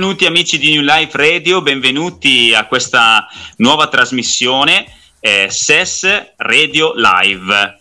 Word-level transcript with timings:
Benvenuti 0.00 0.24
amici 0.24 0.58
di 0.58 0.70
New 0.70 0.82
Life 0.82 1.14
Radio, 1.14 1.60
benvenuti 1.60 2.54
a 2.54 2.64
questa 2.64 3.28
nuova 3.56 3.86
trasmissione 3.88 4.86
eh, 5.20 5.48
SES 5.50 6.32
Radio 6.36 6.94
Live. 6.96 7.80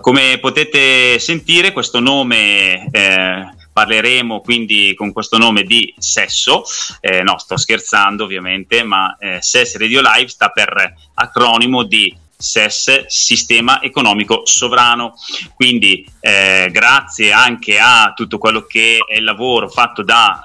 Come 0.00 0.38
potete 0.40 1.20
sentire 1.20 1.70
questo 1.70 2.00
nome 2.00 2.88
eh, 2.90 3.54
parleremo 3.72 4.40
quindi 4.40 4.92
con 4.96 5.12
questo 5.12 5.38
nome 5.38 5.62
di 5.62 5.94
sesso, 5.96 6.64
eh, 6.98 7.22
no 7.22 7.38
sto 7.38 7.56
scherzando 7.56 8.24
ovviamente, 8.24 8.82
ma 8.82 9.16
eh, 9.16 9.40
SES 9.40 9.76
Radio 9.76 10.00
Live 10.00 10.30
sta 10.30 10.48
per 10.48 10.92
acronimo 11.14 11.84
di 11.84 12.12
SES, 12.42 13.06
Sistema 13.06 13.80
Economico 13.80 14.42
Sovrano. 14.44 15.14
Quindi 15.54 16.04
eh, 16.20 16.68
grazie 16.70 17.32
anche 17.32 17.78
a 17.78 18.12
tutto 18.14 18.38
quello 18.38 18.62
che 18.66 18.98
è 19.06 19.16
il 19.16 19.24
lavoro 19.24 19.68
fatto 19.68 20.02
da 20.02 20.42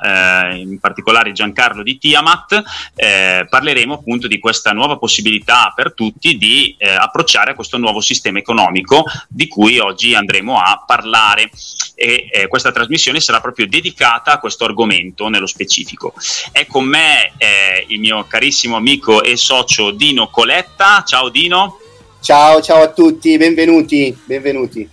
eh, 0.51 0.57
in 0.57 0.79
particolare 0.79 1.31
Giancarlo 1.31 1.83
di 1.83 1.97
Tiamat, 1.97 2.63
eh, 2.95 3.47
parleremo 3.49 3.95
appunto 3.95 4.27
di 4.27 4.39
questa 4.39 4.71
nuova 4.71 4.97
possibilità 4.97 5.73
per 5.75 5.93
tutti 5.93 6.37
di 6.37 6.75
eh, 6.77 6.89
approcciare 6.89 7.51
a 7.51 7.55
questo 7.55 7.77
nuovo 7.77 7.99
sistema 7.99 8.39
economico 8.39 9.03
di 9.27 9.47
cui 9.47 9.79
oggi 9.79 10.13
andremo 10.13 10.59
a 10.59 10.83
parlare 10.85 11.49
e 11.95 12.29
eh, 12.31 12.47
questa 12.47 12.71
trasmissione 12.71 13.19
sarà 13.19 13.41
proprio 13.41 13.67
dedicata 13.67 14.33
a 14.33 14.39
questo 14.39 14.65
argomento 14.65 15.27
nello 15.29 15.47
specifico. 15.47 16.13
È 16.51 16.65
con 16.67 16.85
me 16.85 17.33
eh, 17.37 17.85
il 17.87 17.99
mio 17.99 18.25
carissimo 18.27 18.75
amico 18.75 19.23
e 19.23 19.35
socio 19.35 19.91
Dino 19.91 20.29
Coletta. 20.29 21.03
Ciao 21.03 21.29
Dino. 21.29 21.79
Ciao, 22.27 22.59
ciao 22.61 22.81
a 22.81 22.89
tutti, 22.89 23.37
benvenuti, 23.37 24.13
benvenuti. 24.25 24.85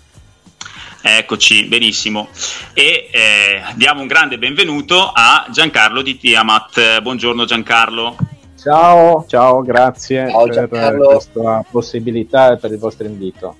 Eccoci, 1.02 1.64
benissimo. 1.64 2.28
E 2.72 3.10
eh, 3.10 3.60
diamo 3.74 4.02
un 4.02 4.06
grande 4.06 4.38
benvenuto 4.38 5.10
a 5.12 5.44
Giancarlo 5.50 6.00
di 6.00 6.16
Tiamat. 6.16 7.00
Buongiorno 7.00 7.44
Giancarlo. 7.44 8.16
Ciao, 8.56 9.24
ciao, 9.26 9.62
grazie 9.62 10.30
ciao, 10.30 10.46
per 10.68 10.96
questa 10.96 11.64
possibilità 11.68 12.52
e 12.52 12.58
per 12.58 12.70
il 12.70 12.78
vostro 12.78 13.08
invito. 13.08 13.56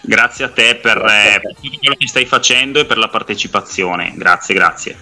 Grazie 0.00 0.46
a 0.46 0.50
te 0.50 0.74
per, 0.74 0.96
eh, 0.96 1.38
per 1.40 1.54
tutto 1.54 1.78
quello 1.78 1.94
che 1.96 2.08
stai 2.08 2.26
facendo 2.26 2.80
e 2.80 2.84
per 2.84 2.98
la 2.98 3.08
partecipazione. 3.08 4.12
Grazie, 4.16 4.54
grazie. 4.56 4.98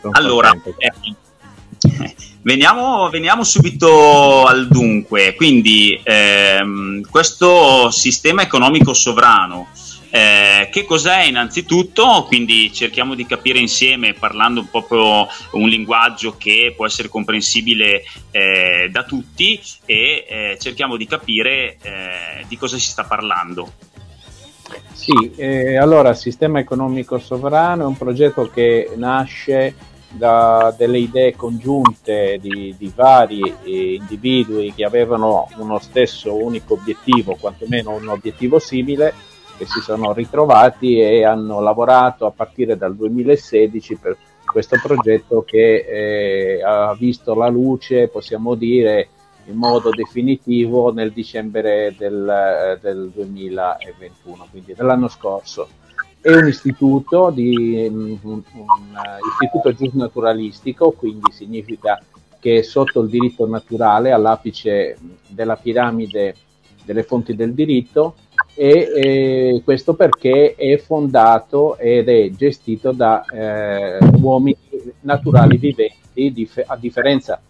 Sono 0.00 0.12
allora, 0.14 0.58
eh, 0.78 0.92
Veniamo, 2.48 3.10
veniamo, 3.10 3.44
subito 3.44 4.46
al 4.46 4.68
dunque, 4.68 5.34
quindi 5.34 6.00
ehm, 6.02 7.02
questo 7.10 7.90
sistema 7.90 8.40
economico 8.40 8.94
sovrano, 8.94 9.68
eh, 10.08 10.70
che 10.72 10.86
cos'è 10.86 11.24
innanzitutto? 11.24 12.24
Quindi 12.26 12.72
cerchiamo 12.72 13.14
di 13.14 13.26
capire 13.26 13.58
insieme, 13.58 14.14
parlando 14.14 14.64
proprio 14.64 15.28
un 15.50 15.68
linguaggio 15.68 16.36
che 16.38 16.72
può 16.74 16.86
essere 16.86 17.10
comprensibile 17.10 18.04
eh, 18.30 18.88
da 18.90 19.02
tutti 19.02 19.60
e 19.84 20.24
eh, 20.26 20.58
cerchiamo 20.58 20.96
di 20.96 21.06
capire 21.06 21.76
eh, 21.82 22.46
di 22.48 22.56
cosa 22.56 22.78
si 22.78 22.88
sta 22.88 23.04
parlando. 23.04 23.70
Sì, 24.94 25.32
eh, 25.36 25.76
allora 25.76 26.08
il 26.08 26.16
sistema 26.16 26.60
economico 26.60 27.18
sovrano 27.18 27.82
è 27.82 27.86
un 27.86 27.98
progetto 27.98 28.48
che 28.48 28.90
nasce 28.96 29.96
da 30.10 30.74
delle 30.76 30.98
idee 30.98 31.36
congiunte 31.36 32.38
di, 32.40 32.74
di 32.78 32.92
vari 32.94 33.42
eh, 33.62 33.94
individui 33.94 34.72
che 34.74 34.84
avevano 34.84 35.48
uno 35.56 35.78
stesso 35.78 36.34
unico 36.34 36.74
obiettivo, 36.74 37.36
quantomeno 37.38 37.94
un 37.94 38.08
obiettivo 38.08 38.58
simile, 38.58 39.12
che 39.56 39.66
si 39.66 39.80
sono 39.80 40.12
ritrovati 40.12 40.98
e 40.98 41.24
hanno 41.24 41.60
lavorato 41.60 42.26
a 42.26 42.30
partire 42.30 42.76
dal 42.76 42.94
2016 42.96 43.96
per 43.96 44.16
questo 44.44 44.78
progetto 44.82 45.42
che 45.42 45.84
eh, 45.86 46.62
ha 46.62 46.94
visto 46.94 47.34
la 47.34 47.48
luce, 47.48 48.08
possiamo 48.08 48.54
dire, 48.54 49.08
in 49.46 49.56
modo 49.56 49.90
definitivo 49.90 50.92
nel 50.92 51.12
dicembre 51.12 51.94
del, 51.98 52.28
eh, 52.28 52.78
del 52.80 53.10
2021, 53.14 54.46
quindi 54.50 54.74
dell'anno 54.74 55.08
scorso 55.08 55.68
è 56.28 56.36
un 56.36 56.48
istituto, 56.48 57.30
di, 57.30 57.88
un, 57.90 58.18
un, 58.22 58.42
istituto 59.32 59.72
giusnaturalistico, 59.72 60.90
quindi 60.90 61.32
significa 61.32 62.02
che 62.38 62.58
è 62.58 62.62
sotto 62.62 63.00
il 63.00 63.08
diritto 63.08 63.46
naturale, 63.46 64.12
all'apice 64.12 64.98
della 65.26 65.56
piramide 65.56 66.34
delle 66.84 67.02
fonti 67.02 67.34
del 67.34 67.54
diritto, 67.54 68.16
e 68.54 68.90
eh, 68.94 69.62
questo 69.64 69.94
perché 69.94 70.54
è 70.54 70.76
fondato 70.78 71.78
ed 71.78 72.08
è 72.08 72.30
gestito 72.30 72.92
da 72.92 73.24
eh, 73.24 73.98
uomini 74.20 74.56
naturali 75.00 75.56
viventi, 75.56 76.32
dif- 76.32 76.64
a 76.66 76.76
differenza 76.76 77.40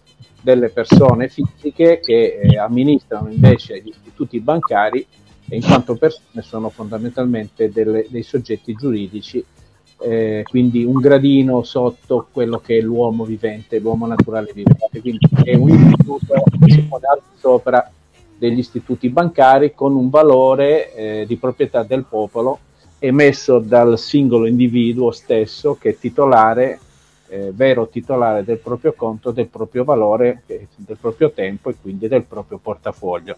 delle 0.41 0.69
persone 0.69 1.27
fisiche 1.27 1.99
che 1.99 2.39
eh, 2.41 2.57
amministrano 2.57 3.29
invece 3.29 3.81
gli 3.81 3.89
istituti 3.89 4.39
bancari 4.39 5.05
in 5.55 5.61
quanto 5.61 5.95
persone 5.95 6.41
sono 6.41 6.69
fondamentalmente 6.69 7.71
delle, 7.71 8.05
dei 8.09 8.23
soggetti 8.23 8.73
giuridici, 8.73 9.43
eh, 10.01 10.43
quindi 10.47 10.83
un 10.83 10.99
gradino 10.99 11.63
sotto 11.63 12.27
quello 12.31 12.59
che 12.59 12.77
è 12.77 12.81
l'uomo 12.81 13.25
vivente, 13.25 13.79
l'uomo 13.79 14.07
naturale 14.07 14.51
vivente, 14.53 15.01
quindi 15.01 15.27
è 15.43 15.55
un 15.55 15.69
istituto 15.69 16.33
al 16.33 17.21
sopra 17.35 17.91
degli 18.37 18.59
istituti 18.59 19.09
bancari 19.09 19.73
con 19.73 19.95
un 19.95 20.09
valore 20.09 20.93
eh, 20.93 21.25
di 21.27 21.35
proprietà 21.35 21.83
del 21.83 22.05
popolo 22.05 22.59
emesso 22.99 23.59
dal 23.59 23.97
singolo 23.97 24.45
individuo 24.45 25.11
stesso 25.11 25.75
che 25.79 25.91
è 25.91 25.97
titolare, 25.97 26.79
eh, 27.27 27.51
vero 27.53 27.87
titolare 27.87 28.43
del 28.43 28.57
proprio 28.59 28.93
conto, 28.93 29.31
del 29.31 29.47
proprio 29.47 29.83
valore, 29.83 30.43
eh, 30.47 30.67
del 30.75 30.97
proprio 30.99 31.31
tempo 31.31 31.69
e 31.69 31.75
quindi 31.81 32.07
del 32.07 32.23
proprio 32.23 32.57
portafoglio. 32.57 33.37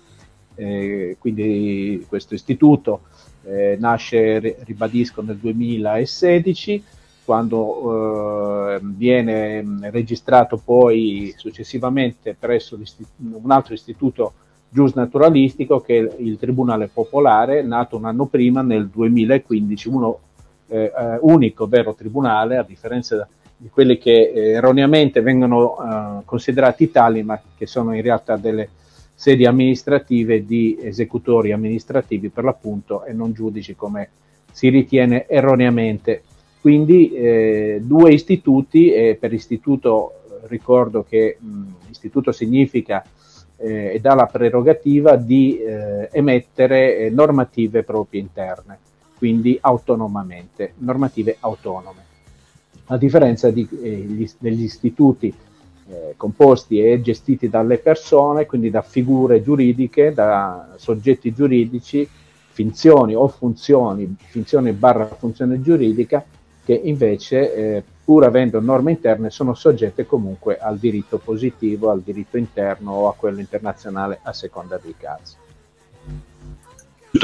Eh, 0.61 1.15
quindi 1.17 2.05
questo 2.07 2.35
istituto 2.35 3.01
eh, 3.45 3.77
nasce, 3.79 4.57
ribadisco, 4.63 5.23
nel 5.23 5.37
2016, 5.37 6.83
quando 7.25 8.75
eh, 8.75 8.79
viene 8.83 9.63
registrato 9.89 10.61
poi 10.63 11.33
successivamente 11.35 12.35
presso 12.37 12.79
un 13.17 13.49
altro 13.49 13.73
istituto 13.73 14.33
giusnaturalistico 14.69 15.81
che 15.81 15.97
è 15.97 16.21
il 16.21 16.37
Tribunale 16.37 16.91
Popolare, 16.93 17.63
nato 17.63 17.97
un 17.97 18.05
anno 18.05 18.27
prima, 18.27 18.61
nel 18.61 18.87
2015, 18.87 19.87
uno 19.87 20.19
eh, 20.67 20.91
eh, 20.95 21.17
unico 21.21 21.65
vero 21.65 21.95
tribunale, 21.95 22.57
a 22.57 22.63
differenza 22.63 23.27
di 23.57 23.69
quelli 23.69 23.97
che 23.97 24.31
eh, 24.31 24.51
erroneamente 24.51 25.21
vengono 25.21 26.23
considerati 26.23 26.91
tali, 26.91 27.23
ma 27.23 27.41
che 27.57 27.65
sono 27.65 27.95
in 27.95 28.03
realtà 28.03 28.37
delle 28.37 28.69
sedi 29.21 29.45
amministrative 29.45 30.47
di 30.47 30.79
esecutori 30.81 31.51
amministrativi 31.51 32.29
per 32.29 32.43
l'appunto 32.43 33.05
e 33.05 33.13
non 33.13 33.33
giudici 33.33 33.75
come 33.75 34.09
si 34.51 34.69
ritiene 34.69 35.27
erroneamente. 35.27 36.23
Quindi 36.59 37.11
eh, 37.11 37.81
due 37.83 38.13
istituti 38.13 38.91
e 38.91 39.15
per 39.19 39.31
istituto 39.31 40.23
ricordo 40.47 41.05
che 41.07 41.37
mh, 41.39 41.61
istituto 41.91 42.31
significa 42.31 43.05
eh, 43.57 43.93
e 43.93 43.99
dà 43.99 44.15
la 44.15 44.25
prerogativa 44.25 45.15
di 45.17 45.59
eh, 45.59 46.09
emettere 46.11 46.97
eh, 46.97 47.09
normative 47.11 47.83
proprie 47.83 48.21
interne, 48.21 48.79
quindi 49.19 49.55
autonomamente, 49.61 50.73
normative 50.79 51.37
autonome. 51.41 52.05
A 52.85 52.97
differenza 52.97 53.51
di, 53.51 53.69
eh, 53.83 53.87
gli, 53.87 54.27
degli 54.39 54.63
istituti 54.63 55.31
eh, 55.89 56.13
composti 56.17 56.83
e 56.83 57.01
gestiti 57.01 57.49
dalle 57.49 57.77
persone, 57.77 58.45
quindi 58.45 58.69
da 58.69 58.81
figure 58.81 59.41
giuridiche, 59.41 60.13
da 60.13 60.73
soggetti 60.77 61.33
giuridici, 61.33 62.07
finzioni 62.51 63.15
o 63.15 63.27
funzioni, 63.27 64.15
finzione 64.17 64.73
barra 64.73 65.05
funzione 65.07 65.61
giuridica, 65.61 66.23
che 66.63 66.73
invece, 66.73 67.55
eh, 67.55 67.83
pur 68.03 68.25
avendo 68.25 68.59
norme 68.59 68.91
interne, 68.91 69.29
sono 69.29 69.53
soggette 69.53 70.05
comunque 70.05 70.57
al 70.57 70.77
diritto 70.77 71.17
positivo, 71.17 71.89
al 71.89 72.01
diritto 72.01 72.37
interno 72.37 72.91
o 72.91 73.07
a 73.07 73.15
quello 73.15 73.39
internazionale 73.39 74.19
a 74.21 74.33
seconda 74.33 74.79
dei 74.81 74.95
casi 74.97 75.40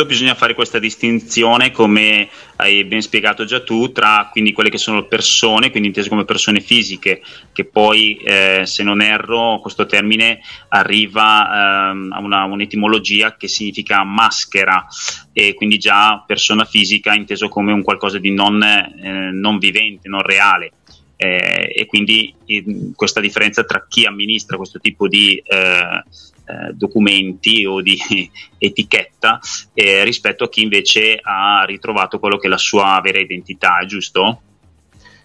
bisogna 0.06 0.36
fare 0.36 0.54
questa 0.54 0.80
distinzione, 0.80 1.72
come 1.72 2.28
hai 2.58 2.84
ben 2.84 3.02
spiegato 3.02 3.46
già 3.46 3.62
tu, 3.62 3.94
tra 3.94 4.28
quindi 4.32 4.52
quelle 4.52 4.70
che 4.70 4.78
sono 4.78 5.06
persone, 5.06 5.72
quindi 5.72 5.88
intese 5.88 6.10
come 6.10 6.26
persone 6.26 6.60
fisiche, 6.60 7.22
che 7.54 7.64
poi, 7.64 8.18
eh, 8.18 8.64
se 8.66 8.84
non 8.84 9.02
erro, 9.02 9.60
questo 9.62 9.86
termine 9.86 10.42
arriva 10.70 11.92
ehm, 11.92 12.12
a 12.12 12.20
una, 12.20 12.44
un'etimologia 12.44 13.38
che 13.38 13.48
significa 13.48 14.04
maschera, 14.04 14.86
e 15.32 15.54
quindi 15.54 15.78
già 15.78 16.22
persona 16.26 16.66
fisica 16.66 17.14
inteso 17.14 17.48
come 17.48 17.72
un 17.72 17.82
qualcosa 17.82 18.18
di 18.18 18.32
non, 18.32 18.62
eh, 18.62 19.32
non 19.32 19.58
vivente, 19.58 20.10
non 20.10 20.22
reale. 20.22 20.74
Eh, 21.20 21.72
e 21.74 21.86
quindi 21.88 22.32
in, 22.46 22.92
questa 22.94 23.20
differenza 23.20 23.64
tra 23.64 23.86
chi 23.88 24.06
amministra 24.06 24.56
questo 24.56 24.80
tipo 24.80 25.08
di 25.08 25.42
eh, 25.44 26.04
eh, 26.48 26.74
documenti 26.74 27.66
o 27.66 27.82
di 27.82 27.98
etichetta 28.58 29.40
eh, 29.74 30.06
rispetto 30.06 30.46
a 30.46 30.50
chi 30.50 30.62
invece 30.62 31.20
ha 31.22 31.66
ritrovato 31.66 32.20
quello 32.20 32.38
che 32.38 32.48
è 32.48 32.50
la 32.50 32.58
sua 32.58 33.00
vera 33.04 33.20
identità, 33.20 33.84
giusto? 33.86 34.42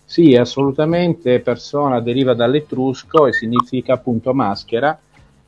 Sì, 0.05 0.35
assolutamente. 0.37 1.41
Persona 1.41 2.01
deriva 2.01 2.35
dall'etrusco 2.35 3.29
e 3.29 3.33
significa 3.33 3.95
appunto 3.95 4.35
maschera 4.35 4.99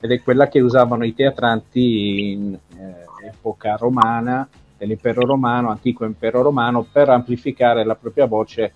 ed 0.00 0.10
è 0.12 0.22
quella 0.22 0.48
che 0.48 0.60
usavano 0.60 1.04
i 1.04 1.14
teatranti 1.14 2.30
in 2.30 2.54
eh, 2.54 3.26
epoca 3.26 3.76
romana, 3.76 4.48
dell'impero 4.78 5.26
romano, 5.26 5.70
antico 5.70 6.04
impero 6.04 6.42
romano, 6.42 6.86
per 6.90 7.08
amplificare 7.08 7.84
la 7.84 7.94
propria 7.94 8.26
voce 8.26 8.74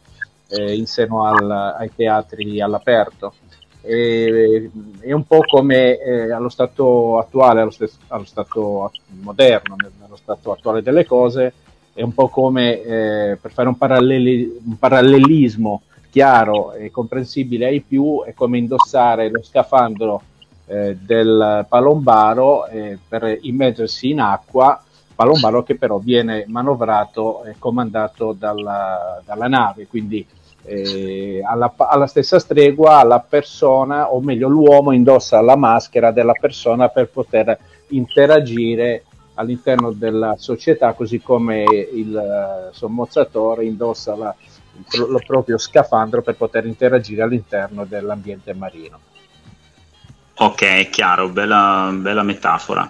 eh, 0.48 0.74
in 0.74 0.86
seno 0.86 1.24
al, 1.24 1.50
ai 1.50 1.90
teatri 1.94 2.60
all'aperto. 2.60 3.34
È 3.80 5.12
un 5.12 5.24
po' 5.26 5.40
come 5.48 5.98
eh, 5.98 6.32
allo 6.32 6.48
stato 6.48 7.18
attuale, 7.18 7.60
allo, 7.60 7.70
stesso, 7.70 7.98
allo 8.08 8.24
stato 8.24 8.90
moderno, 9.20 9.76
nello 10.00 10.16
stato 10.16 10.52
attuale 10.52 10.82
delle 10.82 11.06
cose, 11.06 11.52
è 11.94 12.02
un 12.02 12.12
po' 12.12 12.28
come 12.28 12.80
eh, 12.80 13.38
per 13.40 13.50
fare 13.52 13.68
un, 13.68 13.76
paralleli, 13.76 14.60
un, 14.64 14.78
parallelismo 14.78 15.82
chiaro 16.10 16.72
e 16.72 16.90
comprensibile 16.90 17.66
ai 17.66 17.80
più, 17.80 18.22
è 18.24 18.34
come 18.34 18.58
indossare 18.58 19.30
lo 19.30 19.42
scafandro 19.42 20.22
eh, 20.66 20.96
del 21.00 21.66
palombaro 21.68 22.66
eh, 22.66 22.98
per 23.08 23.38
immergersi 23.42 24.10
in 24.10 24.20
acqua, 24.20 24.80
palombaro 25.14 25.64
che 25.64 25.76
però 25.76 25.98
viene 25.98 26.44
manovrato 26.46 27.42
e 27.44 27.56
comandato 27.58 28.32
dalla, 28.32 29.20
dalla 29.24 29.48
nave, 29.48 29.86
quindi 29.88 30.24
eh, 30.68 31.40
alla, 31.44 31.72
alla, 31.76 32.06
stessa 32.06 32.38
stregua 32.38 33.02
la 33.02 33.20
persona, 33.20 34.12
o 34.12 34.20
meglio 34.20 34.48
l'uomo 34.48 34.92
indossa 34.92 35.40
la 35.40 35.56
maschera 35.56 36.10
della 36.10 36.34
persona 36.38 36.88
per 36.88 37.08
poter 37.08 37.58
interagire 37.88 39.04
all'interno 39.34 39.92
della 39.92 40.34
società, 40.36 40.92
così 40.92 41.20
come 41.20 41.64
il 41.64 42.12
uh, 42.12 42.74
sommozzatore 42.74 43.64
indossa 43.64 44.16
la, 44.16 44.34
il, 44.92 45.06
lo 45.08 45.20
proprio 45.24 45.58
scafandro 45.58 46.22
per 46.22 46.34
poter 46.36 46.66
interagire 46.66 47.22
all'interno 47.22 47.84
dell'ambiente 47.84 48.52
marino. 48.54 48.98
Ok, 50.40 50.90
chiaro, 50.90 51.28
bella, 51.28 51.90
bella 51.92 52.22
metafora. 52.22 52.88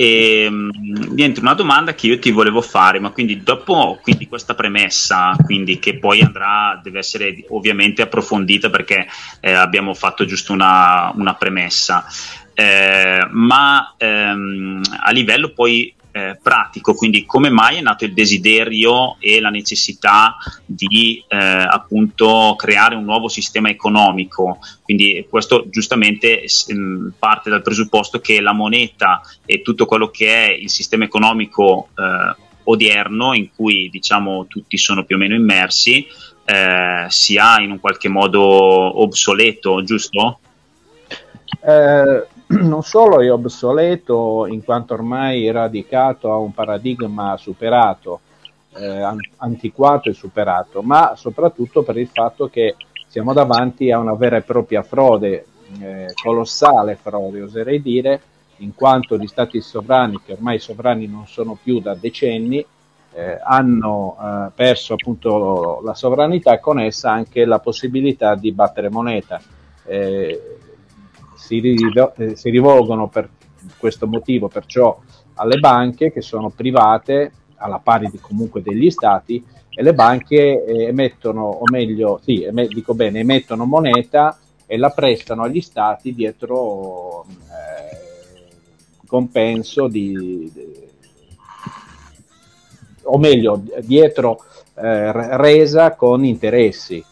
E, 0.00 0.42
ehm, 0.44 0.70
niente, 1.10 1.40
una 1.40 1.54
domanda 1.54 1.92
che 1.92 2.06
io 2.06 2.20
ti 2.20 2.30
volevo 2.30 2.60
fare, 2.60 3.00
ma 3.00 3.10
quindi 3.10 3.42
dopo 3.42 3.98
quindi 4.00 4.28
questa 4.28 4.54
premessa, 4.54 5.34
quindi 5.44 5.80
che 5.80 5.98
poi 5.98 6.20
andrà, 6.20 6.78
deve 6.80 7.00
essere 7.00 7.44
ovviamente 7.48 8.02
approfondita 8.02 8.70
perché 8.70 9.08
eh, 9.40 9.52
abbiamo 9.52 9.94
fatto 9.94 10.24
giusto 10.24 10.52
una, 10.52 11.10
una 11.16 11.34
premessa, 11.34 12.06
eh, 12.54 13.26
ma 13.28 13.94
ehm, 13.98 14.82
a 15.00 15.10
livello 15.10 15.48
poi 15.48 15.92
eh, 16.18 16.38
pratico, 16.42 16.94
quindi 16.94 17.24
come 17.24 17.48
mai 17.48 17.76
è 17.76 17.80
nato 17.80 18.04
il 18.04 18.12
desiderio 18.12 19.16
e 19.20 19.40
la 19.40 19.50
necessità 19.50 20.36
di 20.64 21.22
eh, 21.28 21.36
appunto 21.36 22.54
creare 22.56 22.96
un 22.96 23.04
nuovo 23.04 23.28
sistema 23.28 23.68
economico. 23.68 24.58
Quindi 24.82 25.26
questo 25.28 25.66
giustamente 25.68 26.44
mh, 26.66 27.08
parte 27.18 27.50
dal 27.50 27.62
presupposto 27.62 28.20
che 28.20 28.40
la 28.40 28.52
moneta 28.52 29.20
e 29.44 29.62
tutto 29.62 29.86
quello 29.86 30.08
che 30.08 30.46
è 30.46 30.50
il 30.50 30.70
sistema 30.70 31.04
economico 31.04 31.88
eh, 31.96 32.46
odierno, 32.64 33.34
in 33.34 33.48
cui 33.54 33.88
diciamo 33.90 34.46
tutti 34.46 34.76
sono 34.76 35.04
più 35.04 35.16
o 35.16 35.18
meno 35.18 35.34
immersi, 35.34 36.06
eh, 36.44 37.06
sia 37.08 37.60
in 37.60 37.70
un 37.70 37.80
qualche 37.80 38.08
modo 38.08 38.40
obsoleto, 38.42 39.82
giusto? 39.84 40.40
Eh, 41.60 42.26
non 42.62 42.82
solo 42.82 43.20
è 43.20 43.30
obsoleto 43.30 44.46
in 44.46 44.64
quanto 44.64 44.94
ormai 44.94 45.50
radicato 45.50 46.32
a 46.32 46.38
un 46.38 46.52
paradigma 46.52 47.36
superato, 47.36 48.20
eh, 48.74 49.06
antiquato 49.36 50.08
e 50.08 50.14
superato, 50.14 50.80
ma 50.80 51.14
soprattutto 51.14 51.82
per 51.82 51.98
il 51.98 52.08
fatto 52.08 52.48
che 52.48 52.76
siamo 53.06 53.34
davanti 53.34 53.90
a 53.90 53.98
una 53.98 54.14
vera 54.14 54.36
e 54.36 54.42
propria 54.42 54.82
frode, 54.82 55.46
eh, 55.80 56.14
colossale 56.22 56.96
frode 56.96 57.42
oserei 57.42 57.82
dire, 57.82 58.20
in 58.58 58.74
quanto 58.74 59.18
gli 59.18 59.26
stati 59.26 59.60
sovrani, 59.60 60.18
che 60.24 60.32
ormai 60.32 60.58
sovrani 60.58 61.06
non 61.06 61.26
sono 61.26 61.58
più 61.62 61.80
da 61.80 61.94
decenni, 61.94 62.64
eh, 63.12 63.38
hanno 63.42 64.16
eh, 64.18 64.50
perso 64.54 64.94
appunto 64.94 65.80
la 65.84 65.94
sovranità 65.94 66.54
e 66.54 66.60
con 66.60 66.80
essa 66.80 67.10
anche 67.10 67.44
la 67.44 67.58
possibilità 67.58 68.34
di 68.34 68.52
battere 68.52 68.88
moneta. 68.88 69.40
Eh, 69.84 70.57
si, 71.48 71.60
rivo- 71.60 72.14
eh, 72.16 72.36
si 72.36 72.50
rivolgono 72.50 73.08
per 73.08 73.30
questo 73.78 74.06
motivo 74.06 74.48
perciò 74.48 74.98
alle 75.34 75.58
banche 75.58 76.12
che 76.12 76.20
sono 76.20 76.50
private 76.50 77.32
alla 77.56 77.78
pari 77.78 78.08
di, 78.10 78.18
comunque 78.18 78.62
degli 78.62 78.90
stati 78.90 79.42
e 79.70 79.82
le 79.82 79.94
banche 79.94 80.64
eh, 80.64 80.84
emettono, 80.84 81.44
o 81.44 81.62
meglio, 81.70 82.20
sì, 82.22 82.42
em- 82.42 82.68
dico 82.68 82.94
bene, 82.94 83.20
emettono 83.20 83.64
moneta 83.64 84.38
e 84.66 84.76
la 84.76 84.90
prestano 84.90 85.42
agli 85.42 85.60
stati 85.60 86.12
dietro 86.12 87.24
eh, 87.24 88.46
compenso 89.06 89.88
di, 89.88 90.50
di, 90.52 90.86
o 93.04 93.18
meglio, 93.18 93.62
dietro 93.80 94.44
eh, 94.74 95.36
resa 95.36 95.94
con 95.94 96.24
interessi 96.24 97.02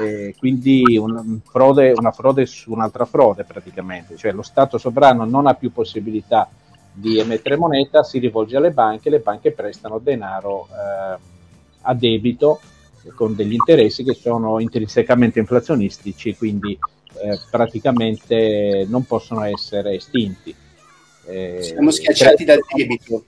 eh, 0.00 0.34
quindi 0.38 0.96
un 0.96 1.40
frode, 1.44 1.92
una 1.96 2.12
frode 2.12 2.46
su 2.46 2.72
un'altra 2.72 3.04
frode 3.04 3.44
praticamente, 3.44 4.16
cioè 4.16 4.32
lo 4.32 4.42
Stato 4.42 4.78
sovrano 4.78 5.24
non 5.24 5.46
ha 5.46 5.54
più 5.54 5.72
possibilità 5.72 6.48
di 6.92 7.18
emettere 7.18 7.56
moneta, 7.56 8.02
si 8.02 8.18
rivolge 8.18 8.56
alle 8.56 8.70
banche, 8.70 9.10
le 9.10 9.20
banche 9.20 9.52
prestano 9.52 9.98
denaro 9.98 10.68
eh, 10.70 11.18
a 11.82 11.94
debito 11.94 12.60
con 13.14 13.34
degli 13.34 13.54
interessi 13.54 14.04
che 14.04 14.14
sono 14.14 14.60
intrinsecamente 14.60 15.38
inflazionistici, 15.38 16.36
quindi 16.36 16.78
eh, 17.22 17.38
praticamente 17.50 18.84
non 18.88 19.04
possono 19.04 19.44
essere 19.44 19.94
estinti. 19.94 20.54
Eh, 21.26 21.62
Siamo 21.62 21.90
schiacciati 21.90 22.44
dal 22.44 22.60
debito. 22.74 23.24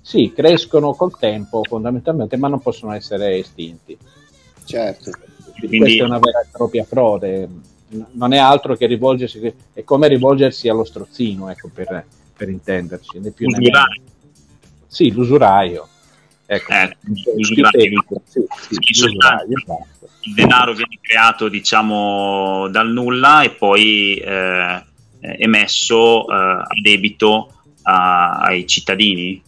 Sì, 0.00 0.32
crescono 0.32 0.94
col 0.94 1.18
tempo 1.18 1.62
fondamentalmente, 1.64 2.36
ma 2.36 2.46
non 2.46 2.60
possono 2.60 2.92
essere 2.92 3.38
estinti. 3.38 3.98
Certo. 4.64 5.10
Quindi, 5.58 5.78
questa 5.78 6.02
è 6.02 6.06
una 6.06 6.18
vera 6.18 6.40
e 6.40 6.46
propria 6.50 6.84
frode, 6.84 7.48
non 8.12 8.32
è 8.32 8.38
altro 8.38 8.76
che 8.76 8.86
rivolgersi, 8.86 9.52
è 9.72 9.84
come 9.84 10.08
rivolgersi 10.08 10.68
allo 10.68 10.84
strozzino, 10.84 11.48
ecco, 11.50 11.70
per, 11.72 12.04
per 12.36 12.48
intenderci. 12.48 13.18
Né 13.20 13.30
più 13.30 13.46
l'usuraio. 13.48 14.02
Sì, 14.86 15.12
l'usuraio. 15.12 15.88
Ecco, 16.46 16.72
eh, 16.72 16.96
l'usuraio. 17.36 18.04
Sì, 18.24 18.44
sì, 18.70 19.02
l'usuraio 19.02 19.46
esatto. 19.48 19.86
Il 20.22 20.34
denaro 20.34 20.72
viene 20.72 20.98
creato, 21.00 21.48
diciamo, 21.48 22.68
dal 22.68 22.90
nulla 22.90 23.42
e 23.42 23.50
poi 23.50 24.16
eh, 24.16 24.82
emesso 25.20 26.28
eh, 26.28 26.34
a 26.34 26.68
debito 26.82 27.52
a, 27.82 28.38
ai 28.40 28.66
cittadini. 28.66 29.42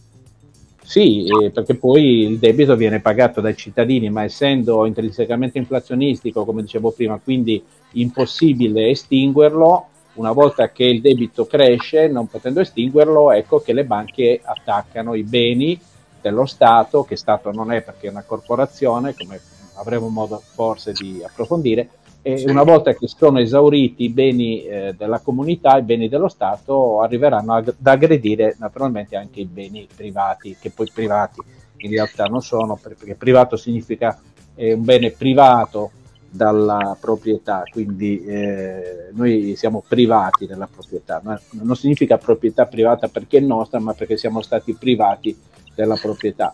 Sì, 0.89 1.25
eh, 1.27 1.51
perché 1.51 1.75
poi 1.75 2.21
il 2.21 2.39
debito 2.39 2.75
viene 2.75 2.99
pagato 2.99 3.41
dai 3.41 3.55
cittadini, 3.55 4.09
ma 4.09 4.23
essendo 4.23 4.87
intrinsecamente 4.87 5.59
inflazionistico, 5.59 6.45
come 6.45 6.63
dicevo 6.63 6.89
prima, 6.89 7.19
quindi 7.23 7.63
impossibile 7.91 8.89
estinguerlo, 8.89 9.85
una 10.13 10.31
volta 10.31 10.71
che 10.71 10.85
il 10.85 10.99
debito 10.99 11.45
cresce, 11.45 12.07
non 12.07 12.25
potendo 12.25 12.61
estinguerlo, 12.61 13.31
ecco 13.31 13.59
che 13.59 13.73
le 13.73 13.85
banche 13.85 14.41
attaccano 14.43 15.13
i 15.13 15.21
beni 15.21 15.79
dello 16.19 16.47
Stato, 16.47 17.03
che 17.03 17.15
Stato 17.15 17.51
non 17.51 17.71
è 17.71 17.83
perché 17.83 18.07
è 18.07 18.09
una 18.09 18.23
corporazione, 18.25 19.13
come 19.13 19.39
avremo 19.75 20.07
modo 20.09 20.41
forse 20.43 20.93
di 20.93 21.21
approfondire, 21.23 21.87
e 22.21 22.37
sì. 22.37 22.49
una 22.49 22.63
volta 22.63 22.93
che 22.93 23.07
sono 23.07 23.39
esauriti 23.39 24.03
i 24.03 24.09
beni 24.09 24.63
eh, 24.63 24.93
della 24.97 25.19
comunità, 25.19 25.77
i 25.77 25.83
beni 25.83 26.09
dello 26.09 26.27
Stato, 26.27 27.01
arriveranno 27.01 27.53
ad 27.53 27.73
aggredire 27.81 28.55
naturalmente 28.59 29.15
anche 29.15 29.39
i 29.39 29.45
beni 29.45 29.87
privati, 29.93 30.55
che 30.59 30.69
poi 30.69 30.89
privati 30.93 31.41
in 31.77 31.91
realtà 31.91 32.25
non 32.25 32.41
sono, 32.41 32.77
perché 32.81 33.15
privato 33.15 33.55
significa 33.55 34.19
eh, 34.55 34.73
un 34.73 34.83
bene 34.83 35.11
privato 35.11 35.91
dalla 36.29 36.95
proprietà, 36.99 37.63
quindi 37.71 38.23
eh, 38.23 39.09
noi 39.13 39.55
siamo 39.55 39.83
privati 39.87 40.45
della 40.45 40.67
proprietà, 40.71 41.21
ma 41.23 41.39
non 41.51 41.75
significa 41.75 42.17
proprietà 42.17 42.65
privata 42.65 43.07
perché 43.07 43.37
è 43.37 43.41
nostra, 43.41 43.79
ma 43.79 43.93
perché 43.93 44.17
siamo 44.17 44.41
stati 44.41 44.73
privati 44.73 45.35
della 45.73 45.95
proprietà. 45.95 46.53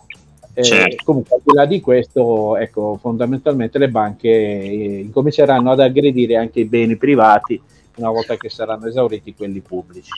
Eh, 0.57 0.63
certo. 0.63 1.03
comunque, 1.03 1.35
al 1.35 1.41
di 1.43 1.53
là 1.53 1.65
di 1.65 1.81
questo, 1.81 2.55
ecco, 2.55 2.97
fondamentalmente 3.01 3.77
le 3.77 3.89
banche 3.89 4.29
eh, 4.29 4.99
incominceranno 5.01 5.71
ad 5.71 5.81
aggredire 5.81 6.37
anche 6.37 6.61
i 6.61 6.65
beni 6.65 6.95
privati 6.95 7.61
una 7.97 8.09
volta 8.09 8.37
che 8.37 8.49
saranno 8.49 8.87
esauriti 8.87 9.35
quelli 9.35 9.59
pubblici. 9.59 10.11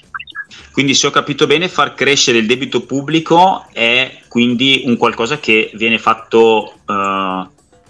Quindi, 0.72 0.94
se 0.94 1.08
ho 1.08 1.10
capito 1.10 1.48
bene, 1.48 1.68
far 1.68 1.96
crescere 1.96 2.38
il 2.38 2.46
debito 2.46 2.86
pubblico 2.86 3.66
è 3.74 4.20
quindi 4.28 4.84
un 4.86 4.96
qualcosa 4.96 5.40
che 5.40 5.72
viene 5.74 5.98
fatto, 5.98 6.74
uh, 6.86 7.48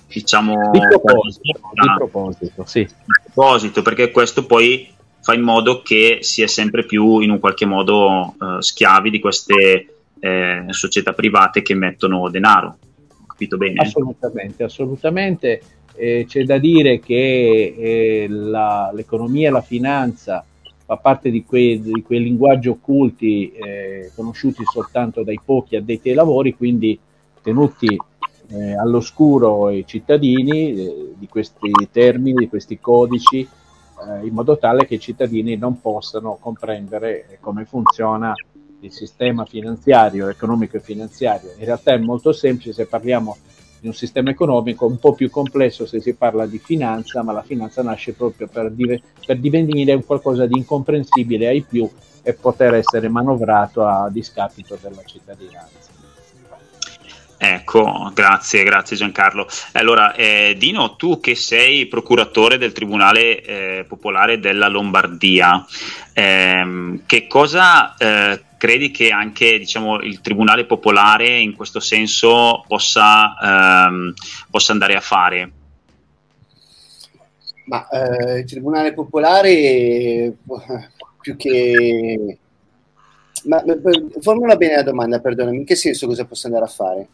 diciamo, 0.08 0.72
di 0.72 0.80
proposito, 0.80 1.60
di 1.74 1.94
proposito, 1.98 2.64
sì. 2.66 2.80
di 2.80 3.14
proposito, 3.24 3.82
perché 3.82 4.10
questo 4.10 4.46
poi 4.46 4.90
fa 5.20 5.34
in 5.34 5.42
modo 5.42 5.82
che 5.82 6.20
si 6.22 6.42
è 6.42 6.48
sempre 6.48 6.86
più 6.86 7.20
in 7.20 7.32
un 7.32 7.40
qualche 7.40 7.66
modo 7.66 8.36
uh, 8.40 8.62
schiavi 8.62 9.10
di 9.10 9.20
queste 9.20 9.97
eh, 10.20 10.66
società 10.70 11.14
private 11.14 11.62
che 11.62 11.74
mettono 11.74 12.30
denaro. 12.30 12.78
Ho 13.22 13.26
capito 13.26 13.58
bene? 13.58 13.82
Assolutamente, 13.82 14.64
assolutamente. 14.64 15.62
eh, 15.98 16.26
c'è 16.28 16.44
da 16.44 16.60
dire 16.60 17.00
che 17.00 17.76
eh, 17.78 18.28
la, 18.30 18.92
l'economia 18.94 19.50
e 19.50 19.52
la 19.52 19.62
finanza 19.62 20.46
fa 20.86 20.96
parte 20.98 21.32
di 21.32 21.44
quei, 21.44 21.82
di 21.82 22.02
quei 22.04 22.22
linguaggi 22.22 22.70
occulti 22.70 23.52
eh, 23.52 24.12
conosciuti 24.16 24.64
soltanto 24.64 25.24
dai 25.24 25.40
pochi 25.44 25.76
addetti 25.76 26.10
ai 26.10 26.16
lavori, 26.16 26.56
quindi 26.56 26.98
tenuti 27.42 27.98
eh, 28.50 28.74
all'oscuro 28.78 29.70
i 29.70 29.86
cittadini 29.86 30.74
eh, 30.74 31.14
di 31.18 31.28
questi 31.28 31.72
termini, 31.92 32.42
di 32.42 32.48
questi 32.48 32.80
codici, 32.80 33.48
in 34.22 34.32
modo 34.32 34.60
tale 34.60 34.86
che 34.86 34.94
i 34.94 35.00
cittadini 35.00 35.56
non 35.58 35.82
possano 35.82 36.38
comprendere 36.40 37.40
come 37.42 37.66
funziona 37.66 38.32
il 38.82 38.92
sistema 38.92 39.46
finanziario, 39.46 40.30
economico 40.30 40.78
e 40.78 40.82
finanziario. 40.82 41.54
In 41.58 41.66
realtà 41.66 41.94
è 41.94 41.98
molto 41.98 42.32
semplice 42.32 42.74
se 42.74 42.86
parliamo 42.86 43.38
di 43.80 43.88
un 43.88 43.94
sistema 43.94 44.30
economico, 44.30 44.86
un 44.86 44.98
po' 44.98 45.14
più 45.14 45.30
complesso 45.30 45.86
se 45.86 46.00
si 46.00 46.14
parla 46.14 46.46
di 46.46 46.58
finanza, 46.58 47.24
ma 47.24 47.32
la 47.32 47.44
finanza 47.44 47.82
nasce 47.84 48.14
proprio 48.14 48.48
per, 48.48 48.72
div- 48.72 49.02
per 49.26 49.40
divenire 49.40 50.02
qualcosa 50.04 50.46
di 50.46 50.58
incomprensibile 50.58 51.48
ai 51.48 51.62
più 51.62 51.90
e 52.22 52.34
poter 52.34 52.74
essere 52.74 53.08
manovrato 53.08 53.86
a 53.86 54.10
discapito 54.10 54.78
della 54.82 55.04
cittadinanza. 55.06 55.97
Ecco, 57.40 58.12
grazie, 58.16 58.64
grazie 58.64 58.98
Giancarlo. 58.98 59.48
Allora, 59.74 60.16
eh, 60.16 60.56
Dino, 60.58 60.96
tu 60.96 61.20
che 61.20 61.36
sei 61.36 61.86
procuratore 61.86 62.58
del 62.58 62.72
Tribunale 62.72 63.42
eh, 63.42 63.86
Popolare 63.88 64.40
della 64.40 64.68
Lombardia, 64.68 65.64
ehm, 66.14 67.04
che 67.06 67.28
cosa 67.28 67.96
eh, 67.96 68.42
credi 68.58 68.90
che 68.90 69.12
anche 69.12 69.60
diciamo, 69.60 70.02
il 70.02 70.20
Tribunale 70.22 70.66
Popolare 70.66 71.38
in 71.38 71.56
questo 71.56 71.80
senso 71.80 72.66
possa, 72.68 73.36
ehm, 73.88 74.14
possa 74.50 74.72
andare 74.72 74.96
a 74.96 75.02
fare? 75.02 75.52
Ma 77.66 77.88
eh, 77.88 78.40
il 78.40 78.46
Tribunale 78.46 78.94
Popolare 78.94 80.34
più 81.22 81.36
che... 81.36 82.38
Ma, 83.44 83.64
formula 84.22 84.56
bene 84.56 84.78
la 84.78 84.84
domanda, 84.84 85.20
perdonami, 85.20 85.58
in 85.58 85.66
che 85.66 85.76
senso 85.76 86.08
cosa 86.08 86.26
possa 86.26 86.48
andare 86.48 86.66
a 86.66 86.70
fare? 86.70 87.08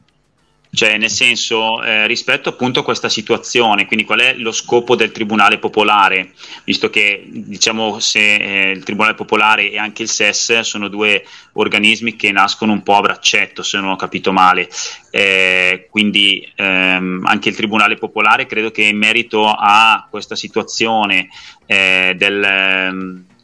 Cioè, 0.75 0.97
nel 0.97 1.11
senso, 1.11 1.83
eh, 1.83 2.07
rispetto 2.07 2.49
appunto 2.49 2.79
a 2.79 2.83
questa 2.83 3.07
situazione, 3.07 3.85
quindi 3.85 4.05
qual 4.05 4.21
è 4.21 4.33
lo 4.33 4.51
scopo 4.51 4.95
del 4.95 5.11
Tribunale 5.11 5.59
Popolare, 5.59 6.31
visto 6.63 6.89
che 6.89 7.27
diciamo 7.27 7.99
se 7.99 8.35
eh, 8.37 8.71
il 8.71 8.83
Tribunale 8.83 9.13
Popolare 9.13 9.69
e 9.69 9.77
anche 9.77 10.01
il 10.01 10.09
SES 10.09 10.61
sono 10.61 10.87
due 10.87 11.25
organismi 11.53 12.15
che 12.15 12.31
nascono 12.31 12.71
un 12.71 12.81
po' 12.81 12.95
a 12.95 13.01
braccetto, 13.01 13.61
se 13.61 13.77
non 13.77 13.91
ho 13.91 13.95
capito 13.95 14.31
male. 14.31 14.67
Eh, 15.11 15.87
quindi 15.91 16.51
ehm, 16.55 17.21
anche 17.23 17.49
il 17.49 17.55
Tribunale 17.55 17.97
Popolare 17.97 18.47
credo 18.47 18.71
che 18.71 18.81
in 18.81 18.97
merito 18.97 19.47
a 19.47 20.07
questa 20.09 20.35
situazione 20.35 21.29
eh, 21.67 22.15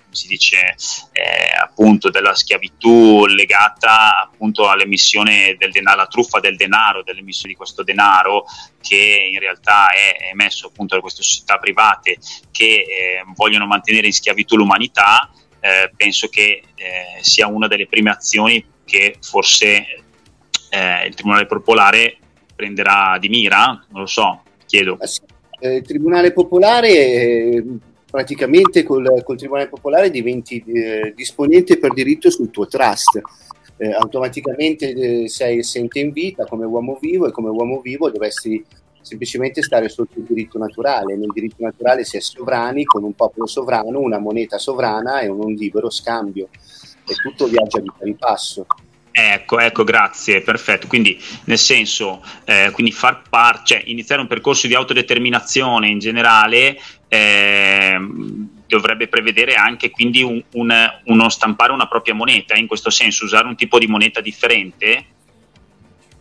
del 0.09 0.15
si 0.15 0.27
dice, 0.27 0.75
eh, 1.11 1.57
appunto 1.61 2.09
della 2.09 2.35
schiavitù 2.35 3.25
legata 3.25 4.21
appunto 4.23 4.67
all'emissione 4.67 5.55
del 5.57 5.71
denaro, 5.71 5.99
alla 5.99 6.07
truffa 6.07 6.39
del 6.39 6.55
denaro, 6.55 7.03
dell'emissione 7.03 7.51
di 7.51 7.57
questo 7.57 7.83
denaro 7.83 8.45
che 8.81 9.29
in 9.31 9.39
realtà 9.39 9.91
è 9.91 10.29
emesso 10.31 10.67
appunto 10.67 10.95
da 10.95 11.01
queste 11.01 11.21
società 11.21 11.57
private 11.57 12.17
che 12.51 12.65
eh, 12.65 13.23
vogliono 13.35 13.65
mantenere 13.67 14.07
in 14.07 14.13
schiavitù 14.13 14.55
l'umanità, 14.55 15.31
eh, 15.59 15.91
penso 15.95 16.27
che 16.29 16.63
eh, 16.75 17.21
sia 17.21 17.47
una 17.47 17.67
delle 17.67 17.87
prime 17.87 18.09
azioni 18.09 18.65
che 18.85 19.17
forse 19.21 20.03
eh, 20.69 21.05
il 21.05 21.13
Tribunale 21.13 21.45
Popolare 21.45 22.17
prenderà 22.55 23.17
di 23.19 23.29
mira, 23.29 23.85
non 23.89 24.01
lo 24.01 24.07
so, 24.07 24.43
chiedo. 24.65 24.97
Eh, 25.59 25.75
il 25.75 25.85
Tribunale 25.85 26.31
Popolare 26.31 27.63
praticamente 28.09 28.83
col, 28.83 29.21
col 29.23 29.37
Tribunale 29.37 29.67
Popolare 29.67 30.09
diventi 30.09 30.63
eh, 30.65 31.13
disponente 31.15 31.77
per 31.77 31.93
diritto 31.93 32.29
sul 32.29 32.49
tuo 32.49 32.67
trust. 32.67 33.21
Eh, 33.77 33.91
automaticamente 33.91 34.93
eh, 34.93 35.29
sei 35.29 35.59
assente 35.59 35.99
in 35.99 36.11
vita 36.11 36.45
come 36.45 36.65
uomo 36.65 36.97
vivo 36.99 37.27
e 37.27 37.31
come 37.31 37.49
uomo 37.49 37.79
vivo 37.79 38.09
dovresti 38.09 38.61
semplicemente 39.01 39.61
stare 39.63 39.87
sotto 39.87 40.19
il 40.19 40.25
diritto 40.25 40.57
naturale. 40.57 41.15
Nel 41.15 41.31
diritto 41.33 41.63
naturale 41.63 42.03
si 42.03 42.17
è 42.17 42.19
sovrani 42.19 42.83
con 42.83 43.03
un 43.03 43.13
popolo 43.13 43.47
sovrano, 43.47 43.99
una 43.99 44.19
moneta 44.19 44.57
sovrana 44.57 45.21
e 45.21 45.27
un 45.29 45.53
libero 45.53 45.89
scambio 45.89 46.49
e 47.07 47.13
tutto 47.15 47.47
viaggia 47.47 47.79
di 47.79 47.91
pari 47.97 48.15
passo. 48.15 48.65
Ecco, 49.21 49.59
ecco, 49.59 49.83
grazie, 49.83 50.41
perfetto. 50.41 50.87
Quindi, 50.87 51.21
nel 51.45 51.57
senso, 51.57 52.23
eh, 52.45 52.69
quindi 52.71 52.93
far 52.93 53.23
parte, 53.29 53.61
cioè 53.65 53.83
iniziare 53.85 54.21
un 54.21 54.27
percorso 54.27 54.65
di 54.65 54.75
autodeterminazione 54.75 55.89
in 55.89 55.99
generale 55.99 56.79
eh, 57.09 57.97
dovrebbe 58.65 59.09
prevedere 59.09 59.55
anche 59.55 59.89
quindi 59.89 60.21
un, 60.23 60.41
un, 60.53 60.73
uno 61.05 61.29
stampare 61.29 61.73
una 61.73 61.87
propria 61.87 62.13
moneta, 62.13 62.55
in 62.55 62.65
questo 62.65 62.89
senso, 62.89 63.25
usare 63.25 63.47
un 63.47 63.57
tipo 63.57 63.77
di 63.77 63.87
moneta 63.87 64.21
differente? 64.21 65.05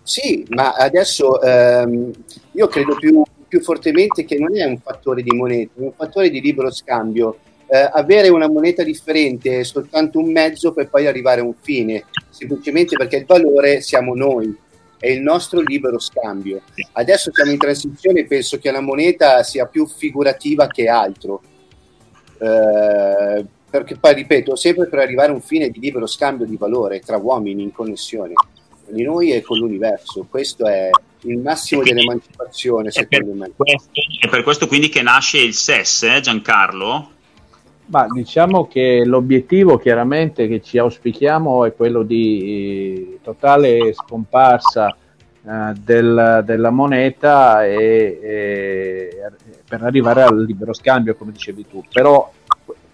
Sì, 0.03 0.45
ma 0.49 0.73
adesso 0.73 1.41
ehm, 1.41 2.11
io 2.53 2.67
credo 2.67 2.97
più, 2.97 3.23
più 3.47 3.61
fortemente 3.61 4.25
che 4.25 4.39
non 4.39 4.59
è 4.59 4.65
un 4.65 4.79
fattore 4.79 5.23
di 5.23 5.31
moneta, 5.37 5.73
è 5.77 5.83
un 5.83 5.93
fattore 5.97 6.31
di 6.31 6.41
libero 6.41 6.73
scambio 6.73 7.39
eh, 7.71 7.91
avere 7.93 8.29
una 8.29 8.49
moneta 8.49 8.83
differente 8.83 9.61
è 9.61 9.65
soltanto 9.65 10.19
un 10.19 10.33
mezzo 10.33 10.73
per 10.73 10.89
poi 10.89 11.07
arrivare 11.07 11.41
a 11.43 11.45
un 11.45 11.55
fine, 11.61 12.05
semplicemente 12.31 12.97
perché 12.97 13.17
il 13.17 13.27
valore 13.27 13.83
siamo 13.83 14.15
noi, 14.15 14.57
è 14.99 15.09
il 15.09 15.21
nostro 15.21 15.61
libero 15.61 15.99
scambio. 15.99 16.63
Adesso 16.93 17.31
siamo 17.33 17.51
in 17.51 17.59
transizione 17.59 18.21
e 18.21 18.27
penso 18.27 18.59
che 18.59 18.71
la 18.71 18.81
moneta 18.81 19.43
sia 19.43 19.67
più 19.67 19.87
figurativa 19.87 20.67
che 20.67 20.89
altro. 20.89 21.43
Eh, 22.39 23.45
perché 23.71 23.97
poi 23.97 24.15
ripeto, 24.15 24.57
sempre 24.57 24.89
per 24.89 25.01
arrivare 25.01 25.31
a 25.31 25.35
un 25.35 25.43
fine 25.43 25.69
di 25.69 25.79
libero 25.79 26.07
scambio 26.07 26.47
di 26.47 26.57
valore 26.57 27.01
tra 27.01 27.19
uomini 27.19 27.63
in 27.63 27.73
connessione 27.73 28.33
di 28.89 29.03
noi 29.03 29.33
e 29.33 29.43
con 29.43 29.59
l'universo. 29.59 30.27
Questo 30.29 30.67
è 30.67 30.89
il 31.23 31.39
massimo 31.39 31.83
dell'emancipazione, 31.83 32.91
secondo 32.91 33.35
me. 33.35 33.51
Questo, 33.55 33.91
è 34.21 34.29
per 34.29 34.43
questo 34.43 34.67
quindi 34.67 34.89
che 34.89 35.03
nasce 35.03 35.39
il 35.39 35.53
SES, 35.53 36.05
eh, 36.05 36.21
Giancarlo? 36.21 37.17
Ma 37.91 38.07
diciamo 38.07 38.67
che 38.67 39.03
l'obiettivo 39.05 39.79
chiaramente 39.79 40.47
che 40.47 40.61
ci 40.61 40.77
auspichiamo 40.77 41.65
è 41.65 41.75
quello 41.75 42.03
di 42.03 42.43
eh, 42.43 43.19
totale 43.23 43.95
scomparsa 43.95 44.95
eh, 45.43 45.73
del, 45.83 46.43
della 46.45 46.69
moneta 46.69 47.65
e, 47.65 48.19
e, 48.23 49.09
per 49.67 49.83
arrivare 49.83 50.23
al 50.23 50.45
libero 50.45 50.75
scambio, 50.75 51.15
come 51.15 51.33
dicevi 51.33 51.67
tu. 51.67 51.83
Però 51.91 52.31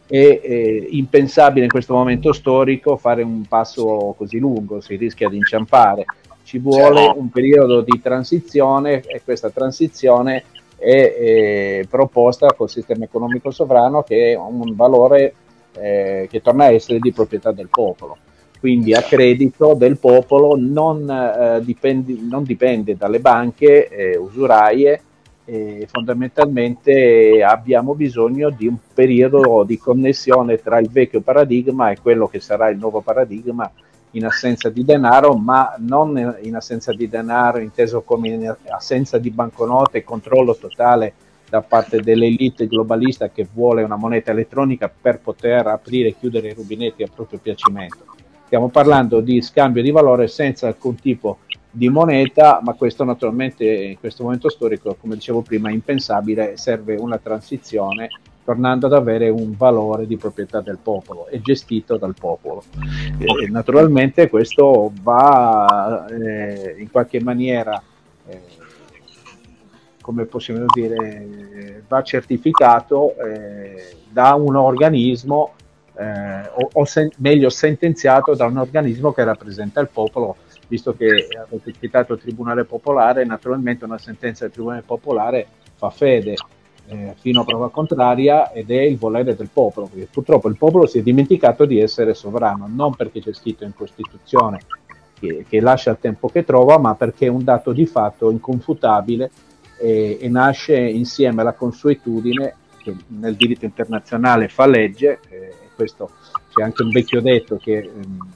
è, 0.06 0.40
è, 0.40 0.86
impensabile 0.90 1.64
in 1.64 1.70
questo 1.70 1.94
momento 1.94 2.32
storico 2.32 2.96
fare 2.96 3.24
un 3.24 3.44
passo 3.46 4.14
così 4.16 4.38
lungo, 4.38 4.80
si 4.80 4.94
rischia 4.94 5.28
di 5.28 5.36
inciampare. 5.36 6.04
Ci 6.44 6.58
vuole 6.58 7.12
un 7.16 7.30
periodo 7.30 7.80
di 7.80 8.00
transizione 8.00 9.00
e 9.00 9.22
questa 9.24 9.50
transizione 9.50 10.44
è 10.84 11.86
proposta 11.88 12.52
col 12.52 12.68
sistema 12.68 13.04
economico 13.04 13.50
sovrano 13.50 14.02
che 14.02 14.32
è 14.32 14.36
un 14.36 14.74
valore 14.74 15.34
eh, 15.76 16.28
che 16.30 16.42
torna 16.42 16.66
a 16.66 16.72
essere 16.72 16.98
di 16.98 17.12
proprietà 17.12 17.52
del 17.52 17.68
popolo. 17.68 18.18
Quindi 18.60 18.94
a 18.94 19.02
credito 19.02 19.74
del 19.74 19.98
popolo 19.98 20.56
non, 20.56 21.08
eh, 21.10 21.62
dipende, 21.62 22.16
non 22.18 22.44
dipende, 22.44 22.96
dalle 22.96 23.20
banche 23.20 23.88
eh, 23.88 24.16
usuraie 24.16 25.02
e 25.44 25.86
fondamentalmente 25.90 27.42
abbiamo 27.42 27.94
bisogno 27.94 28.48
di 28.48 28.66
un 28.66 28.76
periodo 28.94 29.64
di 29.66 29.76
connessione 29.76 30.56
tra 30.56 30.78
il 30.78 30.88
vecchio 30.90 31.20
paradigma 31.20 31.90
e 31.90 31.98
quello 32.00 32.26
che 32.26 32.40
sarà 32.40 32.70
il 32.70 32.78
nuovo 32.78 33.02
paradigma 33.02 33.70
in 34.14 34.24
assenza 34.24 34.68
di 34.68 34.84
denaro, 34.84 35.34
ma 35.34 35.74
non 35.78 36.38
in 36.42 36.56
assenza 36.56 36.92
di 36.92 37.08
denaro 37.08 37.58
inteso 37.58 38.02
come 38.02 38.28
in 38.28 38.56
assenza 38.68 39.18
di 39.18 39.30
banconote 39.30 40.04
controllo 40.04 40.56
totale 40.56 41.14
da 41.48 41.62
parte 41.62 42.00
dell'elite 42.00 42.66
globalista 42.66 43.28
che 43.28 43.46
vuole 43.52 43.82
una 43.82 43.96
moneta 43.96 44.30
elettronica 44.30 44.88
per 44.88 45.20
poter 45.20 45.66
aprire 45.66 46.08
e 46.08 46.16
chiudere 46.18 46.48
i 46.48 46.54
rubinetti 46.54 47.02
a 47.02 47.08
proprio 47.12 47.38
piacimento. 47.38 48.04
Stiamo 48.46 48.68
parlando 48.68 49.20
di 49.20 49.40
scambio 49.42 49.82
di 49.82 49.90
valore 49.90 50.28
senza 50.28 50.66
alcun 50.66 50.96
tipo 50.96 51.38
di 51.70 51.88
moneta, 51.88 52.60
ma 52.62 52.74
questo 52.74 53.02
naturalmente 53.02 53.64
in 53.64 53.98
questo 53.98 54.22
momento 54.22 54.48
storico, 54.48 54.96
come 55.00 55.16
dicevo 55.16 55.42
prima, 55.42 55.70
è 55.70 55.72
impensabile, 55.72 56.56
serve 56.56 56.94
una 56.94 57.18
transizione 57.18 58.08
tornando 58.44 58.86
ad 58.86 58.92
avere 58.92 59.28
un 59.28 59.54
valore 59.56 60.06
di 60.06 60.16
proprietà 60.16 60.60
del 60.60 60.78
popolo 60.80 61.28
e 61.28 61.40
gestito 61.40 61.96
dal 61.96 62.14
popolo. 62.18 62.62
E, 63.18 63.48
naturalmente 63.48 64.28
questo 64.28 64.92
va 65.02 66.06
eh, 66.08 66.76
in 66.78 66.90
qualche 66.90 67.22
maniera, 67.22 67.82
eh, 68.26 68.40
come 70.00 70.26
possiamo 70.26 70.66
dire, 70.72 71.82
va 71.88 72.02
certificato 72.02 73.14
eh, 73.16 73.96
da 74.10 74.34
un 74.34 74.56
organismo 74.56 75.54
eh, 75.96 76.50
o, 76.54 76.68
o 76.72 76.84
sen- 76.84 77.10
meglio 77.18 77.48
sentenziato 77.48 78.34
da 78.34 78.46
un 78.46 78.58
organismo 78.58 79.12
che 79.12 79.24
rappresenta 79.24 79.80
il 79.80 79.88
popolo 79.90 80.36
visto 80.66 80.94
che 80.96 81.28
avete 81.36 81.72
citato 81.78 82.14
il 82.14 82.20
Tribunale 82.20 82.64
Popolare, 82.64 83.24
naturalmente 83.24 83.84
una 83.84 83.98
sentenza 83.98 84.44
del 84.44 84.52
Tribunale 84.52 84.82
Popolare 84.82 85.46
fa 85.74 85.90
fede 85.90 86.34
eh, 86.86 87.14
fino 87.18 87.40
a 87.40 87.44
prova 87.44 87.70
contraria 87.70 88.52
ed 88.52 88.70
è 88.70 88.80
il 88.80 88.98
volere 88.98 89.34
del 89.34 89.48
popolo, 89.52 89.86
perché 89.86 90.08
purtroppo 90.10 90.48
il 90.48 90.56
popolo 90.56 90.86
si 90.86 90.98
è 90.98 91.02
dimenticato 91.02 91.64
di 91.64 91.80
essere 91.80 92.14
sovrano, 92.14 92.68
non 92.68 92.94
perché 92.94 93.20
c'è 93.20 93.32
scritto 93.32 93.64
in 93.64 93.74
Costituzione 93.74 94.60
che, 95.18 95.44
che 95.48 95.60
lascia 95.60 95.92
il 95.92 95.98
tempo 96.00 96.28
che 96.28 96.44
trova, 96.44 96.78
ma 96.78 96.94
perché 96.94 97.26
è 97.26 97.30
un 97.30 97.44
dato 97.44 97.72
di 97.72 97.86
fatto 97.86 98.30
inconfutabile 98.30 99.30
e, 99.78 100.18
e 100.20 100.28
nasce 100.28 100.76
insieme 100.76 101.40
alla 101.40 101.54
consuetudine 101.54 102.56
che 102.78 102.94
nel 103.06 103.34
diritto 103.34 103.64
internazionale 103.64 104.48
fa 104.48 104.66
legge, 104.66 105.20
eh, 105.30 105.54
questo 105.74 106.10
c'è 106.52 106.62
anche 106.62 106.82
un 106.82 106.90
vecchio 106.90 107.22
detto 107.22 107.56
che 107.56 107.78
ehm, 107.78 108.28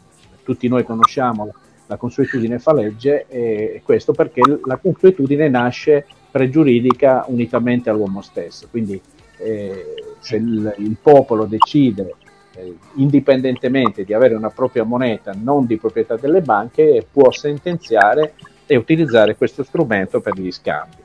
tutti 0.43 0.67
noi 0.69 0.85
conosciamo, 0.85 1.53
la 1.87 1.97
consuetudine 1.97 2.59
fa 2.59 2.73
legge, 2.73 3.27
e 3.29 3.83
questo 3.85 4.13
perché 4.13 4.41
la 4.65 4.77
consuetudine 4.77 5.49
nasce 5.49 6.07
pregiuridica 6.31 7.25
unicamente 7.29 7.91
all'uomo 7.91 8.21
stesso. 8.23 8.67
Quindi 8.71 9.01
eh, 9.39 9.85
se 10.21 10.37
il, 10.37 10.75
il, 10.79 10.97
popolo 11.01 11.45
decide 11.45 12.15
eh, 12.55 12.77
indipendentemente 12.97 14.05
di 14.05 14.13
avere 14.13 14.35
una 14.35 14.51
propria 14.51 14.85
moneta 14.85 15.33
non 15.33 15.67
di 15.67 15.77
proprietà 15.77 16.17
delle 16.17 16.41
banche, 16.41 17.07
può 17.11 17.31
sentenziare 17.31 18.35
e 18.67 18.77
utilizzare 18.77 19.37
questo 19.37 19.63
strumento 19.63 20.21
per 20.21 20.39
gli 20.39 20.51
scambi. 20.51 20.97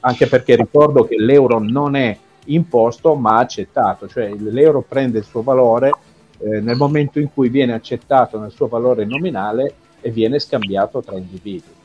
Anche 0.00 0.26
perché 0.26 0.56
ricordo 0.56 1.04
che 1.04 1.16
l'euro 1.16 1.60
non 1.60 1.94
è 1.94 2.16
imposto 2.46 3.14
ma 3.14 3.38
accettato, 3.38 4.08
cioè 4.08 4.32
l'euro 4.34 4.82
prende 4.82 5.18
il 5.18 5.24
suo 5.24 5.42
valore 5.42 5.92
eh, 6.38 6.60
nel 6.60 6.76
momento 6.76 7.20
in 7.20 7.32
cui 7.32 7.48
viene 7.48 7.72
accettato 7.72 8.40
nel 8.40 8.50
suo 8.50 8.66
valore 8.66 9.04
nominale 9.04 9.74
e 10.00 10.10
viene 10.10 10.40
scambiato 10.40 11.00
tra 11.00 11.16
individui. 11.16 11.80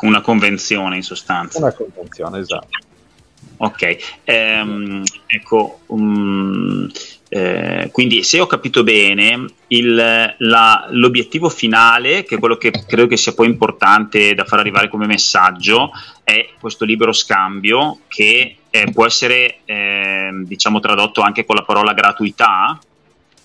Una 0.00 0.20
convenzione 0.20 0.96
in 0.96 1.02
sostanza. 1.02 1.58
Una 1.58 1.72
convenzione, 1.72 2.38
esatto. 2.38 2.68
Ok, 3.58 3.96
ehm, 4.24 5.02
ecco, 5.26 5.80
um, 5.86 6.86
eh, 7.28 7.88
quindi 7.90 8.22
se 8.22 8.38
ho 8.38 8.46
capito 8.46 8.84
bene, 8.84 9.46
il, 9.68 10.34
la, 10.36 10.86
l'obiettivo 10.90 11.48
finale, 11.48 12.24
che 12.24 12.34
è 12.34 12.38
quello 12.38 12.56
che 12.56 12.70
credo 12.86 13.06
che 13.06 13.16
sia 13.16 13.32
poi 13.32 13.46
importante 13.46 14.34
da 14.34 14.44
far 14.44 14.58
arrivare 14.58 14.88
come 14.88 15.06
messaggio, 15.06 15.90
è 16.22 16.50
questo 16.60 16.84
libero 16.84 17.12
scambio 17.12 18.00
che 18.08 18.56
eh, 18.68 18.90
può 18.92 19.06
essere 19.06 19.60
eh, 19.64 20.30
diciamo 20.44 20.78
tradotto 20.78 21.22
anche 21.22 21.46
con 21.46 21.56
la 21.56 21.62
parola 21.62 21.94
gratuità, 21.94 22.78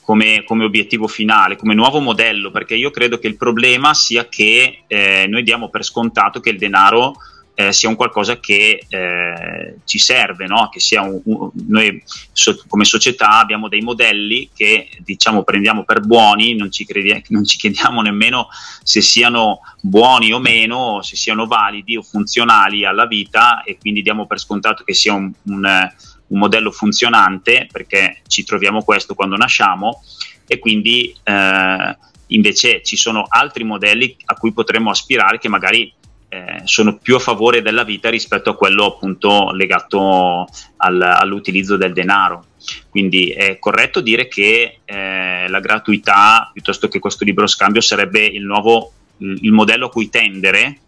come, 0.02 0.44
come, 0.46 0.64
obiettivo 0.64 1.08
finale, 1.08 1.56
come 1.56 1.74
nuovo 1.74 2.00
modello, 2.00 2.52
perché 2.52 2.76
io 2.76 2.92
credo 2.92 3.20
che 3.20 3.28
il 3.28 3.38
problema 3.38 3.94
sia 3.94 4.28
che 4.28 4.84
eh, 4.88 5.26
noi 5.28 5.44
diamo 5.44 5.70
per 5.70 5.84
scontato 5.84 6.40
che 6.40 6.50
il 6.50 6.58
denaro 6.58 7.16
eh, 7.54 7.74
sia 7.74 7.90
un 7.90 7.96
qualcosa 7.96 8.40
che 8.40 8.86
eh, 8.88 9.76
ci 9.86 10.00
serve, 10.00 10.48
no? 10.48 10.70
che 10.70 10.80
sia 10.80 11.02
un, 11.02 11.22
un, 11.26 11.52
noi 11.68 12.02
so, 12.32 12.62
come 12.68 12.86
società 12.86 13.40
abbiamo 13.40 13.68
dei 13.68 13.82
modelli 13.82 14.50
che 14.54 14.90
diciamo 15.00 15.44
prendiamo 15.44 15.84
per 15.84 16.02
buoni, 16.02 16.56
non 16.56 16.72
ci, 16.72 16.86
credi- 16.86 17.24
non 17.28 17.46
ci 17.46 17.58
chiediamo 17.58 18.02
nemmeno 18.02 18.48
se 18.84 19.02
siano 19.02 19.60
buoni 19.82 20.32
o 20.32 20.40
meno, 20.40 21.02
se 21.02 21.16
siano 21.16 21.46
validi 21.46 21.98
o 21.98 22.02
funzionali 22.02 22.86
alla 22.86 23.06
vita 23.06 23.64
e 23.64 23.78
quindi 23.78 24.02
diamo 24.02 24.26
per 24.26 24.40
scontato 24.40 24.84
che 24.84 24.94
sia 24.94 25.14
un, 25.14 25.32
un 25.44 25.92
un 26.32 26.40
modello 26.40 26.72
funzionante, 26.72 27.68
perché 27.72 28.22
ci 28.28 28.44
troviamo 28.44 28.84
questo 28.84 29.14
quando 29.14 29.36
nasciamo, 29.36 30.02
e 30.48 30.60
quindi 30.60 31.16
eh, 31.24 31.98
invece 32.28 32.82
ci 32.84 32.96
sono 32.96 33.26
altri 33.28 33.64
modelli 33.64 34.16
a 34.26 34.36
cui 34.36 34.52
potremmo 34.52 34.90
aspirare 34.90 35.38
che 35.38 35.50
magari 35.50 35.94
eh, 36.30 36.62
sono 36.64 36.98
più 36.98 37.16
a 37.16 37.20
favore 37.20 37.62
della 37.62 37.84
vita 37.84 38.10
rispetto 38.10 38.50
a 38.50 38.56
quello 38.56 38.86
appunto 38.86 39.52
legato 39.52 40.48
al, 40.78 41.02
all'utilizzo 41.02 41.76
del 41.78 41.94
denaro. 41.94 42.46
Quindi 42.90 43.32
è 43.32 43.60
corretto 43.60 44.00
dire 44.02 44.28
che 44.28 44.80
eh, 44.86 45.46
la 45.50 45.60
gratuità 45.60 46.50
piuttosto 46.54 46.88
che 46.88 47.00
questo 47.00 47.26
libero 47.26 47.48
scambio 47.48 47.82
sarebbe 47.82 48.24
il 48.26 48.46
nuovo 48.46 48.94
il 49.22 49.52
modello 49.52 49.88
a 49.88 49.90
cui 49.90 50.10
tendere? 50.10 50.80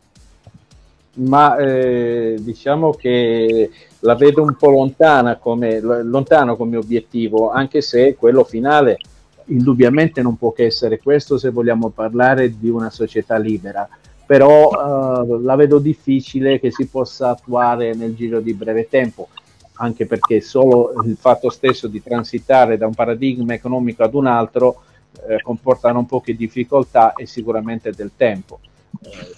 Ma 1.15 1.55
eh, 1.57 2.35
diciamo 2.39 2.93
che 2.93 3.69
la 4.03 4.15
vedo 4.15 4.43
un 4.43 4.55
po' 4.55 4.69
lontana 4.69 5.37
come, 5.37 5.79
lontano 5.79 6.55
come 6.55 6.77
obiettivo, 6.77 7.51
anche 7.51 7.81
se 7.81 8.15
quello 8.15 8.43
finale 8.43 8.97
indubbiamente 9.45 10.21
non 10.21 10.37
può 10.37 10.51
che 10.51 10.65
essere 10.65 10.99
questo 10.99 11.37
se 11.37 11.49
vogliamo 11.49 11.89
parlare 11.89 12.57
di 12.57 12.69
una 12.69 12.89
società 12.89 13.37
libera, 13.37 13.87
però 14.25 14.69
uh, 14.69 15.41
la 15.41 15.55
vedo 15.55 15.79
difficile 15.79 16.59
che 16.59 16.71
si 16.71 16.87
possa 16.87 17.29
attuare 17.29 17.93
nel 17.93 18.15
giro 18.15 18.39
di 18.39 18.53
breve 18.53 18.87
tempo, 18.87 19.29
anche 19.75 20.05
perché 20.05 20.41
solo 20.41 20.93
il 21.05 21.17
fatto 21.17 21.49
stesso 21.49 21.87
di 21.87 22.01
transitare 22.01 22.77
da 22.77 22.87
un 22.87 22.93
paradigma 22.93 23.53
economico 23.53 24.03
ad 24.03 24.13
un 24.13 24.27
altro 24.27 24.83
eh, 25.27 25.41
comporta 25.41 25.91
non 25.91 26.05
poche 26.05 26.35
difficoltà 26.35 27.13
e 27.13 27.25
sicuramente 27.25 27.91
del 27.91 28.11
tempo. 28.15 28.59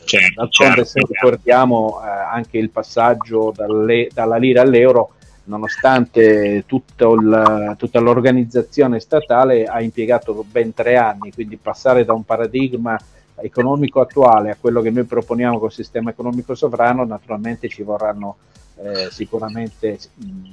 Certo, 0.05 0.41
D'altronde 0.41 0.85
certo, 0.85 0.85
se 0.85 0.99
ricordiamo 1.07 2.01
eh, 2.03 2.07
anche 2.07 2.57
il 2.57 2.69
passaggio 2.69 3.51
dalle, 3.55 4.09
dalla 4.13 4.37
lira 4.37 4.61
all'euro, 4.61 5.13
nonostante 5.45 6.21
il, 6.21 6.63
tutta 6.65 7.99
l'organizzazione 7.99 8.99
statale 8.99 9.65
ha 9.65 9.81
impiegato 9.81 10.45
ben 10.49 10.73
tre 10.73 10.97
anni, 10.97 11.31
quindi 11.31 11.57
passare 11.57 12.05
da 12.05 12.13
un 12.13 12.23
paradigma 12.23 12.97
economico 13.37 14.01
attuale 14.01 14.51
a 14.51 14.57
quello 14.59 14.81
che 14.81 14.91
noi 14.91 15.03
proponiamo 15.03 15.59
col 15.59 15.71
sistema 15.71 16.11
economico 16.11 16.55
sovrano, 16.55 17.05
naturalmente 17.05 17.67
ci 17.67 17.83
vorranno 17.83 18.37
eh, 18.77 19.09
sicuramente 19.11 19.99
mh, 20.13 20.47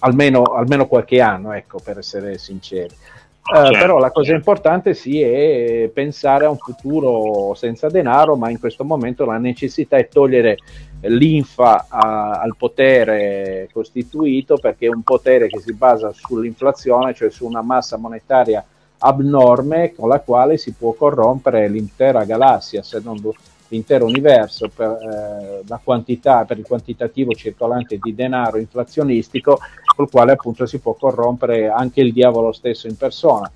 almeno, 0.00 0.42
almeno, 0.42 0.86
qualche 0.86 1.20
anno, 1.20 1.52
ecco, 1.52 1.78
per 1.82 1.98
essere 1.98 2.38
sinceri. 2.38 2.94
Uh, 3.46 3.56
certo, 3.56 3.78
però 3.78 3.98
la 3.98 4.10
cosa 4.10 4.30
certo. 4.30 4.38
importante 4.38 4.94
sì 4.94 5.20
è 5.20 5.90
pensare 5.92 6.46
a 6.46 6.50
un 6.50 6.56
futuro 6.56 7.52
senza 7.54 7.88
denaro, 7.88 8.36
ma 8.36 8.48
in 8.48 8.58
questo 8.58 8.84
momento 8.84 9.26
la 9.26 9.36
necessità 9.36 9.98
è 9.98 10.08
togliere 10.08 10.56
l'infa 11.02 11.84
a, 11.88 12.40
al 12.40 12.56
potere 12.56 13.68
costituito 13.70 14.56
perché 14.56 14.86
è 14.86 14.90
un 14.90 15.02
potere 15.02 15.48
che 15.48 15.60
si 15.60 15.74
basa 15.74 16.10
sull'inflazione, 16.14 17.12
cioè 17.12 17.28
su 17.28 17.44
una 17.44 17.60
massa 17.60 17.98
monetaria 17.98 18.64
abnorme 18.98 19.92
con 19.94 20.08
la 20.08 20.20
quale 20.20 20.56
si 20.56 20.72
può 20.72 20.94
corrompere 20.94 21.68
l'intera 21.68 22.24
galassia, 22.24 22.82
se 22.82 23.02
non 23.04 23.20
l'intero 23.74 24.06
universo 24.06 24.70
per, 24.74 24.90
eh, 24.90 25.62
la 25.66 25.80
quantità, 25.82 26.44
per 26.44 26.58
il 26.58 26.66
quantitativo 26.66 27.32
circolante 27.32 27.98
di 28.00 28.14
denaro 28.14 28.58
inflazionistico 28.58 29.58
col 29.94 30.08
quale 30.08 30.32
appunto 30.32 30.64
si 30.66 30.78
può 30.78 30.94
corrompere 30.94 31.68
anche 31.68 32.00
il 32.00 32.12
diavolo 32.12 32.52
stesso 32.52 32.86
in 32.86 32.96
persona. 32.96 33.50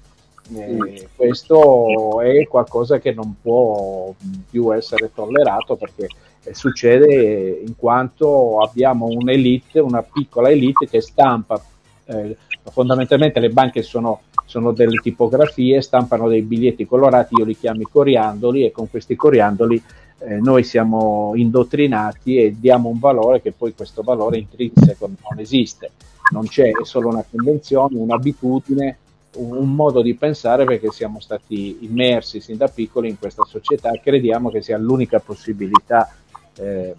E 0.51 1.09
questo 1.15 2.21
è 2.23 2.47
qualcosa 2.47 2.99
che 2.99 3.13
non 3.13 3.37
può 3.41 4.15
più 4.51 4.75
essere 4.75 5.11
tollerato 5.15 5.77
perché 5.77 6.09
succede 6.53 7.61
in 7.67 7.77
quanto 7.77 8.61
abbiamo 8.61 9.07
un'elite, 9.07 9.79
una 9.79 10.03
piccola 10.03 10.49
elite 10.49 10.89
che 10.89 11.03
stampa, 11.03 11.63
eh, 12.07 12.37
fondamentalmente 12.71 13.41
le 13.41 13.51
banche 13.51 13.83
sono, 13.83 14.23
sono, 14.47 14.73
delle 14.73 15.01
tipografie, 15.03 15.83
stampano 15.83 16.29
dei 16.29 16.41
biglietti 16.41 16.87
colorati, 16.87 17.35
io 17.37 17.45
li 17.45 17.57
chiamo 17.57 17.83
coriandoli 17.91 18.65
e 18.65 18.71
con 18.71 18.89
questi 18.89 19.17
coriandoli 19.17 19.83
eh, 20.21 20.37
noi 20.41 20.65
siamo 20.65 21.33
indottrinati 21.35 22.37
e 22.39 22.57
diamo 22.59 22.89
un 22.89 22.99
valore 22.99 23.41
che 23.41 23.53
poi 23.53 23.75
questo 23.75 24.03
valore 24.03 24.39
intrinseco 24.39 25.07
non 25.07 25.39
esiste 25.39 25.91
non 26.31 26.47
c'è, 26.47 26.71
è 26.71 26.85
solo 26.85 27.09
una 27.09 27.25
convenzione, 27.29 27.97
un'abitudine, 27.97 28.99
un 29.37 29.75
modo 29.75 30.03
di 30.03 30.15
pensare 30.15 30.65
perché 30.65 30.91
siamo 30.91 31.21
stati 31.21 31.79
immersi 31.81 32.41
sin 32.41 32.57
da 32.57 32.69
piccoli 32.69 33.09
in 33.09 33.19
questa 33.19 33.45
società 33.45 33.91
e 33.91 34.01
crediamo 34.01 34.51
che 34.51 34.63
sia 34.63 34.79
l'unica 34.79 35.21
possibilità. 35.21 36.13
Eh, 36.57 36.95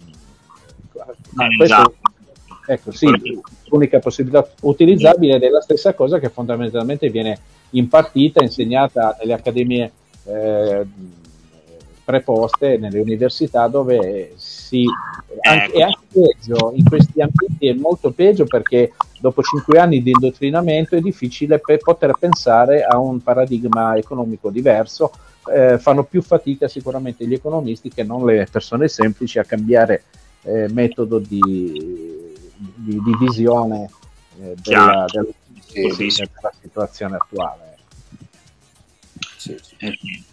ma 1.32 1.46
questo, 1.56 1.94
ecco, 2.66 2.90
sì, 2.92 3.06
l'unica 3.66 3.98
possibilità 3.98 4.48
utilizzabile 4.62 5.36
ed 5.36 5.42
è 5.42 5.48
la 5.48 5.60
stessa 5.60 5.94
cosa 5.94 6.18
che 6.18 6.30
fondamentalmente 6.30 7.10
viene 7.10 7.38
impartita, 7.70 8.42
insegnata 8.42 9.16
nelle 9.20 9.34
accademie 9.34 9.92
eh, 10.24 10.86
preposte 12.10 12.76
nelle 12.76 12.98
università 12.98 13.68
dove 13.68 14.32
si 14.34 14.84
anche, 15.42 15.72
è 15.72 15.82
anche 15.82 15.98
peggio. 16.12 16.72
In 16.74 16.84
questi 16.84 17.20
ambienti 17.20 17.68
è 17.68 17.74
molto 17.74 18.10
peggio 18.10 18.44
perché 18.44 18.92
dopo 19.20 19.42
cinque 19.42 19.78
anni 19.78 20.02
di 20.02 20.10
indottrinamento 20.10 20.96
è 20.96 21.00
difficile 21.00 21.60
per 21.60 21.78
poter 21.78 22.14
pensare 22.18 22.82
a 22.82 22.98
un 22.98 23.20
paradigma 23.22 23.96
economico 23.96 24.50
diverso. 24.50 25.12
Eh, 25.50 25.78
fanno 25.78 26.04
più 26.04 26.20
fatica 26.20 26.68
sicuramente 26.68 27.26
gli 27.26 27.32
economisti 27.32 27.88
che 27.88 28.02
non 28.02 28.24
le 28.26 28.46
persone 28.50 28.88
semplici 28.88 29.38
a 29.38 29.44
cambiare 29.44 30.04
eh, 30.42 30.68
metodo 30.70 31.18
di, 31.18 31.40
di, 32.74 33.00
di 33.02 33.16
visione 33.18 33.88
eh, 34.40 34.54
della, 34.62 35.06
della, 35.10 35.26
sì. 35.64 35.80
della, 35.96 36.52
situazione 36.60 37.16
attuale. 37.16 37.78
Sì, 39.36 39.56
sì. 39.62 40.28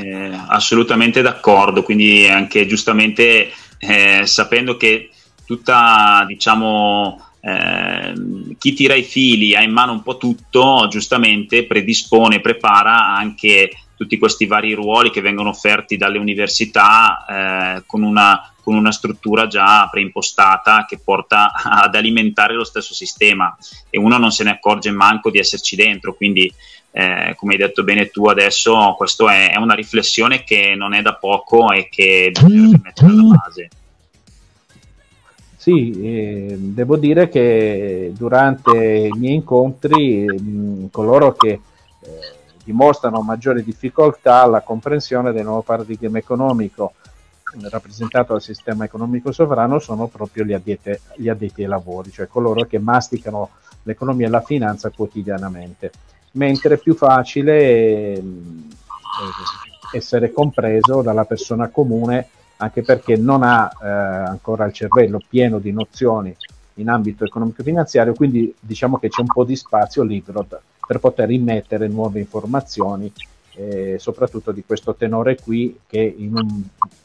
Eh, 0.00 0.30
assolutamente 0.46 1.22
d'accordo, 1.22 1.82
quindi 1.82 2.28
anche 2.28 2.66
giustamente 2.66 3.50
eh, 3.78 4.22
sapendo 4.26 4.76
che 4.76 5.10
tutta, 5.44 6.24
diciamo, 6.24 7.20
eh, 7.40 8.12
chi 8.58 8.74
tira 8.74 8.94
i 8.94 9.02
fili 9.02 9.56
ha 9.56 9.62
in 9.62 9.72
mano 9.72 9.90
un 9.90 10.02
po' 10.04 10.16
tutto, 10.16 10.86
giustamente 10.88 11.64
predispone, 11.64 12.38
prepara 12.40 13.08
anche 13.08 13.70
tutti 13.98 14.16
questi 14.16 14.46
vari 14.46 14.74
ruoli 14.74 15.10
che 15.10 15.20
vengono 15.20 15.48
offerti 15.48 15.96
dalle 15.96 16.18
università 16.18 17.24
eh, 17.28 17.82
con, 17.84 18.04
una, 18.04 18.48
con, 18.62 18.76
una, 18.76 18.92
struttura 18.92 19.48
già 19.48 19.88
preimpostata 19.90 20.84
che 20.88 21.00
porta 21.02 21.50
ad 21.64 21.96
alimentare 21.96 22.54
lo 22.54 22.62
stesso 22.62 22.94
sistema 22.94 23.54
e 23.90 23.98
uno 23.98 24.16
non 24.16 24.30
se 24.30 24.44
ne 24.44 24.50
accorge 24.50 24.92
manco 24.92 25.32
di 25.32 25.40
esserci 25.40 25.74
dentro, 25.74 26.14
quindi 26.14 26.50
eh, 26.92 27.34
come 27.36 27.54
hai 27.54 27.58
detto 27.58 27.82
bene 27.82 28.08
tu 28.08 28.26
adesso, 28.26 28.94
questa 28.96 29.32
è, 29.32 29.50
è, 29.50 29.56
una 29.56 29.74
riflessione 29.74 30.44
che 30.44 30.76
non 30.76 30.94
è 30.94 31.02
da 31.02 31.14
poco 31.14 31.72
e 31.72 31.88
che 31.90 32.30
bisogna 32.32 32.78
mettere 32.80 33.08
alla 33.08 33.22
base. 33.22 33.68
Sì, 35.56 35.90
eh, 35.90 36.54
devo 36.56 36.96
dire 36.96 37.28
che 37.28 38.12
durante 38.16 39.10
i 39.12 39.18
miei 39.18 39.34
incontri 39.34 40.24
mh, 40.24 40.90
coloro 40.90 41.34
che 41.34 41.48
eh, 41.48 42.37
dimostrano 42.68 43.22
maggiore 43.22 43.64
difficoltà 43.64 44.42
alla 44.42 44.60
comprensione 44.60 45.32
del 45.32 45.44
nuovo 45.44 45.62
paradigma 45.62 46.18
economico 46.18 46.92
rappresentato 47.70 48.32
dal 48.32 48.42
sistema 48.42 48.84
economico 48.84 49.32
sovrano 49.32 49.78
sono 49.78 50.06
proprio 50.06 50.44
gli 50.44 50.52
addetti, 50.52 50.92
gli 51.16 51.30
addetti 51.30 51.62
ai 51.62 51.68
lavori, 51.68 52.10
cioè 52.10 52.26
coloro 52.26 52.66
che 52.66 52.78
masticano 52.78 53.48
l'economia 53.84 54.26
e 54.26 54.30
la 54.30 54.42
finanza 54.42 54.90
quotidianamente, 54.90 55.90
mentre 56.32 56.74
è 56.74 56.78
più 56.78 56.94
facile 56.94 57.58
eh, 57.58 58.22
essere 59.94 60.30
compreso 60.30 61.00
dalla 61.00 61.24
persona 61.24 61.68
comune 61.68 62.28
anche 62.58 62.82
perché 62.82 63.16
non 63.16 63.42
ha 63.44 63.70
eh, 63.82 63.88
ancora 63.88 64.66
il 64.66 64.74
cervello 64.74 65.22
pieno 65.26 65.58
di 65.58 65.72
nozioni 65.72 66.36
in 66.78 66.88
ambito 66.88 67.24
economico-finanziario, 67.24 68.14
quindi 68.14 68.54
diciamo 68.58 68.98
che 68.98 69.08
c'è 69.08 69.20
un 69.20 69.28
po' 69.28 69.44
di 69.44 69.56
spazio 69.56 70.02
libero 70.02 70.46
per 70.86 70.98
poter 70.98 71.30
immettere 71.30 71.88
nuove 71.88 72.20
informazioni, 72.20 73.12
eh, 73.54 73.96
soprattutto 73.98 74.52
di 74.52 74.64
questo 74.64 74.94
tenore 74.94 75.36
qui, 75.36 75.80
che 75.86 76.00
in 76.00 76.36
un, 76.36 76.62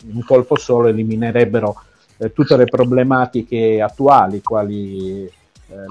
in 0.08 0.16
un 0.16 0.24
colpo 0.24 0.58
solo 0.58 0.88
eliminerebbero 0.88 1.76
eh, 2.18 2.32
tutte 2.32 2.56
le 2.56 2.66
problematiche 2.66 3.82
attuali, 3.82 4.42
quali 4.42 5.26
eh, 5.26 5.32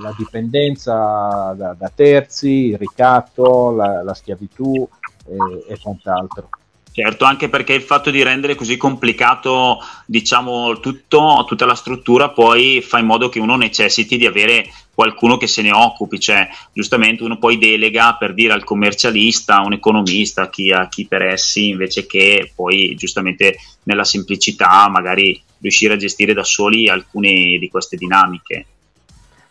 la 0.01 0.14
dipendenza 0.16 1.53
da, 1.57 1.75
da, 1.77 1.90
terzi, 1.95 2.68
il 2.68 2.79
ricatto, 2.79 3.73
la, 3.73 4.03
la 4.03 4.14
schiavitù 4.14 4.88
eh, 5.27 5.73
e 5.73 5.79
quant'altro. 5.81 6.49
Certo, 6.94 7.24
anche 7.24 7.48
perché 7.48 7.72
il 7.72 7.81
fatto 7.81 8.11
di 8.11 8.22
rendere 8.22 8.55
così 8.55 8.76
complicato, 8.76 9.78
diciamo, 10.05 10.78
tutto, 10.78 11.42
tutta 11.48 11.64
la 11.64 11.74
struttura 11.74 12.28
poi 12.28 12.83
fa 12.83 12.98
in 12.98 13.07
modo 13.07 13.31
che 13.31 13.40
uno 13.40 13.57
necessiti 13.57 14.18
di 14.18 14.26
avere 14.26 14.66
qualcuno 14.94 15.38
che 15.38 15.46
se 15.46 15.62
ne 15.62 15.72
occupi, 15.72 16.20
cioè 16.20 16.46
giustamente 16.70 17.22
uno 17.22 17.38
poi 17.38 17.57
delega 17.57 18.14
per 18.14 18.35
dire 18.35 18.52
al 18.52 18.64
commercialista, 18.64 19.57
a 19.57 19.64
un 19.64 19.72
economista, 19.72 20.42
a 20.42 20.50
chi, 20.50 20.70
a 20.70 20.87
chi 20.88 21.07
per 21.07 21.22
essi, 21.22 21.68
invece 21.68 22.05
che 22.05 22.52
poi 22.55 22.94
giustamente 22.94 23.57
nella 23.85 24.05
semplicità 24.05 24.87
magari 24.90 25.40
riuscire 25.61 25.94
a 25.94 25.96
gestire 25.96 26.35
da 26.35 26.44
soli 26.44 26.90
alcune 26.90 27.57
di 27.59 27.68
queste 27.70 27.96
dinamiche. 27.96 28.66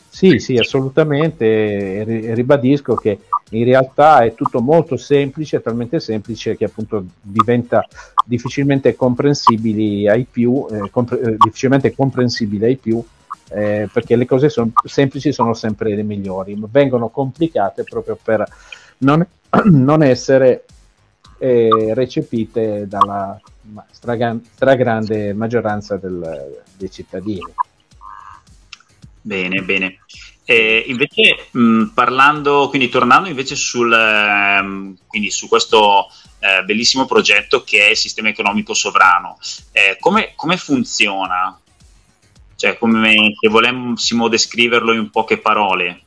Sì, 0.08 0.38
sì, 0.38 0.58
assolutamente. 0.58 2.34
Ribadisco 2.36 2.94
che 2.96 3.18
in 3.52 3.66
realtà 3.66 4.24
è 4.24 4.34
tutto 4.34 4.62
molto 4.62 4.98
semplice, 4.98 5.62
talmente 5.62 6.00
semplice 6.00 6.56
che 6.56 6.66
appunto 6.66 7.06
diventa 7.22 7.86
difficilmente 8.26 8.96
comprensibile 8.96 10.10
ai 10.10 10.26
più, 10.30 10.66
eh, 10.72 10.90
compre- 10.90 11.20
eh, 11.20 11.38
difficilmente 11.38 11.94
comprensibile 11.94 12.68
ai 12.68 12.78
più, 12.78 13.04
eh, 13.50 13.90
perché 13.92 14.16
le 14.16 14.26
cose 14.26 14.50
son- 14.50 14.72
semplici 14.86 15.34
sono 15.34 15.54
sempre 15.54 15.96
le 15.96 16.04
migliori, 16.04 16.58
vengono 16.72 17.10
complicate 17.10 17.84
proprio 17.84 18.18
per 18.22 18.46
non, 19.00 19.26
non 19.66 20.04
essere 20.04 20.66
eh, 21.38 21.94
recepite 21.94 22.88
dalla 22.88 23.40
stragrande 23.92 25.34
maggioranza 25.34 25.98
del, 25.98 26.62
dei 26.78 26.90
cittadini. 26.90 27.54
Bene, 29.22 29.62
bene. 29.62 29.98
Eh, 30.52 30.84
invece, 30.88 31.48
mh, 31.52 31.94
parlando, 31.94 32.68
quindi 32.68 32.90
tornando 32.90 33.30
invece 33.30 33.56
sul, 33.56 33.90
ehm, 33.90 34.98
quindi 35.08 35.32
su 35.32 35.48
questo 35.48 36.08
eh, 36.40 36.66
bellissimo 36.66 37.06
progetto 37.06 37.64
che 37.64 37.86
è 37.86 37.90
il 37.92 37.96
sistema 37.96 38.28
economico 38.28 38.74
sovrano, 38.74 39.38
eh, 39.72 39.96
come, 39.98 40.34
come, 40.36 40.58
funziona? 40.58 41.58
Cioè, 42.58 42.78
come 42.78 43.34
se 43.40 43.48
volessimo 43.48 44.28
descriverlo 44.28 44.92
in 44.92 45.10
poche 45.10 45.38
parole. 45.38 46.02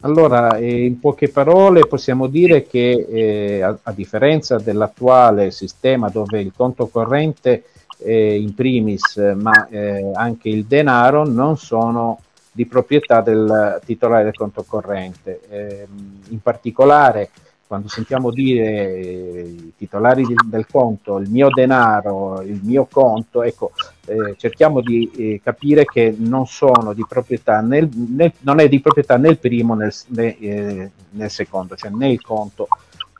Allora, 0.00 0.56
eh, 0.56 0.86
in 0.86 0.98
poche 0.98 1.28
parole 1.28 1.86
possiamo 1.86 2.26
dire 2.26 2.66
che 2.66 3.06
eh, 3.08 3.62
a, 3.62 3.78
a, 3.80 3.92
differenza 3.92 4.58
dell'attuale 4.58 5.52
sistema 5.52 6.08
dove 6.08 6.40
il 6.40 6.52
conto 6.56 6.88
corrente 6.88 7.66
in 8.02 8.54
primis, 8.54 9.18
ma 9.36 9.68
eh, 9.68 10.10
anche 10.14 10.48
il 10.48 10.64
denaro 10.64 11.26
non 11.26 11.58
sono 11.58 12.22
di 12.52 12.66
proprietà 12.66 13.20
del 13.20 13.80
titolare 13.84 14.24
del 14.24 14.34
conto 14.34 14.64
corrente. 14.66 15.40
Eh, 15.48 15.86
in 16.28 16.40
particolare, 16.40 17.30
quando 17.66 17.88
sentiamo 17.88 18.32
dire 18.32 18.96
eh, 18.96 19.72
titolari 19.76 20.24
di, 20.24 20.34
del 20.44 20.66
conto, 20.66 21.18
il 21.18 21.30
mio 21.30 21.48
denaro, 21.50 22.40
il 22.42 22.60
mio 22.62 22.88
conto, 22.90 23.42
ecco, 23.42 23.70
eh, 24.06 24.34
cerchiamo 24.36 24.80
di 24.80 25.08
eh, 25.16 25.40
capire 25.42 25.84
che 25.84 26.12
non 26.18 26.46
sono 26.46 26.92
di 26.92 27.04
proprietà 27.08 27.60
nel, 27.60 27.88
nel, 27.92 28.32
non 28.40 28.58
è 28.58 28.68
di 28.68 28.80
proprietà 28.80 29.16
né 29.16 29.28
il 29.28 29.38
primo 29.38 29.74
né, 29.74 29.90
né, 30.08 30.38
eh, 30.38 30.90
il 31.12 31.30
secondo, 31.30 31.76
cioè 31.76 31.90
né 31.90 32.10
il 32.10 32.20
conto 32.20 32.66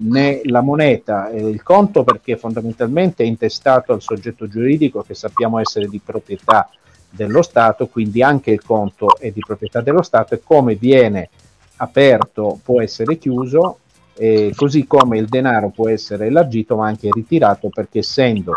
né 0.00 0.40
la 0.44 0.62
moneta 0.62 1.30
e 1.30 1.46
il 1.46 1.62
conto 1.62 2.04
perché 2.04 2.36
fondamentalmente 2.36 3.22
è 3.22 3.26
intestato 3.26 3.92
al 3.92 4.00
soggetto 4.00 4.48
giuridico 4.48 5.02
che 5.02 5.14
sappiamo 5.14 5.58
essere 5.58 5.88
di 5.88 6.00
proprietà 6.02 6.68
dello 7.11 7.42
Stato, 7.42 7.88
quindi 7.88 8.23
anche 8.23 8.51
il 8.51 8.62
conto 8.62 9.18
è 9.18 9.31
di 9.31 9.40
proprietà 9.44 9.81
dello 9.81 10.03
Stato 10.03 10.35
e 10.35 10.40
come 10.42 10.75
viene 10.77 11.29
aperto 11.77 12.59
può 12.62 12.81
essere 12.81 13.18
chiuso, 13.18 13.79
così 14.55 14.87
come 14.87 15.18
il 15.18 15.27
denaro 15.27 15.70
può 15.70 15.88
essere 15.88 16.27
elargito 16.27 16.77
ma 16.77 16.87
anche 16.87 17.09
ritirato 17.11 17.70
perché 17.70 18.01
essendo 18.01 18.53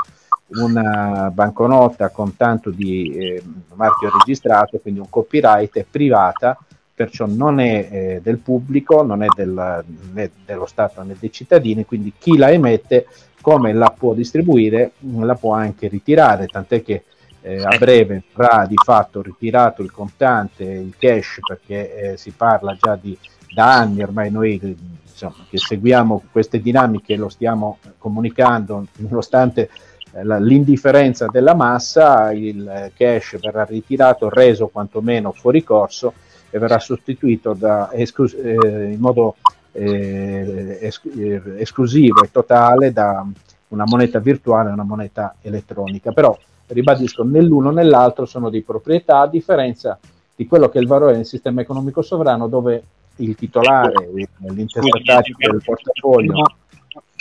una 0.56 1.32
banconota 1.34 2.10
con 2.10 2.36
tanto 2.36 2.70
di 2.70 3.12
eh, 3.16 3.44
marchio 3.76 4.12
registrato, 4.20 4.78
quindi 4.80 5.00
un 5.00 5.10
copyright, 5.10 5.78
è 5.78 5.86
privata 5.90 6.58
perciò 6.96 7.26
non 7.26 7.60
è 7.60 7.88
eh, 7.90 8.22
del 8.22 8.38
pubblico, 8.38 9.02
non 9.02 9.24
è 9.24 9.28
del, 9.36 9.84
né 10.14 10.32
dello 10.46 10.68
Stato 10.68 11.02
né 11.02 11.16
dei 11.20 11.32
cittadini, 11.32 11.86
quindi 11.86 12.14
chi 12.18 12.38
la 12.38 12.52
emette 12.52 13.08
come 13.42 13.74
la 13.74 13.94
può 13.98 14.14
distribuire 14.14 14.92
la 15.00 15.36
può 15.36 15.54
anche 15.54 15.88
ritirare, 15.88 16.48
tant'è 16.48 16.84
che 16.84 17.04
eh, 17.44 17.62
a 17.62 17.78
breve 17.78 18.24
verrà 18.34 18.66
di 18.66 18.76
fatto 18.82 19.22
ritirato 19.22 19.82
il 19.82 19.92
contante, 19.92 20.64
il 20.64 20.96
cash, 20.98 21.40
perché 21.46 22.14
eh, 22.14 22.18
si 22.18 22.32
parla 22.32 22.76
già 22.80 22.98
di 23.00 23.16
da 23.54 23.76
anni 23.76 24.02
ormai 24.02 24.32
noi 24.32 24.60
insomma, 25.04 25.46
che 25.48 25.58
seguiamo 25.60 26.24
queste 26.32 26.60
dinamiche 26.60 27.16
lo 27.16 27.30
stiamo 27.30 27.78
comunicando, 28.00 28.88
nonostante 28.98 29.70
eh, 30.14 30.40
l'indifferenza 30.40 31.28
della 31.28 31.54
massa, 31.54 32.32
il 32.32 32.92
cash 32.96 33.38
verrà 33.40 33.66
ritirato, 33.66 34.30
reso 34.30 34.68
quantomeno 34.70 35.32
fuori 35.32 35.64
corso 35.64 36.14
e 36.50 36.58
verrà 36.58 36.80
sostituito 36.80 37.54
da, 37.54 37.92
esclus- 37.94 38.36
eh, 38.36 38.92
in 38.92 39.00
modo 39.00 39.36
eh, 39.72 40.78
es- 40.82 41.02
eh, 41.16 41.42
esclusivo 41.58 42.24
e 42.24 42.32
totale 42.32 42.94
da 42.94 43.26
una 43.70 43.86
moneta 43.86 44.20
virtuale 44.20 44.70
e 44.70 44.74
una 44.74 44.84
moneta 44.84 45.36
elettronica. 45.42 46.12
Però 46.12 46.38
ribadisco, 46.68 47.24
né 47.24 47.42
l'uno 47.42 47.72
né 47.72 47.84
l'altro 47.84 48.26
sono 48.26 48.50
di 48.50 48.62
proprietà, 48.62 49.20
a 49.20 49.28
differenza 49.28 50.00
di 50.36 50.48
quello 50.48 50.70
che 50.70 50.80
è 50.80 50.82
il 50.82 50.88
valore 50.88 51.14
del 51.14 51.26
sistema 51.26 51.62
economico 51.62 52.02
sovrano, 52.02 52.48
dove 52.48 52.84
il 53.18 53.36
titolare, 53.36 54.10
l'intestatario 54.40 55.36
del 55.38 55.62
portafoglio 55.64 56.44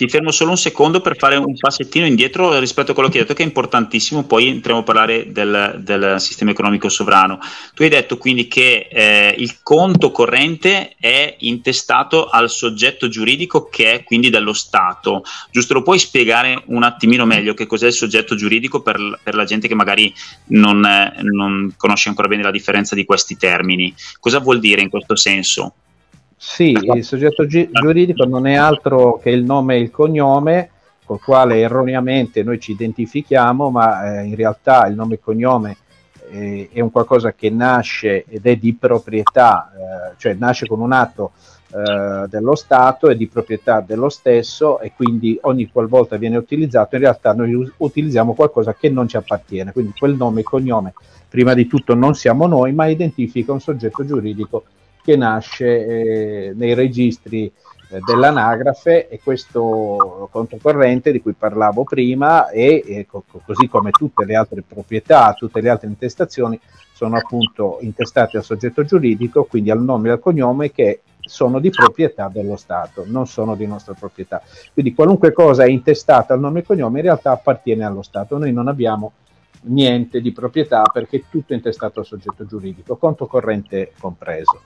ti 0.03 0.09
fermo 0.09 0.33
solo 0.33 0.51
un 0.51 0.57
secondo 0.57 1.01
per 1.01 1.17
fare 1.17 1.37
un 1.37 1.57
passettino 1.57 2.07
indietro 2.07 2.59
rispetto 2.59 2.91
a 2.91 2.95
quello 2.95 3.09
che 3.09 3.19
hai 3.19 3.23
detto, 3.23 3.35
che 3.35 3.45
è 3.45 3.47
importantissimo, 3.47 4.25
poi 4.25 4.49
entriamo 4.49 4.81
a 4.81 4.83
parlare 4.83 5.31
del, 5.31 5.79
del 5.79 6.21
sistema 6.21 6.51
economico 6.51 6.89
sovrano. 6.89 7.39
Tu 7.73 7.85
hai 7.85 7.89
detto 7.89 8.19
quindi 8.19 8.49
che 8.49 8.89
eh, 8.91 9.33
il 9.39 9.63
conto 9.63 10.11
corrente 10.11 10.97
è 10.99 11.37
intestato 11.39 12.27
al 12.27 12.51
soggetto 12.51 13.09
giuridico 13.09 13.69
che 13.69 13.93
è 13.93 14.03
quindi 14.03 14.29
dello 14.29 14.53
Stato. 14.53 15.23
Giusto, 15.53 15.75
lo 15.75 15.83
puoi 15.83 16.01
spiegare 16.01 16.65
un 16.67 16.83
attimino 16.83 17.25
meglio 17.25 17.55
che 17.55 17.67
cos'è 17.67 17.87
il 17.87 17.93
soggetto 17.93 18.35
giuridico 18.35 18.83
per, 18.83 19.21
per 19.23 19.37
la 19.37 19.45
gente 19.45 19.69
che 19.69 19.77
magari 19.77 20.13
non, 20.47 20.85
eh, 20.85 21.15
non 21.23 21.75
conosce 21.77 22.09
ancora 22.09 22.27
bene 22.27 22.43
la 22.43 22.51
differenza 22.51 22.97
di 22.97 23.05
questi 23.05 23.37
termini? 23.37 23.95
Cosa 24.19 24.41
vuol 24.41 24.59
dire 24.59 24.83
in 24.83 24.89
questo 24.89 25.15
senso? 25.15 25.75
Sì, 26.45 26.73
il 26.73 27.05
soggetto 27.05 27.47
gi- 27.47 27.69
giuridico 27.71 28.25
non 28.25 28.49
è 28.49 28.55
altro 28.57 29.17
che 29.23 29.31
il 29.31 29.45
nome 29.45 29.77
e 29.77 29.81
il 29.81 29.93
cognome 29.93 30.71
col 31.05 31.21
quale 31.23 31.61
erroneamente 31.61 32.43
noi 32.43 32.59
ci 32.59 32.73
identifichiamo, 32.73 33.71
ma 33.71 34.19
eh, 34.19 34.25
in 34.25 34.35
realtà 34.35 34.85
il 34.89 34.97
nome 34.97 35.15
e 35.15 35.21
cognome 35.21 35.77
eh, 36.33 36.69
è 36.73 36.81
un 36.81 36.91
qualcosa 36.91 37.33
che 37.33 37.49
nasce 37.49 38.25
ed 38.25 38.45
è 38.45 38.57
di 38.57 38.75
proprietà, 38.75 39.71
eh, 39.73 40.15
cioè 40.19 40.35
nasce 40.35 40.67
con 40.67 40.81
un 40.81 40.91
atto 40.91 41.31
eh, 41.73 42.27
dello 42.29 42.57
Stato 42.57 43.09
e 43.09 43.17
di 43.17 43.29
proprietà 43.29 43.81
dello 43.81 44.09
stesso 44.09 44.81
e 44.81 44.93
quindi 44.97 45.39
ogni 45.43 45.71
qualvolta 45.71 46.17
viene 46.17 46.39
utilizzato 46.39 46.97
in 46.97 47.03
realtà 47.03 47.33
noi 47.35 47.55
us- 47.55 47.73
utilizziamo 47.77 48.35
qualcosa 48.35 48.75
che 48.75 48.91
non 48.91 49.07
ci 49.07 49.17
appartiene, 49.17 49.71
quindi 49.71 49.93
quel 49.97 50.17
nome 50.17 50.41
e 50.41 50.43
cognome 50.43 50.93
prima 51.29 51.55
di 51.55 51.69
tutto 51.69 51.95
non 51.95 52.15
siamo 52.15 52.49
noi 52.49 52.73
ma 52.73 52.87
identifica 52.87 53.53
un 53.53 53.61
soggetto 53.61 54.05
giuridico 54.05 54.65
che 55.03 55.17
nasce 55.17 55.87
eh, 55.87 56.53
nei 56.55 56.75
registri 56.75 57.53
eh, 57.93 57.99
dell'anagrafe 58.05 59.09
e 59.09 59.21
questo 59.23 60.29
conto 60.31 60.57
corrente 60.61 61.13
di 61.13 61.21
cui 61.21 61.35
parlavo 61.35 61.85
prima 61.85 62.49
e, 62.49 62.83
e 62.87 63.07
co- 63.07 63.25
così 63.45 63.69
come 63.69 63.91
tutte 63.91 64.25
le 64.25 64.35
altre 64.35 64.63
proprietà, 64.67 65.35
tutte 65.35 65.61
le 65.61 65.69
altre 65.69 65.89
intestazioni 65.89 66.59
sono 66.93 67.17
appunto 67.17 67.79
intestate 67.81 68.37
al 68.37 68.45
soggetto 68.45 68.85
giuridico, 68.85 69.45
quindi 69.45 69.71
al 69.71 69.83
nome 69.83 70.09
e 70.09 70.13
al 70.13 70.21
cognome 70.21 70.71
che 70.71 71.01
sono 71.21 71.59
di 71.59 71.71
proprietà 71.71 72.29
dello 72.33 72.57
Stato, 72.57 73.05
non 73.07 73.27
sono 73.27 73.55
di 73.55 73.67
nostra 73.67 73.95
proprietà. 73.95 74.43
Quindi 74.73 74.95
qualunque 74.95 75.33
cosa 75.33 75.65
è 75.65 75.69
intestata 75.69 76.35
al 76.35 76.41
nome 76.41 76.61
e 76.61 76.63
cognome 76.63 76.99
in 76.99 77.05
realtà 77.05 77.33
appartiene 77.33 77.85
allo 77.85 78.03
Stato. 78.03 78.39
Noi 78.39 78.53
non 78.53 78.69
abbiamo 78.69 79.13
niente 79.65 80.21
di 80.21 80.33
proprietà 80.33 80.83
perché 80.93 81.25
tutto 81.29 81.53
è 81.53 81.57
intestato 81.57 82.01
al 82.01 82.07
soggetto 82.07 82.47
giuridico, 82.47 82.97
conto 82.97 83.27
corrente 83.27 83.93
compreso. 83.99 84.61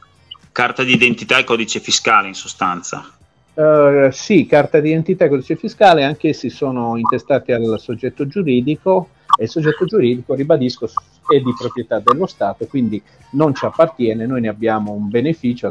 Carta 0.56 0.84
di 0.84 0.94
identità 0.94 1.36
e 1.36 1.44
codice 1.44 1.80
fiscale 1.80 2.28
in 2.28 2.32
sostanza. 2.32 3.04
Uh, 3.52 4.08
sì, 4.10 4.46
carta 4.46 4.80
di 4.80 4.88
identità 4.88 5.26
e 5.26 5.28
codice 5.28 5.54
fiscale, 5.54 6.02
anche 6.02 6.28
essi 6.28 6.48
sono 6.48 6.96
intestati 6.96 7.52
al 7.52 7.78
soggetto 7.78 8.26
giuridico 8.26 9.10
e 9.38 9.44
il 9.44 9.50
soggetto 9.50 9.84
giuridico, 9.84 10.32
ribadisco, 10.32 10.86
è 11.28 11.40
di 11.40 11.52
proprietà 11.58 12.00
dello 12.00 12.24
Stato, 12.24 12.64
quindi 12.64 13.02
non 13.32 13.54
ci 13.54 13.66
appartiene, 13.66 14.24
noi 14.24 14.40
ne 14.40 14.48
abbiamo 14.48 14.92
un 14.92 15.10
beneficio 15.10 15.68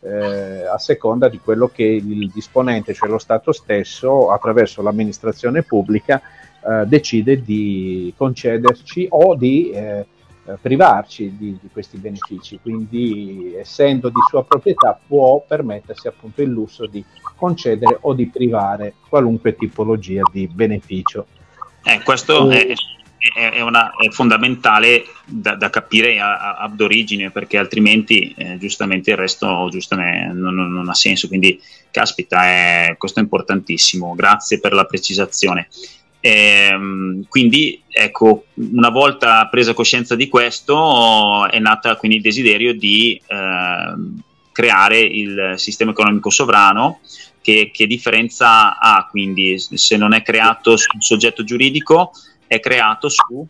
eh, 0.00 0.66
a 0.66 0.78
seconda 0.78 1.28
di 1.28 1.38
quello 1.38 1.70
che 1.72 1.84
il 1.84 2.28
disponente, 2.34 2.92
cioè 2.92 3.08
lo 3.08 3.18
Stato 3.18 3.52
stesso, 3.52 4.32
attraverso 4.32 4.82
l'amministrazione 4.82 5.62
pubblica, 5.62 6.20
eh, 6.20 6.86
decide 6.86 7.40
di 7.40 8.12
concederci 8.16 9.06
o 9.10 9.36
di 9.36 9.70
eh, 10.46 10.58
privarci 10.60 11.36
di, 11.36 11.58
di, 11.60 11.68
questi 11.72 11.98
benefici. 11.98 12.58
Quindi, 12.60 13.54
essendo 13.56 14.08
di 14.08 14.20
sua 14.28 14.44
proprietà, 14.44 14.98
può 15.06 15.44
permettersi 15.46 16.08
appunto 16.08 16.42
il 16.42 16.50
lusso 16.50 16.86
di 16.86 17.04
concedere 17.36 17.98
o 18.02 18.14
di 18.14 18.26
privare 18.26 18.94
qualunque 19.08 19.54
tipologia 19.54 20.22
di 20.30 20.46
beneficio. 20.46 21.26
Eh, 21.82 22.00
questo 22.02 22.50
è 22.50 22.74
è, 23.32 23.60
una, 23.62 23.94
è 23.96 24.10
fondamentale 24.10 25.04
da, 25.24 25.54
da 25.54 25.70
capire 25.70 26.20
ad 26.20 26.78
origine 26.80 27.30
perché 27.30 27.56
altrimenti 27.56 28.34
eh, 28.36 28.58
giustamente 28.58 29.12
il 29.12 29.16
resto 29.16 29.68
giustamente 29.70 30.34
non, 30.34 30.54
non, 30.54 30.70
non, 30.70 30.88
ha 30.90 30.94
senso 30.94 31.28
quindi 31.28 31.58
caspita 31.90 32.44
è, 32.44 32.96
questo 32.98 33.20
è 33.20 33.22
importantissimo 33.22 34.14
grazie 34.14 34.60
per 34.60 34.74
la 34.74 34.84
precisazione 34.84 35.68
ehm, 36.26 37.26
quindi 37.28 37.82
ecco 37.88 38.46
una 38.54 38.88
volta 38.88 39.46
presa 39.48 39.74
coscienza 39.74 40.14
di 40.14 40.28
questo 40.28 41.46
è 41.50 41.58
nata 41.58 41.96
quindi 41.96 42.16
il 42.16 42.22
desiderio 42.22 42.72
di 42.74 43.20
eh, 43.26 43.94
creare 44.50 45.00
il 45.00 45.52
sistema 45.56 45.90
economico 45.90 46.30
sovrano 46.30 47.00
che, 47.42 47.70
che 47.70 47.86
differenza 47.86 48.78
ha 48.78 49.06
quindi 49.10 49.58
se 49.58 49.98
non 49.98 50.14
è 50.14 50.22
creato 50.22 50.78
sul 50.78 51.02
soggetto 51.02 51.44
giuridico 51.44 52.12
è 52.46 52.58
creato 52.58 53.10
su? 53.10 53.46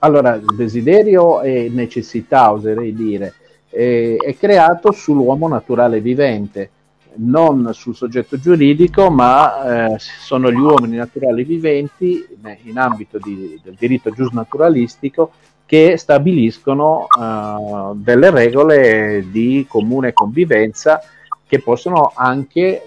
Allora, 0.00 0.38
desiderio 0.56 1.42
e 1.42 1.70
necessità, 1.72 2.52
oserei 2.52 2.94
dire, 2.94 3.34
è, 3.70 4.16
è 4.16 4.36
creato 4.36 4.92
sull'uomo 4.92 5.48
naturale 5.48 6.00
vivente, 6.00 6.70
non 7.16 7.70
sul 7.72 7.94
soggetto 7.94 8.38
giuridico, 8.38 9.10
ma 9.10 9.92
eh, 9.92 9.98
sono 9.98 10.50
gli 10.50 10.58
uomini 10.58 10.96
naturali 10.96 11.44
viventi 11.44 12.26
in 12.62 12.78
ambito 12.78 13.18
di, 13.18 13.60
del 13.62 13.76
diritto 13.78 14.10
giusnaturalistico 14.10 15.32
che 15.66 15.96
stabiliscono 15.96 17.06
uh, 17.08 17.94
delle 17.94 18.30
regole 18.30 19.24
di 19.30 19.64
comune 19.66 20.12
convivenza 20.12 21.00
che 21.46 21.60
possono 21.60 22.12
anche 22.14 22.82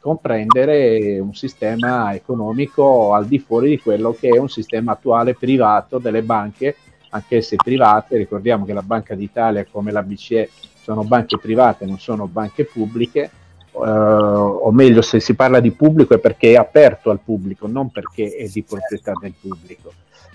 comprendere 0.00 1.20
un 1.20 1.34
sistema 1.34 2.14
economico 2.14 3.12
al 3.14 3.26
di 3.26 3.38
fuori 3.38 3.68
di 3.68 3.78
quello 3.78 4.16
che 4.18 4.30
è 4.30 4.38
un 4.38 4.48
sistema 4.48 4.92
attuale 4.92 5.34
privato 5.34 5.98
delle 5.98 6.22
banche, 6.22 6.76
anche 7.10 7.42
se 7.42 7.56
private, 7.56 8.16
ricordiamo 8.16 8.64
che 8.64 8.72
la 8.72 8.82
Banca 8.82 9.14
d'Italia 9.14 9.66
come 9.70 9.92
la 9.92 10.02
BCE 10.02 10.50
sono 10.90 11.04
banche 11.04 11.38
private, 11.38 11.86
non 11.86 11.98
sono 11.98 12.26
banche 12.26 12.64
pubbliche, 12.64 13.22
eh, 13.22 13.78
o 13.78 14.72
meglio 14.72 15.02
se 15.02 15.20
si 15.20 15.34
parla 15.34 15.60
di 15.60 15.70
pubblico 15.70 16.14
è 16.14 16.18
perché 16.18 16.52
è 16.52 16.56
aperto 16.56 17.10
al 17.10 17.20
pubblico, 17.20 17.68
non 17.68 17.90
perché 17.90 18.34
è 18.34 18.48
di 18.48 18.64
proprietà 18.64 19.12
del 19.20 19.34
pubblico. 19.40 19.92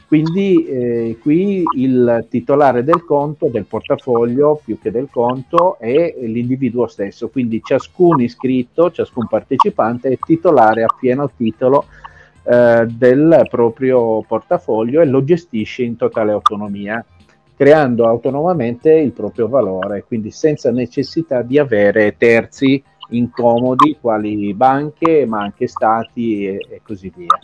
Quindi 0.08 0.66
eh, 0.66 1.18
qui 1.20 1.64
il 1.76 2.28
titolare 2.30 2.84
del 2.86 3.04
conto, 3.04 3.48
del 3.48 3.66
portafoglio 3.66 4.62
più 4.64 4.80
che 4.80 4.92
del 4.92 5.10
conto, 5.12 5.78
è 5.78 6.16
l'individuo 6.22 6.88
stesso, 6.88 7.28
quindi 7.28 7.62
ciascun 7.62 8.22
iscritto, 8.22 8.92
ciascun 8.92 9.28
partecipante 9.28 10.10
è 10.10 10.18
titolare 10.18 10.84
a 10.84 10.96
pieno 10.98 11.30
titolo 11.36 11.86
eh, 12.44 12.86
del 12.88 13.48
proprio 13.50 14.22
portafoglio 14.22 15.02
e 15.02 15.06
lo 15.06 15.24
gestisce 15.24 15.84
in 15.84 15.98
totale 15.98 16.32
autonomia, 16.32 17.04
creando 17.56 18.08
autonomamente 18.08 18.92
il 18.92 19.12
proprio 19.12 19.48
valore, 19.48 20.04
quindi 20.04 20.30
senza 20.32 20.72
necessità 20.72 21.42
di 21.42 21.58
avere 21.58 22.18
terzi 22.18 22.84
incomodi 23.10 23.98
quali 24.00 24.54
banche, 24.54 25.26
ma 25.26 25.42
anche 25.42 25.68
stati 25.68 26.46
e, 26.46 26.66
e 26.70 26.82
così 26.84 27.12
via. 27.16 27.38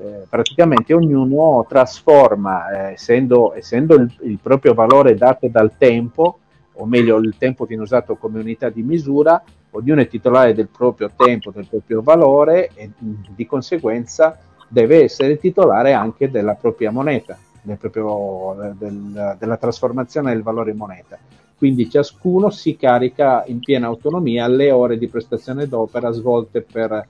Eh, 0.00 0.26
praticamente 0.28 0.94
ognuno 0.94 1.64
trasforma, 1.68 2.70
eh, 2.70 2.92
essendo, 2.92 3.54
essendo 3.54 3.94
il, 3.94 4.12
il, 4.22 4.38
proprio 4.40 4.74
valore 4.74 5.16
dato 5.16 5.48
dal 5.48 5.76
tempo, 5.76 6.38
o 6.74 6.86
meglio 6.86 7.16
il 7.18 7.34
tempo 7.36 7.64
viene 7.64 7.82
usato 7.82 8.16
come 8.16 8.38
unità 8.38 8.68
di 8.68 8.82
misura, 8.82 9.42
ognuno 9.70 10.00
è 10.00 10.08
titolare 10.08 10.54
del 10.54 10.68
proprio 10.68 11.10
tempo, 11.14 11.50
del 11.50 11.66
proprio 11.68 12.00
valore 12.00 12.70
e 12.74 12.90
di 12.98 13.46
conseguenza 13.46 14.38
deve 14.68 15.02
essere 15.02 15.38
titolare 15.38 15.92
anche 15.92 16.30
della 16.30 16.54
propria 16.54 16.90
moneta, 16.90 17.36
proprio, 17.76 18.74
del, 18.78 19.36
della 19.38 19.56
trasformazione 19.56 20.32
del 20.32 20.42
valore 20.42 20.70
in 20.70 20.76
moneta. 20.76 21.18
Quindi 21.56 21.90
ciascuno 21.90 22.50
si 22.50 22.76
carica 22.76 23.44
in 23.46 23.58
piena 23.58 23.88
autonomia 23.88 24.46
le 24.46 24.70
ore 24.70 24.96
di 24.96 25.08
prestazione 25.08 25.66
d'opera 25.66 26.12
svolte 26.12 26.62
per 26.62 26.92
eh, 26.92 27.06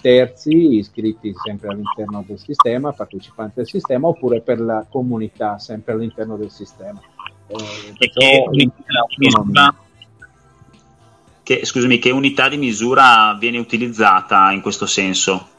terzi 0.00 0.76
iscritti 0.76 1.32
sempre 1.44 1.68
all'interno 1.68 2.24
del 2.26 2.38
sistema, 2.38 2.92
partecipanti 2.92 3.60
al 3.60 3.66
sistema, 3.66 4.08
oppure 4.08 4.40
per 4.40 4.60
la 4.60 4.84
comunità 4.88 5.58
sempre 5.58 5.92
all'interno 5.92 6.36
del 6.36 6.50
sistema. 6.50 7.00
Eh, 7.46 7.56
misura, 9.16 9.74
che, 11.42 11.64
scusami, 11.64 11.98
che 11.98 12.10
unità 12.10 12.48
di 12.48 12.56
misura 12.56 13.34
viene 13.38 13.58
utilizzata 13.58 14.50
in 14.50 14.60
questo 14.60 14.86
senso? 14.86 15.56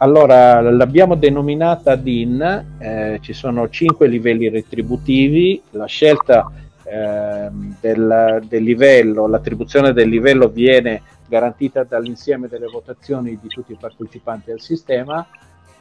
Allora, 0.00 0.60
l'abbiamo 0.60 1.16
denominata 1.16 1.96
DIN, 1.96 2.76
eh, 2.78 3.18
ci 3.20 3.32
sono 3.32 3.68
cinque 3.68 4.06
livelli 4.06 4.48
retributivi, 4.48 5.60
la 5.70 5.86
scelta 5.86 6.52
eh, 6.84 7.48
del, 7.80 8.44
del, 8.46 8.62
livello, 8.62 9.26
l'attribuzione 9.26 9.92
del 9.92 10.08
livello 10.08 10.46
viene 10.50 11.02
garantita 11.26 11.82
dall'insieme 11.82 12.46
delle 12.46 12.66
votazioni 12.66 13.40
di 13.42 13.48
tutti 13.48 13.72
i 13.72 13.78
partecipanti 13.78 14.52
al 14.52 14.60
sistema. 14.60 15.26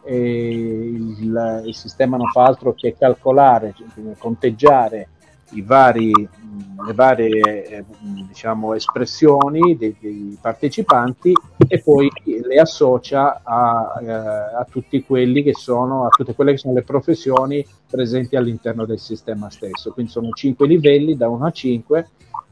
E 0.03 0.49
il, 0.49 1.63
il 1.65 1.75
sistema 1.75 2.17
non 2.17 2.27
fa 2.31 2.45
altro 2.45 2.73
che 2.73 2.95
calcolare, 2.97 3.75
conteggiare 4.17 5.09
vari, 5.55 6.11
le 6.11 6.93
varie 6.93 7.85
diciamo, 8.27 8.73
espressioni 8.73 9.77
dei, 9.77 9.95
dei, 9.99 10.37
partecipanti 10.39 11.33
e 11.67 11.81
poi 11.81 12.09
le 12.23 12.59
associa 12.59 13.41
a, 13.43 13.99
eh, 14.01 14.11
a, 14.11 14.67
tutti 14.69 15.03
quelli 15.03 15.43
che 15.43 15.53
sono, 15.53 16.05
a 16.05 16.09
tutte 16.09 16.35
quelle 16.35 16.51
che 16.51 16.57
sono 16.57 16.73
le 16.73 16.83
professioni 16.83 17.65
presenti 17.89 18.35
all'interno 18.35 18.85
del 18.85 18.99
sistema 18.99 19.49
stesso. 19.49 19.91
Quindi 19.91 20.11
sono 20.11 20.31
cinque 20.31 20.67
livelli 20.67 21.15
da 21.15 21.29
1 21.29 21.45
a 21.45 21.51
5 21.51 22.09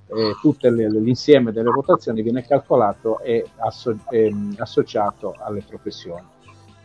eh, 0.07 0.35
tutto 0.39 0.69
l'insieme 0.69 1.51
delle 1.51 1.71
votazioni 1.71 2.21
viene 2.21 2.45
calcolato 2.45 3.19
e 3.21 3.45
asso- 3.57 3.97
ehm, 4.09 4.55
associato 4.57 5.35
alle 5.39 5.63
professioni. 5.67 6.34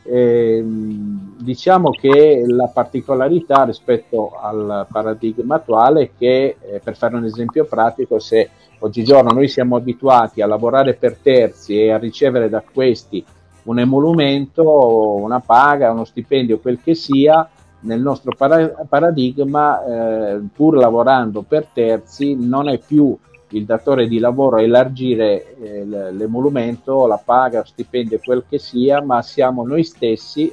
Eh, 0.03 0.63
diciamo 0.65 1.91
che 1.91 2.43
la 2.47 2.71
particolarità 2.73 3.65
rispetto 3.65 4.33
al 4.41 4.87
paradigma 4.91 5.57
attuale 5.57 6.03
è 6.03 6.11
che, 6.17 6.57
eh, 6.61 6.81
per 6.83 6.97
fare 6.97 7.17
un 7.17 7.25
esempio 7.25 7.65
pratico, 7.67 8.19
se 8.19 8.49
oggigiorno 8.81 9.31
noi 9.31 9.49
siamo 9.49 9.77
abituati 9.77 10.41
a 10.41 10.47
lavorare 10.47 10.95
per 10.95 11.17
terzi 11.17 11.79
e 11.83 11.91
a 11.93 11.99
ricevere 11.99 12.49
da 12.49 12.63
questi 12.63 13.25
un 13.65 13.79
emolumento, 13.79 15.17
una 15.17 15.41
paga, 15.41 15.93
uno 15.93 16.05
stipendio, 16.05 16.61
quel 16.61 16.81
che 16.83 16.95
sia, 16.95 17.49
nel 17.81 18.01
nostro 18.01 18.33
para- 18.37 18.87
paradigma, 18.89 19.85
eh, 19.85 20.41
pur 20.53 20.77
lavorando 20.77 21.43
per 21.43 21.67
terzi, 21.73 22.35
non 22.35 22.69
è 22.69 22.79
più 22.79 23.17
il 23.51 23.65
datore 23.65 24.07
di 24.07 24.19
lavoro 24.19 24.57
a 24.57 24.63
elargire 24.63 25.57
eh, 25.57 25.85
l'emolumento, 25.85 27.07
la 27.07 27.21
paga, 27.23 27.65
stipendio, 27.65 28.21
quel 28.23 28.45
che 28.49 28.59
sia, 28.59 29.03
ma 29.03 29.23
siamo 29.23 29.67
noi 29.67 29.85
stessi, 29.85 30.53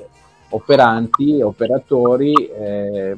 operanti, 0.50 1.42
operatori, 1.42 2.34
eh, 2.34 3.16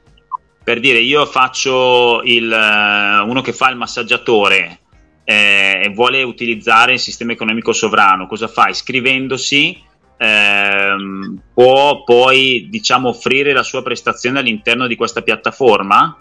Per 0.64 0.80
dire, 0.80 1.00
io 1.00 1.26
faccio 1.26 2.22
il, 2.24 2.52
eh, 2.52 3.20
uno 3.28 3.42
che 3.42 3.54
fa 3.54 3.70
il 3.70 3.78
massaggiatore, 3.78 4.80
eh, 5.26 5.92
vuole 5.94 6.24
utilizzare 6.24 6.94
il 6.94 7.00
sistema 7.00 7.34
economico 7.34 7.74
sovrano, 7.74 8.28
cosa 8.28 8.48
fa? 8.48 8.70
Iscrivendosi 8.70 9.84
ehm, 10.18 11.42
può 11.54 12.04
poi 12.04 12.68
diciamo 12.70 13.10
offrire 13.10 13.52
la 13.52 13.64
sua 13.64 13.82
prestazione 13.82 14.40
all'interno 14.40 14.88
di 14.88 14.96
questa 14.96 15.22
piattaforma? 15.22 16.18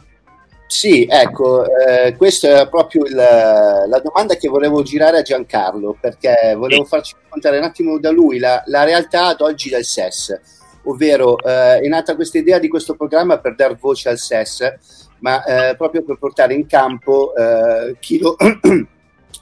Sì, 0.66 1.06
ecco, 1.08 1.64
eh, 1.66 2.16
questa 2.16 2.62
è 2.62 2.68
proprio 2.68 3.04
il, 3.04 3.14
la 3.14 4.00
domanda 4.02 4.34
che 4.36 4.48
volevo 4.48 4.82
girare 4.82 5.18
a 5.18 5.22
Giancarlo, 5.22 5.96
perché 6.00 6.54
volevo 6.56 6.84
farci 6.84 7.14
raccontare 7.22 7.58
un 7.58 7.64
attimo 7.64 7.98
da 7.98 8.10
lui 8.10 8.38
la, 8.38 8.62
la 8.66 8.82
realtà 8.84 9.26
ad 9.26 9.42
oggi 9.42 9.68
del 9.68 9.84
SES, 9.84 10.40
ovvero 10.84 11.38
eh, 11.38 11.80
è 11.80 11.86
nata 11.86 12.16
questa 12.16 12.38
idea 12.38 12.58
di 12.58 12.68
questo 12.68 12.94
programma 12.94 13.38
per 13.38 13.54
dar 13.54 13.76
voce 13.76 14.08
al 14.08 14.18
SES, 14.18 15.10
ma 15.20 15.44
eh, 15.44 15.76
proprio 15.76 16.02
per 16.02 16.16
portare 16.18 16.54
in 16.54 16.66
campo 16.66 17.34
eh, 17.36 17.96
chi 18.00 18.18
lo, 18.18 18.34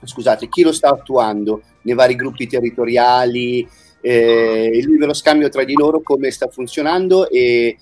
scusate, 0.07 0.49
chi 0.49 0.63
lo 0.63 0.73
sta 0.73 0.91
attuando 0.91 1.63
nei 1.83 1.95
vari 1.95 2.15
gruppi 2.15 2.47
territoriali, 2.47 3.67
eh, 4.01 4.71
il 4.75 4.87
libero 4.87 5.15
scambio 5.15 5.49
tra 5.49 5.65
di 5.65 5.75
loro, 5.75 6.01
come 6.03 6.31
sta 6.31 6.49
funzionando 6.49 7.29
e, 7.29 7.77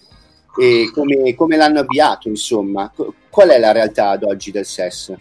e 0.58 0.90
come, 0.92 1.34
come, 1.34 1.56
l'hanno 1.56 1.80
avviato, 1.80 2.28
insomma. 2.28 2.92
Qual 3.28 3.48
è 3.48 3.58
la 3.58 3.72
realtà 3.72 4.10
ad 4.10 4.22
oggi 4.22 4.50
del 4.50 4.64
SES? 4.64 5.14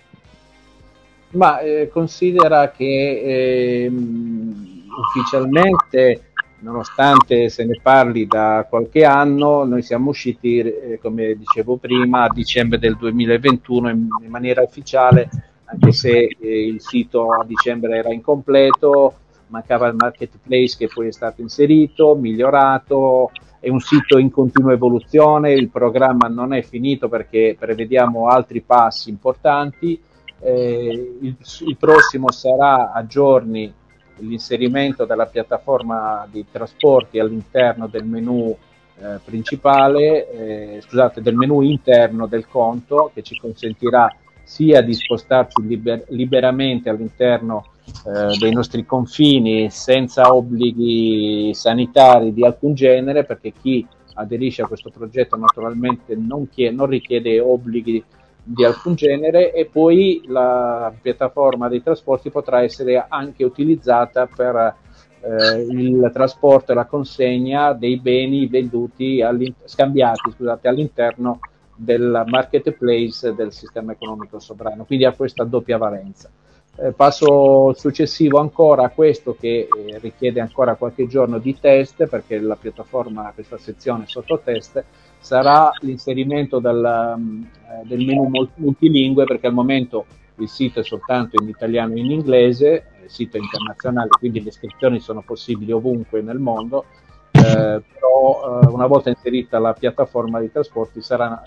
Ma 1.31 1.59
eh, 1.59 1.89
considera 1.91 2.71
che 2.71 3.85
eh, 3.85 3.87
ufficialmente 3.87 6.23
nonostante 6.61 7.49
se 7.49 7.63
ne 7.63 7.79
parli 7.81 8.27
da 8.27 8.65
qualche 8.69 9.05
anno, 9.05 9.63
noi 9.63 9.81
siamo 9.81 10.09
usciti, 10.09 10.59
eh, 10.59 10.99
come 11.01 11.35
dicevo 11.35 11.77
prima, 11.77 12.23
a 12.23 12.31
dicembre 12.33 12.79
del 12.79 12.97
2021 12.97 13.89
in, 13.89 14.07
in 14.23 14.29
maniera 14.29 14.61
ufficiale 14.61 15.29
anche 15.71 15.91
se 15.91 16.35
eh, 16.39 16.67
il 16.67 16.81
sito 16.81 17.31
a 17.31 17.45
dicembre 17.45 17.97
era 17.97 18.11
incompleto, 18.11 19.13
mancava 19.47 19.87
il 19.87 19.95
marketplace 19.95 20.75
che 20.77 20.87
poi 20.87 21.07
è 21.07 21.11
stato 21.11 21.41
inserito, 21.41 22.15
migliorato, 22.15 23.31
è 23.59 23.69
un 23.69 23.79
sito 23.79 24.17
in 24.17 24.31
continua 24.31 24.73
evoluzione, 24.73 25.53
il 25.53 25.69
programma 25.69 26.27
non 26.27 26.53
è 26.53 26.61
finito 26.61 27.09
perché 27.09 27.55
prevediamo 27.57 28.27
altri 28.27 28.61
passi 28.61 29.09
importanti, 29.09 29.99
eh, 30.41 31.17
il, 31.21 31.35
il, 31.67 31.77
prossimo 31.77 32.31
sarà 32.31 32.91
a 32.93 33.05
giorni 33.05 33.71
l'inserimento 34.19 35.05
della 35.05 35.25
piattaforma 35.25 36.25
di 36.31 36.45
trasporti 36.49 37.19
all'interno 37.19 37.87
del 37.87 38.05
menu 38.05 38.55
eh, 39.01 39.19
principale, 39.23 40.29
eh, 40.77 40.81
scusate, 40.81 41.21
del 41.21 41.35
menu 41.35 41.61
interno 41.61 42.25
del 42.25 42.47
conto 42.47 43.11
che 43.13 43.21
ci 43.21 43.37
consentirà 43.37 44.13
sia 44.49 44.81
di 44.81 44.95
spostarci 44.95 45.61
liber- 45.61 46.05
liberamente 46.09 46.89
all'interno 46.89 47.67
eh, 47.85 48.35
dei 48.39 48.51
nostri 48.51 48.83
confini 48.83 49.69
senza 49.69 50.33
obblighi 50.33 51.53
sanitari 51.53 52.33
di 52.33 52.43
alcun 52.43 52.73
genere, 52.73 53.25
perché 53.25 53.53
chi 53.53 53.85
aderisce 54.15 54.63
a 54.63 54.67
questo 54.67 54.89
progetto 54.89 55.37
naturalmente 55.37 56.15
non, 56.15 56.49
chiede, 56.49 56.75
non 56.75 56.87
richiede 56.87 57.39
obblighi 57.39 58.03
di 58.41 58.65
alcun 58.65 58.95
genere 58.95 59.53
e 59.53 59.67
poi 59.67 60.23
la 60.25 60.91
piattaforma 60.99 61.69
dei 61.69 61.83
trasporti 61.83 62.31
potrà 62.31 62.63
essere 62.63 63.05
anche 63.07 63.43
utilizzata 63.43 64.25
per 64.25 64.75
eh, 65.21 65.61
il 65.61 66.09
trasporto 66.11 66.71
e 66.71 66.75
la 66.75 66.85
consegna 66.85 67.73
dei 67.73 67.99
beni 67.99 68.47
venduti 68.47 69.21
scambiati 69.65 70.31
scusate, 70.31 70.67
all'interno 70.67 71.39
del 71.79 72.23
marketplace 72.27 73.33
del 73.33 73.53
sistema 73.53 73.93
economico 73.93 74.39
sovrano, 74.39 74.83
quindi 74.83 75.05
ha 75.05 75.13
questa 75.13 75.45
doppia 75.45 75.77
valenza. 75.77 76.29
Eh, 76.75 76.91
passo 76.91 77.73
successivo 77.73 78.39
ancora 78.39 78.83
a 78.83 78.89
questo 78.89 79.35
che 79.39 79.67
eh, 79.67 79.97
richiede 79.99 80.39
ancora 80.39 80.75
qualche 80.75 81.07
giorno 81.07 81.37
di 81.37 81.57
test 81.59 82.05
perché 82.07 82.39
la 82.39 82.55
piattaforma, 82.55 83.31
questa 83.33 83.57
sezione 83.57 84.05
sotto 84.07 84.39
test, 84.43 84.83
sarà 85.19 85.71
l'inserimento 85.81 86.59
del, 86.59 87.13
um, 87.15 87.45
del 87.83 88.05
menu 88.05 88.29
multilingue 88.55 89.25
perché 89.25 89.47
al 89.47 89.53
momento 89.53 90.05
il 90.35 90.47
sito 90.47 90.79
è 90.79 90.83
soltanto 90.83 91.41
in 91.41 91.49
italiano 91.49 91.95
e 91.95 91.99
in 91.99 92.11
inglese, 92.11 92.85
il 93.03 93.09
sito 93.09 93.37
è 93.37 93.39
internazionale, 93.41 94.09
quindi 94.17 94.41
le 94.41 94.49
iscrizioni 94.49 94.99
sono 94.99 95.21
possibili 95.21 95.71
ovunque 95.71 96.21
nel 96.21 96.39
mondo 96.39 96.85
eh, 96.85 97.08
però 97.55 98.61
eh, 98.61 98.67
una 98.67 98.87
volta 98.87 99.09
inserita 99.09 99.59
la 99.59 99.73
piattaforma 99.73 100.39
di 100.39 100.51
trasporti 100.51 101.01
sarà, 101.01 101.43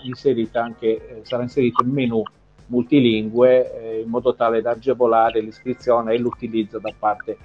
anche, 0.53 0.87
eh, 0.87 1.19
sarà 1.23 1.43
inserito 1.43 1.83
il 1.83 1.89
menu 1.89 2.21
multilingue 2.67 3.97
eh, 3.97 4.01
in 4.01 4.09
modo 4.09 4.35
tale 4.35 4.61
da 4.61 4.71
agevolare 4.71 5.41
l'iscrizione 5.41 6.13
e 6.13 6.17
l'utilizzo 6.17 6.79
da 6.79 6.93
parte 6.97 7.37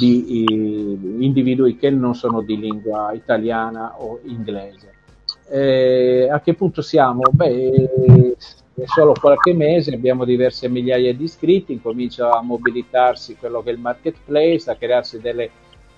di 0.00 0.44
individui 1.20 1.76
che 1.76 1.90
non 1.90 2.14
sono 2.14 2.40
di 2.40 2.58
lingua 2.58 3.12
italiana 3.12 3.94
o 3.98 4.18
inglese. 4.24 4.94
Eh, 5.48 6.28
a 6.30 6.40
che 6.40 6.54
punto 6.54 6.82
siamo? 6.82 7.22
Beh, 7.30 7.88
è 8.74 8.84
solo 8.86 9.12
qualche 9.12 9.52
mese, 9.52 9.94
abbiamo 9.94 10.24
diverse 10.24 10.68
migliaia 10.68 11.12
di 11.14 11.24
iscritti, 11.24 11.80
comincia 11.80 12.30
a 12.30 12.42
mobilitarsi 12.42 13.36
quello 13.36 13.62
che 13.62 13.70
è 13.70 13.72
il 13.72 13.78
marketplace, 13.78 14.70
a 14.70 14.76
crearsi 14.76 15.20
delle 15.20 15.50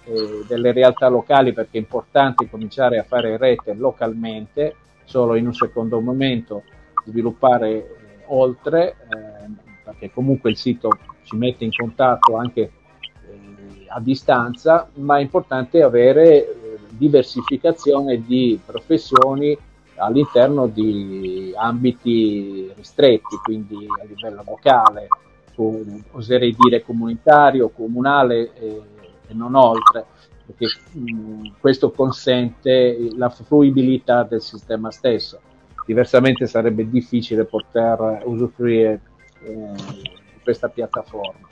eh, 0.05 0.44
delle 0.46 0.72
realtà 0.72 1.09
locali 1.09 1.53
perché 1.53 1.78
è 1.78 1.80
importante 1.80 2.48
cominciare 2.48 2.98
a 2.98 3.05
fare 3.05 3.36
rete 3.36 3.74
localmente, 3.74 4.76
solo 5.05 5.34
in 5.36 5.46
un 5.46 5.55
secondo 5.55 6.00
momento 6.00 6.64
sviluppare 7.07 7.70
eh, 7.70 7.86
oltre, 8.26 8.96
eh, 9.09 9.50
perché 9.84 10.11
comunque 10.12 10.50
il 10.50 10.57
sito 10.57 10.90
ci 11.24 11.36
mette 11.36 11.64
in 11.64 11.72
contatto 11.72 12.36
anche 12.36 12.61
eh, 12.61 13.86
a 13.88 14.00
distanza, 14.00 14.88
ma 14.94 15.18
è 15.18 15.20
importante 15.20 15.82
avere 15.82 16.46
eh, 16.46 16.78
diversificazione 16.88 18.24
di 18.24 18.59
professioni 18.64 19.57
all'interno 19.96 20.66
di 20.66 21.53
ambiti 21.57 22.72
ristretti, 22.74 23.36
quindi 23.42 23.76
a 24.00 24.05
livello 24.05 24.42
locale, 24.44 25.07
oserei 26.12 26.57
dire 26.59 26.82
comunitario, 26.82 27.68
comunale 27.68 28.53
e, 28.55 28.82
e 29.32 29.34
non 29.34 29.54
oltre, 29.54 30.04
perché 30.46 30.66
mh, 30.92 31.54
questo 31.58 31.90
consente 31.90 33.08
la 33.16 33.30
fruibilità 33.30 34.22
del 34.22 34.40
sistema 34.40 34.90
stesso. 34.90 35.40
Diversamente 35.84 36.46
sarebbe 36.46 36.88
difficile 36.88 37.44
poter 37.44 38.22
usufruire 38.24 39.00
eh, 39.42 39.70
questa 40.42 40.68
piattaforma. 40.68 41.48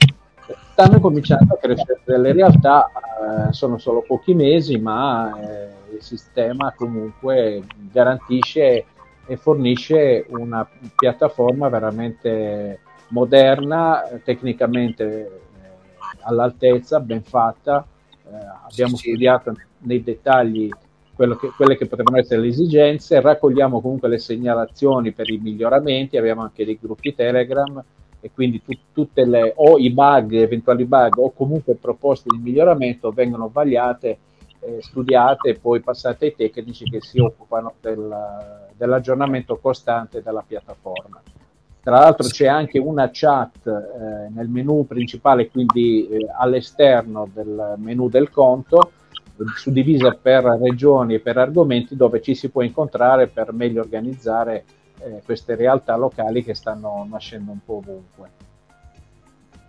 Stanno 0.71 0.99
cominciando 0.99 1.53
a 1.53 1.57
crescere 1.57 2.01
delle 2.05 2.31
realtà, 2.31 2.87
eh, 2.87 3.53
sono 3.53 3.77
solo 3.77 4.01
pochi 4.01 4.33
mesi, 4.33 4.77
ma 4.77 5.39
eh, 5.39 5.95
il 5.95 6.01
sistema 6.01 6.73
comunque 6.75 7.63
garantisce 7.91 8.85
e 9.25 9.37
fornisce 9.37 10.25
una 10.29 10.67
piattaforma 10.95 11.69
veramente 11.69 12.79
moderna, 13.09 14.03
tecnicamente 14.23 15.41
all'altezza, 16.21 16.99
ben 16.99 17.23
fatta. 17.23 17.85
Eh, 18.23 18.35
abbiamo 18.69 18.95
sì, 18.95 19.09
studiato 19.09 19.53
nei 19.79 20.03
dettagli 20.03 20.69
che, 21.15 21.51
quelle 21.55 21.77
che 21.77 21.87
potevano 21.87 22.17
essere 22.17 22.41
le 22.41 22.47
esigenze, 22.47 23.21
raccogliamo 23.21 23.81
comunque 23.81 24.09
le 24.09 24.17
segnalazioni 24.17 25.11
per 25.11 25.29
i 25.29 25.37
miglioramenti, 25.37 26.17
abbiamo 26.17 26.41
anche 26.41 26.65
dei 26.65 26.79
gruppi 26.81 27.13
Telegram 27.13 27.83
e 28.19 28.31
quindi 28.31 28.61
tu, 28.63 28.71
tutte 28.93 29.25
le 29.25 29.53
o 29.55 29.77
i 29.77 29.91
bug, 29.91 30.33
eventuali 30.33 30.85
bug 30.85 31.17
o 31.17 31.31
comunque 31.31 31.75
proposte 31.75 32.29
di 32.29 32.41
miglioramento 32.41 33.11
vengono 33.11 33.49
vagliate 33.51 34.17
eh, 34.59 34.77
studiate 34.79 35.49
e 35.49 35.59
poi 35.59 35.81
passate 35.81 36.25
ai 36.25 36.35
tecnici 36.35 36.85
che 36.85 37.01
si 37.01 37.19
occupano 37.19 37.73
del, 37.81 38.69
dell'aggiornamento 38.75 39.57
costante 39.57 40.21
della 40.21 40.43
piattaforma. 40.45 41.21
Tra 41.83 41.99
l'altro 41.99 42.27
c'è 42.27 42.45
anche 42.45 42.77
una 42.77 43.09
chat 43.11 43.65
eh, 43.65 44.29
nel 44.29 44.47
menu 44.47 44.85
principale, 44.85 45.49
quindi 45.49 46.07
eh, 46.07 46.27
all'esterno 46.37 47.27
del 47.33 47.73
menu 47.77 48.07
del 48.07 48.29
conto, 48.29 48.91
suddivisa 49.55 50.11
per 50.21 50.43
regioni 50.61 51.15
e 51.15 51.19
per 51.19 51.37
argomenti 51.37 51.95
dove 51.95 52.21
ci 52.21 52.35
si 52.35 52.49
può 52.49 52.61
incontrare 52.61 53.27
per 53.27 53.51
meglio 53.53 53.81
organizzare 53.81 54.63
eh, 54.99 55.21
queste 55.25 55.55
realtà 55.55 55.95
locali 55.95 56.43
che 56.43 56.53
stanno 56.53 57.05
nascendo 57.09 57.51
un 57.51 57.59
po' 57.65 57.77
ovunque. 57.77 58.50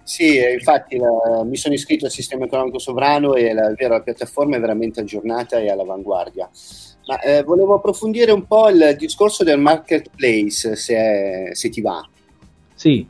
Sì, 0.05 0.36
infatti 0.36 0.96
la, 0.96 1.44
mi 1.44 1.57
sono 1.57 1.74
iscritto 1.74 2.07
al 2.07 2.11
sistema 2.11 2.44
economico 2.44 2.78
sovrano 2.78 3.34
e 3.34 3.53
la, 3.53 3.72
la 3.76 4.00
piattaforma 4.00 4.57
è 4.57 4.61
veramente 4.61 5.00
aggiornata 5.00 5.59
e 5.59 5.70
all'avanguardia. 5.70 6.50
Ma 7.07 7.20
eh, 7.20 7.42
volevo 7.42 7.74
approfondire 7.74 8.32
un 8.32 8.46
po' 8.46 8.68
il 8.68 8.96
discorso 8.98 9.44
del 9.44 9.59
marketplace, 9.59 10.76
se, 10.76 11.50
se 11.53 11.68
ti 11.68 11.80
va. 11.80 12.07
Sì. 12.74 13.07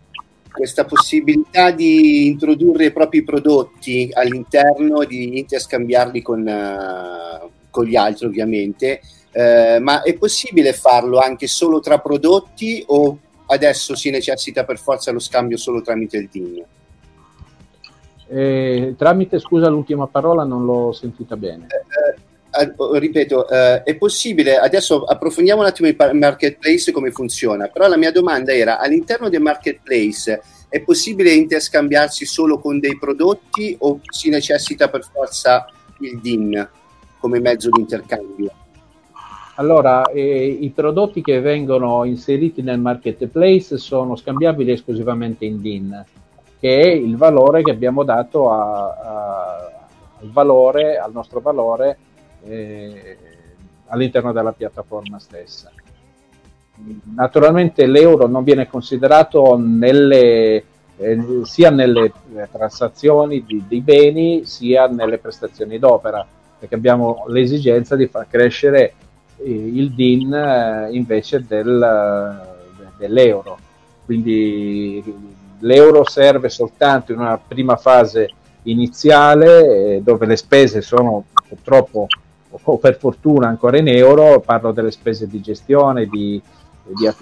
Questa 0.51 0.85
possibilità 0.85 1.71
di 1.71 2.27
introdurre 2.27 2.87
i 2.87 2.93
propri 2.93 3.23
prodotti 3.23 4.11
all'interno, 4.13 5.05
di 5.05 5.39
interscambiarli 5.39 6.21
con, 6.21 6.41
uh, 6.47 7.51
con 7.71 7.87
gli 7.87 7.97
altri 7.97 8.27
ovviamente, 8.27 9.01
eh, 9.33 9.79
ma 9.81 10.03
è 10.03 10.15
possibile 10.15 10.75
farlo 10.75 11.19
anche 11.19 11.47
solo 11.47 11.81
tra 11.81 11.99
prodotti 12.01 12.85
o 12.89 13.19
adesso 13.47 13.97
si 13.97 14.11
necessita 14.11 14.65
per 14.65 14.79
forza 14.79 15.11
lo 15.11 15.19
scambio 15.19 15.57
solo 15.57 15.81
tramite 15.81 16.19
il 16.19 16.29
DIN? 16.31 16.65
Eh, 18.33 18.95
tramite, 18.97 19.39
scusa, 19.39 19.69
l'ultima 19.69 20.07
parola 20.07 20.43
non 20.43 20.65
l'ho 20.65 20.93
sentita 20.93 21.37
bene. 21.37 21.67
Eh, 21.67 22.63
eh, 22.63 22.73
oh, 22.77 22.95
ripeto, 22.95 23.47
eh, 23.47 23.83
è 23.83 23.95
possibile, 23.97 24.57
adesso 24.57 25.05
approfondiamo 25.05 25.61
un 25.61 25.67
attimo 25.67 25.89
il 25.89 25.97
marketplace 26.15 26.93
come 26.93 27.11
funziona, 27.11 27.69
però 27.69 27.89
la 27.89 27.99
mia 27.99 28.11
domanda 28.11 28.55
era, 28.55 28.79
all'interno 28.79 29.29
del 29.29 29.43
marketplace 29.43 30.41
è 30.71 30.81
possibile 30.81 31.33
interscambiarsi 31.33 32.25
solo 32.25 32.59
con 32.59 32.79
dei 32.79 32.97
prodotti 32.99 33.77
o 33.81 34.01
si 34.03 34.31
necessita 34.31 34.89
per 34.89 35.07
forza 35.13 35.67
il 36.01 36.19
DIN 36.19 36.69
come 37.19 37.39
mezzo 37.39 37.69
di 37.71 37.81
intercambio? 37.81 38.51
Allora, 39.57 40.11
eh, 40.11 40.47
i 40.47 40.71
prodotti 40.71 41.21
che 41.21 41.41
vengono 41.41 42.05
inseriti 42.05 42.63
nel 42.63 42.81
marketplace 42.81 43.77
sono 43.77 44.17
scambiabili 44.17 44.73
esclusivamente 44.73 45.45
in 45.45 45.61
DIN 45.61 46.05
che 46.63 46.79
è 46.79 46.87
il 46.87 47.17
valore 47.17 47.65
che 47.65 47.73
abbiamo 47.73 48.05
dato 48.05 48.53
a, 48.53 48.85
a, 48.85 49.73
al, 50.21 50.31
valore, 50.31 50.97
al 50.97 51.11
nostro 51.11 51.41
valore 51.41 51.99
eh, 52.45 53.17
all'interno 53.87 54.31
della 54.31 54.53
piattaforma 54.53 55.19
stessa. 55.19 55.73
Naturalmente 57.17 57.85
l'euro 57.87 58.29
non 58.29 58.45
viene 58.45 58.69
considerato 58.69 59.57
nelle, 59.59 60.65
eh, 60.99 61.21
sia 61.43 61.71
nelle 61.71 62.13
transazioni 62.53 63.43
di, 63.45 63.65
di, 63.67 63.81
beni 63.81 64.45
sia 64.45 64.87
nelle 64.87 65.19
prestazioni 65.19 65.81
d'opera, 65.81 66.25
perché 66.61 66.77
abbiamo 66.77 67.25
l'esigenza 67.27 67.97
di 67.97 68.07
far 68.07 68.29
crescere 68.29 68.95
eh, 69.39 69.51
il 69.51 69.91
DIN 69.95 70.33
eh, 70.33 70.91
invece 70.93 71.45
del, 71.45 72.41
dell'euro. 72.99 73.59
Quindi 74.05 75.41
l'euro 75.63 76.09
serve 76.09 76.49
soltanto 76.49 77.13
in 77.13 77.19
una 77.19 77.39
prima 77.39 77.77
fase 77.77 78.31
iniziale 78.65 79.97
eh, 79.97 80.03
dove 80.03 80.27
le 80.27 80.37
spese 80.37 80.83
sono 80.83 81.25
purtroppo 81.49 82.07
o 82.65 82.77
per 82.77 82.99
fortuna 82.99 83.49
ancora 83.49 83.79
in 83.79 83.89
euro, 83.89 84.41
parlo 84.41 84.73
delle 84.73 84.91
spese 84.91 85.27
di 85.27 85.41
gestione, 85.41 86.07
di, 86.07 86.41
di, 86.85 87.07
eh, 87.07 87.15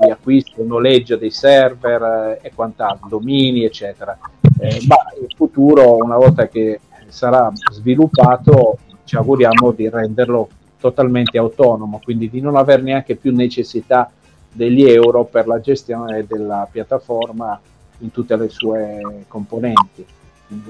di 0.00 0.10
acquisto, 0.10 0.64
noleggio 0.64 1.16
dei 1.16 1.30
server 1.30 2.38
eh, 2.40 2.46
e 2.46 2.52
quant'altro, 2.54 3.08
domini 3.08 3.64
eccetera. 3.64 4.18
Eh, 4.58 4.80
ma 4.86 4.96
il 5.20 5.32
futuro, 5.36 5.96
una 5.96 6.16
volta 6.16 6.48
che 6.48 6.80
sarà 7.08 7.52
sviluppato, 7.70 8.78
ci 9.04 9.16
auguriamo 9.16 9.72
di 9.72 9.88
renderlo 9.88 10.48
totalmente 10.80 11.36
autonomo, 11.36 12.00
quindi 12.02 12.30
di 12.30 12.40
non 12.40 12.56
avere 12.56 12.82
neanche 12.82 13.16
più 13.16 13.34
necessità 13.34 14.10
degli 14.52 14.84
euro 14.84 15.24
per 15.24 15.46
la 15.46 15.60
gestione 15.60 16.26
della 16.26 16.68
piattaforma 16.70 17.58
in 17.98 18.10
tutte 18.10 18.36
le 18.36 18.48
sue 18.48 19.24
componenti, 19.28 20.04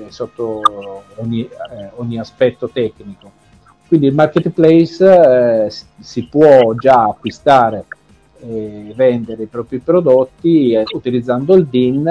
sotto 0.09 0.63
ogni, 1.17 1.43
eh, 1.43 1.91
ogni 1.97 2.19
aspetto 2.19 2.69
tecnico. 2.69 3.41
Quindi 3.89 4.07
il 4.07 4.15
marketplace 4.15 5.67
eh, 5.67 5.73
si 6.01 6.27
può 6.27 6.75
già 6.75 7.05
acquistare 7.05 7.85
e 8.41 8.93
vendere 8.95 9.43
i 9.43 9.47
propri 9.47 9.79
prodotti 9.81 10.73
eh, 10.73 10.85
utilizzando 10.95 11.55
il 11.55 11.67
DIN, 11.67 12.07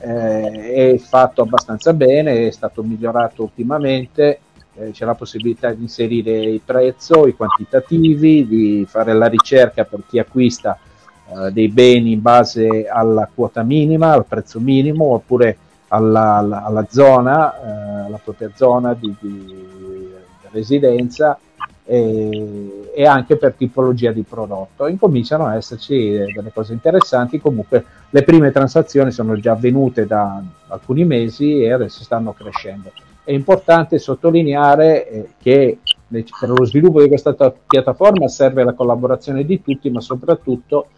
eh, 0.00 0.92
è 0.92 0.98
fatto 0.98 1.42
abbastanza 1.42 1.92
bene, 1.94 2.46
è 2.46 2.50
stato 2.50 2.82
migliorato 2.82 3.42
ultimamente, 3.42 4.40
eh, 4.74 4.90
c'è 4.90 5.04
la 5.04 5.14
possibilità 5.14 5.72
di 5.72 5.82
inserire 5.82 6.32
il 6.32 6.60
prezzo, 6.62 7.26
i 7.26 7.34
quantitativi, 7.34 8.46
di 8.46 8.84
fare 8.86 9.14
la 9.14 9.26
ricerca 9.26 9.84
per 9.84 10.02
chi 10.06 10.18
acquista 10.18 10.78
eh, 11.26 11.50
dei 11.52 11.68
beni 11.68 12.12
in 12.12 12.22
base 12.22 12.86
alla 12.86 13.28
quota 13.32 13.62
minima, 13.62 14.12
al 14.12 14.26
prezzo 14.26 14.60
minimo 14.60 15.06
oppure 15.06 15.56
alla, 15.88 16.36
alla, 16.36 16.64
alla 16.64 16.86
zona, 16.88 17.54
eh, 17.54 18.06
alla 18.06 18.20
propria 18.22 18.50
zona 18.54 18.94
di, 18.94 19.14
di 19.20 20.12
residenza 20.50 21.38
e, 21.84 22.90
e, 22.94 23.06
anche 23.06 23.36
per 23.36 23.54
tipologia 23.54 24.12
di 24.12 24.22
prodotto. 24.22 24.86
Incominciano 24.86 25.46
a 25.46 25.56
esserci 25.56 26.10
delle 26.10 26.52
cose 26.52 26.72
interessanti, 26.72 27.40
comunque 27.40 27.84
le 28.10 28.22
prime 28.22 28.50
transazioni 28.50 29.10
sono 29.10 29.36
già 29.36 29.52
avvenute 29.52 30.06
da 30.06 30.42
alcuni 30.68 31.04
mesi 31.04 31.62
e 31.62 31.72
adesso 31.72 32.02
stanno 32.02 32.32
crescendo. 32.32 32.92
È 33.22 33.32
importante 33.32 33.98
sottolineare 33.98 35.08
eh, 35.08 35.28
che 35.40 35.78
per 36.08 36.48
lo 36.48 36.64
sviluppo 36.64 37.02
di 37.02 37.08
questa 37.08 37.34
piattaforma 37.66 38.28
serve 38.28 38.62
la 38.62 38.74
collaborazione 38.74 39.44
di 39.44 39.62
tutti, 39.62 39.90
ma 39.90 40.00
soprattutto 40.00 40.88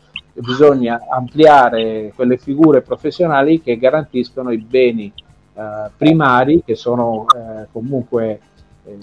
bisogna 0.41 1.07
ampliare 1.09 2.13
quelle 2.15 2.37
figure 2.37 2.83
professionali 2.83 3.61
che 3.63 3.79
garantiscono 3.79 4.51
i 4.51 4.59
beni 4.59 5.13
eh, 5.55 5.91
primari, 5.97 6.63
che 6.65 6.75
sono 6.75 7.27
eh, 7.35 7.67
comunque 7.73 8.41
eh, 8.85 8.99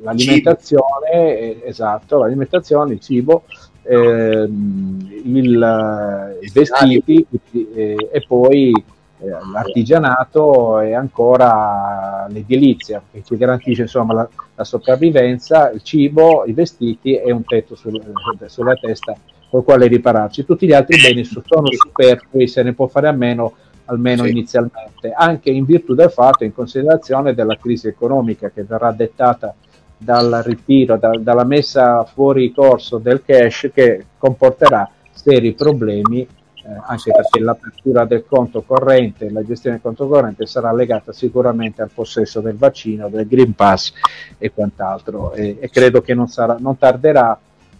l'alimentazione, 0.00 1.10
eh, 1.10 1.62
esatto, 1.64 2.18
l'alimentazione, 2.18 2.94
il 2.94 3.00
cibo, 3.00 3.44
ehm, 3.82 5.20
il, 5.24 6.38
i 6.40 6.50
vestiti 6.50 7.26
eh, 7.74 8.08
e 8.10 8.24
poi 8.26 8.72
eh, 9.20 9.28
l'artigianato 9.52 10.80
e 10.80 10.94
ancora 10.94 12.26
l'edilizia 12.28 13.02
che 13.10 13.22
ci 13.24 13.36
garantisce 13.36 13.82
insomma 13.82 14.14
la, 14.14 14.28
la, 14.54 14.64
sopravvivenza, 14.64 15.70
il 15.70 15.82
cibo, 15.82 16.44
i 16.46 16.52
vestiti 16.52 17.16
e 17.16 17.32
un 17.32 17.44
tetto 17.44 17.74
sul, 17.74 18.00
sulla 18.46 18.74
testa 18.74 19.16
col 19.50 19.64
quale 19.64 19.86
ripararci. 19.86 20.44
Tutti 20.44 20.66
gli 20.66 20.72
altri 20.72 21.00
beni 21.00 21.24
sono 21.24 21.66
superflui, 21.70 22.46
se 22.46 22.62
ne 22.62 22.74
può 22.74 22.86
fare 22.86 23.08
a 23.08 23.12
meno 23.12 23.54
almeno 23.86 24.24
sì. 24.24 24.30
inizialmente, 24.30 25.12
anche 25.14 25.50
in 25.50 25.64
virtù 25.64 25.94
del 25.94 26.10
fatto, 26.10 26.44
in 26.44 26.52
considerazione 26.52 27.34
della 27.34 27.56
crisi 27.56 27.88
economica 27.88 28.50
che 28.50 28.64
verrà 28.64 28.92
dettata 28.92 29.54
dal 29.96 30.42
ritiro, 30.44 30.96
da, 30.96 31.10
dalla 31.18 31.44
messa 31.44 32.04
fuori 32.04 32.52
corso 32.52 32.98
del 32.98 33.22
cash 33.24 33.70
che 33.72 34.04
comporterà 34.18 34.88
seri 35.10 35.54
problemi 35.54 36.20
eh, 36.20 36.80
anche 36.86 37.10
perché 37.12 37.40
l'apertura 37.40 38.04
del 38.04 38.24
conto 38.26 38.62
corrente, 38.62 39.30
la 39.30 39.42
gestione 39.42 39.76
del 39.76 39.84
conto 39.84 40.06
corrente 40.06 40.44
sarà 40.46 40.72
legata 40.72 41.12
sicuramente 41.12 41.80
al 41.80 41.90
possesso 41.92 42.40
del 42.40 42.56
vaccino, 42.56 43.08
del 43.08 43.26
Green 43.26 43.54
Pass 43.54 43.92
e 44.36 44.52
quant'altro 44.52 45.32
e, 45.32 45.56
e 45.60 45.70
credo 45.70 46.02
che 46.02 46.14
non, 46.14 46.28
sarà, 46.28 46.56
non 46.60 46.76
tarderà 46.76 47.38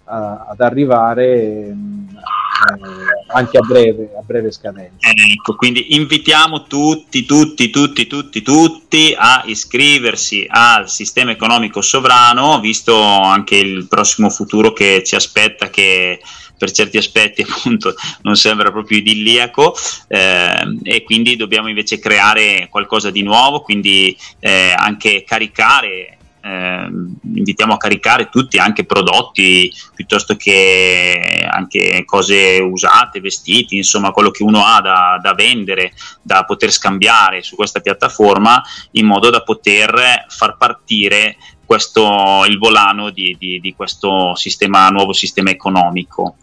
ad 0.09 0.61
arrivare 0.61 1.73
mh, 1.73 2.19
eh, 2.59 3.33
anche 3.33 3.59
a 3.59 3.61
breve, 3.61 4.11
a 4.19 4.23
breve 4.23 4.51
scadenza. 4.51 5.09
Ecco, 5.11 5.55
quindi 5.55 5.95
invitiamo 5.95 6.65
tutti, 6.65 7.25
tutti, 7.25 7.71
tutti, 7.71 8.07
tutti, 8.07 8.43
tutti 8.43 9.15
a 9.17 9.43
iscriversi 9.47 10.47
al 10.49 10.89
sistema 10.89 11.31
economico 11.31 11.81
sovrano, 11.81 12.59
visto 12.61 12.99
anche 13.01 13.57
il 13.57 13.87
prossimo 13.87 14.31
futuro 14.31 14.73
che 14.73 15.03
ci 15.05 15.15
aspetta 15.15 15.71
che 15.71 16.21
per 16.59 16.73
certi 16.73 16.97
aspetti 16.97 17.43
appunto 17.49 17.95
non 18.23 18.35
sembra 18.35 18.73
proprio 18.73 18.99
idilliaco 18.99 19.77
eh, 20.09 20.79
e 20.83 21.05
quindi 21.05 21.37
dobbiamo 21.37 21.69
invece 21.69 21.99
creare 22.01 22.67
qualcosa 22.69 23.11
di 23.11 23.23
nuovo, 23.23 23.61
quindi 23.61 24.17
eh, 24.41 24.75
anche 24.77 25.23
caricare 25.25 26.18
eh, 26.41 26.89
invitiamo 27.34 27.74
a 27.74 27.76
caricare 27.76 28.28
tutti 28.28 28.59
anche 28.59 28.84
prodotti 28.84 29.72
piuttosto 29.95 30.36
che 30.36 31.47
anche 31.51 32.05
cose 32.05 32.59
usate, 32.61 33.20
vestiti, 33.20 33.76
insomma 33.76 34.12
quello 34.12 34.30
che 34.30 34.43
uno 34.43 34.64
ha 34.64 34.80
da, 34.80 35.18
da 35.22 35.34
vendere, 35.34 35.93
da 36.22 36.45
poter 36.45 36.70
scambiare 36.70 37.43
su 37.43 37.57
questa 37.57 37.80
piattaforma 37.80 38.62
in 38.93 39.07
modo 39.07 39.30
da 39.30 39.43
poter 39.43 40.26
far 40.28 40.57
partire 40.57 41.36
questo, 41.68 42.47
il 42.49 42.57
volano 42.57 43.11
di, 43.11 43.36
di, 43.39 43.61
di, 43.61 43.74
questo 43.74 44.34
sistema, 44.36 44.89
nuovo 44.89 45.12
sistema 45.12 45.51
economico. 45.51 46.36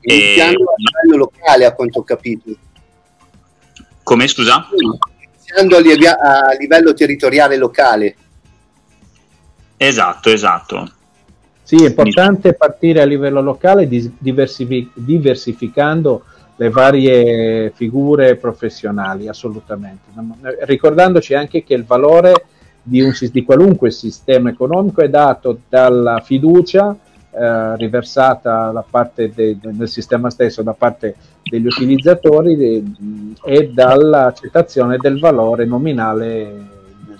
Iniziando 0.00 0.58
e, 0.58 0.64
a 0.64 0.74
livello 0.76 1.16
locale, 1.18 1.64
a 1.64 1.72
quanto 1.72 2.00
ho 2.00 2.02
capito. 2.02 2.50
Come 4.02 4.26
scusa? 4.26 4.66
Iniziando 4.74 5.76
a 5.76 6.56
livello 6.58 6.94
territoriale 6.94 7.56
locale. 7.56 8.16
Esatto, 9.84 10.30
esatto. 10.30 10.88
Sì, 11.60 11.84
è 11.84 11.88
importante 11.88 12.54
partire 12.54 13.02
a 13.02 13.04
livello 13.04 13.40
locale 13.40 13.88
diversific- 13.88 14.92
diversificando 14.94 16.22
le 16.54 16.70
varie 16.70 17.72
figure 17.74 18.36
professionali, 18.36 19.26
assolutamente. 19.26 20.02
Ricordandoci 20.60 21.34
anche 21.34 21.64
che 21.64 21.74
il 21.74 21.84
valore 21.84 22.46
di, 22.80 23.00
un, 23.00 23.12
di 23.32 23.44
qualunque 23.44 23.90
sistema 23.90 24.50
economico 24.50 25.00
è 25.00 25.08
dato 25.08 25.58
dalla 25.68 26.20
fiducia 26.20 26.96
eh, 27.30 27.76
riversata 27.76 28.70
da 28.70 28.84
parte 28.88 29.32
de, 29.34 29.56
del 29.60 29.88
sistema 29.88 30.30
stesso 30.30 30.62
da 30.62 30.74
parte 30.74 31.16
degli 31.42 31.66
utilizzatori 31.66 32.56
de, 32.56 32.82
e 33.44 33.70
dall'accettazione 33.72 34.96
del 34.98 35.18
valore 35.18 35.64
nominale, 35.64 36.54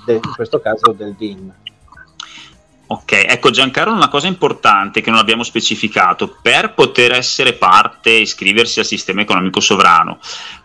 de, 0.07 0.13
in 0.15 0.33
questo 0.37 0.61
caso 0.61 0.93
del 0.97 1.15
DIN. 1.19 1.53
Ok, 2.93 3.25
ecco 3.27 3.49
Giancarlo, 3.49 3.95
una 3.95 4.11
cosa 4.11 4.27
importante 4.27 5.01
che 5.01 5.09
non 5.09 5.19
abbiamo 5.19 5.45
specificato, 5.45 6.37
per 6.43 6.75
poter 6.75 7.13
essere 7.13 7.55
parte 7.55 8.11
iscriversi 8.11 8.81
al 8.81 8.85
sistema 8.85 9.23
economico 9.23 9.61
sovrano, 9.61 10.19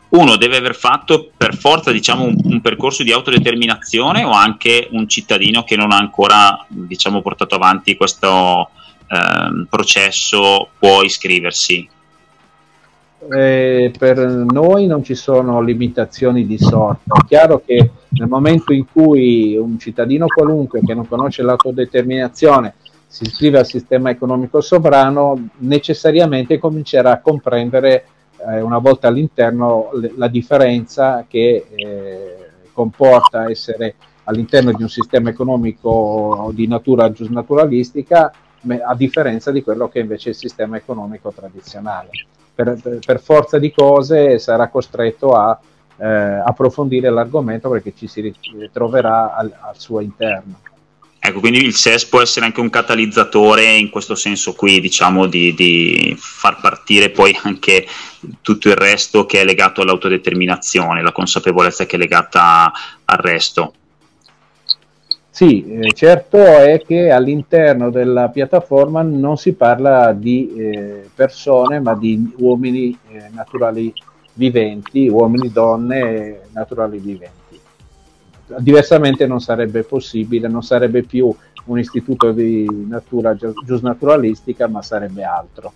uno 0.10 0.36
deve 0.36 0.58
aver 0.58 0.76
fatto 0.76 1.32
per 1.38 1.56
forza 1.56 1.90
diciamo, 1.94 2.26
un, 2.26 2.36
un, 2.44 2.60
percorso 2.60 3.04
di 3.04 3.14
autodeterminazione 3.14 4.26
o 4.26 4.32
anche 4.32 4.90
un 4.92 5.08
cittadino 5.08 5.64
che 5.64 5.78
non 5.78 5.94
ha 5.94 5.98
ancora 5.98 6.66
diciamo, 6.68 7.22
portato 7.22 7.56
avanti 7.56 7.96
questo 7.96 8.72
eh, 9.08 9.66
processo 9.70 10.72
può 10.78 11.04
iscriversi? 11.04 11.88
Eh, 13.20 13.92
per 13.98 14.18
noi 14.20 14.86
non 14.86 15.04
ci 15.04 15.16
sono 15.16 15.62
limitazioni 15.62 16.46
di 16.46 16.58
sorta. 16.58 17.16
È 17.16 17.26
chiaro 17.26 17.62
che 17.66 17.92
nel 18.10 18.28
momento 18.28 18.74
in 18.74 18.86
cui 18.92 19.58
un 19.58 19.80
cittadino 19.80 20.28
qualunque 20.28 20.82
che 20.86 20.94
non 20.94 21.08
conosce 21.08 21.42
l'autodeterminazione 21.42 22.76
si 23.08 23.24
iscrive 23.24 23.58
al 23.58 23.66
sistema 23.66 24.12
economico 24.12 24.62
sovrano, 24.62 25.50
necessariamente 25.60 26.60
comincerà 26.60 27.14
a 27.14 27.22
comprendere 27.22 28.06
eh, 28.48 28.62
una 28.62 28.78
volta 28.78 29.08
all'interno 29.08 29.90
la 30.16 30.28
differenza 30.28 31.26
che 31.28 31.66
eh, 31.74 32.36
comporta 32.72 33.50
essere 33.50 33.96
all'interno 34.26 34.72
di 34.74 34.84
un 34.84 34.90
sistema 34.90 35.30
economico 35.30 36.52
di 36.54 36.68
natura 36.68 37.12
giusnaturalistica 37.12 38.32
a 38.86 38.96
differenza 38.96 39.52
di 39.52 39.64
quello 39.64 39.88
che 39.88 40.00
invece 40.00 40.30
è 40.30 40.32
il 40.32 40.38
sistema 40.38 40.78
economico 40.78 41.32
tradizionale. 41.34 42.10
Per, 42.58 43.00
per, 43.06 43.22
forza 43.22 43.60
di 43.60 43.72
cose 43.72 44.40
sarà 44.40 44.70
costretto 44.70 45.36
a 45.36 45.60
eh, 45.98 46.08
approfondire 46.08 47.12
l'argomento 47.12 47.70
perché 47.70 47.94
ci 47.96 48.08
si 48.08 48.34
ritroverà 48.58 49.36
al, 49.36 49.54
al 49.60 49.78
suo 49.78 50.00
interno. 50.00 50.62
Ecco, 51.20 51.40
quindi 51.40 51.60
il 51.60 51.76
SES 51.76 52.06
può 52.06 52.22
essere 52.22 52.46
anche 52.46 52.62
un 52.62 52.70
catalizzatore 52.70 53.76
in 53.76 53.90
questo 53.90 54.16
senso 54.16 54.54
qui, 54.54 54.80
diciamo, 54.80 55.26
di, 55.26 55.54
di, 55.54 56.16
far 56.18 56.60
partire 56.62 57.10
poi 57.10 57.38
anche 57.44 57.86
tutto 58.42 58.70
il 58.70 58.76
resto 58.76 59.26
che 59.26 59.42
è 59.42 59.46
legato 59.46 59.82
all'autodeterminazione, 59.82 61.04
la 61.04 61.12
consapevolezza 61.12 61.86
che 61.86 61.98
è 61.98 62.00
legata 62.00 62.72
al 63.06 63.18
resto. 63.18 63.74
Sì, 65.38 65.64
eh, 65.68 65.92
certo 65.94 66.40
è 66.40 66.82
che 66.84 67.12
all'interno 67.12 67.92
della 67.92 68.30
piattaforma 68.30 69.04
non 69.04 69.38
si 69.38 69.54
parla 69.54 70.12
di 70.12 70.52
eh, 70.56 71.10
persone, 71.14 71.80
ma 71.80 71.94
di 71.94 72.34
uomini 72.38 72.98
eh, 73.12 73.30
naturali 73.36 73.94
viventi, 74.34 75.08
uomini, 75.08 75.52
donne 75.52 76.40
naturali 76.54 76.98
viventi 76.98 77.60
diversamente 78.58 79.28
non 79.28 79.40
sarebbe 79.40 79.84
possibile, 79.84 80.48
non 80.48 80.64
sarebbe 80.64 81.04
più 81.04 81.32
un 81.66 81.78
istituto 81.78 82.32
di 82.32 82.66
natura 82.88 83.36
giusnaturalistica, 83.36 84.68
ma 84.68 84.82
sarebbe 84.82 85.24
altro. 85.24 85.72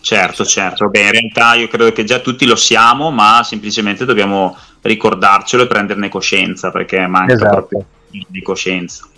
Certo, 0.00 0.44
certo. 0.44 0.88
Beh, 0.88 1.00
in 1.00 1.10
realtà 1.10 1.54
io 1.54 1.66
credo 1.66 1.90
che 1.90 2.04
già 2.04 2.20
tutti 2.20 2.46
lo 2.46 2.54
siamo, 2.54 3.10
ma 3.10 3.40
semplicemente 3.42 4.04
dobbiamo 4.04 4.56
ricordarcelo 4.82 5.64
e 5.64 5.66
prenderne 5.66 6.08
coscienza, 6.08 6.70
perché 6.70 7.08
manca 7.08 7.32
esatto. 7.32 7.50
proprio 7.50 7.86
di 8.28 8.42
coscienza. 8.42 9.08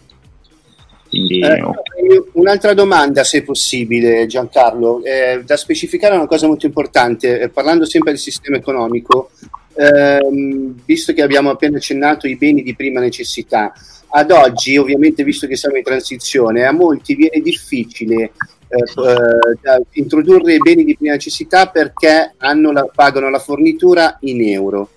Quindi, 1.09 1.41
eh, 1.41 1.63
oh. 1.63 1.75
Un'altra 2.33 2.75
domanda, 2.75 3.23
se 3.23 3.43
possibile, 3.43 4.27
Giancarlo, 4.27 5.03
eh, 5.05 5.43
da 5.45 5.57
specificare 5.57 6.17
una 6.17 6.27
cosa 6.27 6.47
molto 6.47 6.67
importante, 6.67 7.41
eh, 7.41 7.49
parlando 7.49 7.85
sempre 7.87 8.11
del 8.11 8.21
sistema 8.21 8.57
economico, 8.57 9.31
ehm, 9.75 10.83
visto 10.85 11.13
che 11.13 11.23
abbiamo 11.23 11.51
appena 11.51 11.77
accennato 11.77 12.27
i 12.27 12.37
beni 12.37 12.63
di 12.63 12.75
prima 12.75 13.01
necessità, 13.01 13.73
ad 14.09 14.31
oggi, 14.31 14.77
ovviamente, 14.77 15.25
visto 15.25 15.47
che 15.47 15.57
siamo 15.57 15.77
in 15.77 15.85
transizione, 15.85 16.65
a 16.65 16.73
molti 16.73 17.15
viene 17.15 17.41
difficile 17.41 18.33
eh, 18.69 18.79
eh, 18.79 19.83
introdurre 19.93 20.55
i 20.55 20.59
beni 20.59 20.85
di 20.85 20.97
prima 20.97 21.13
necessità 21.13 21.69
perché 21.69 22.35
la, 22.39 22.91
pagano 22.93 23.31
la 23.31 23.39
fornitura 23.39 24.17
in 24.23 24.43
euro. 24.49 24.89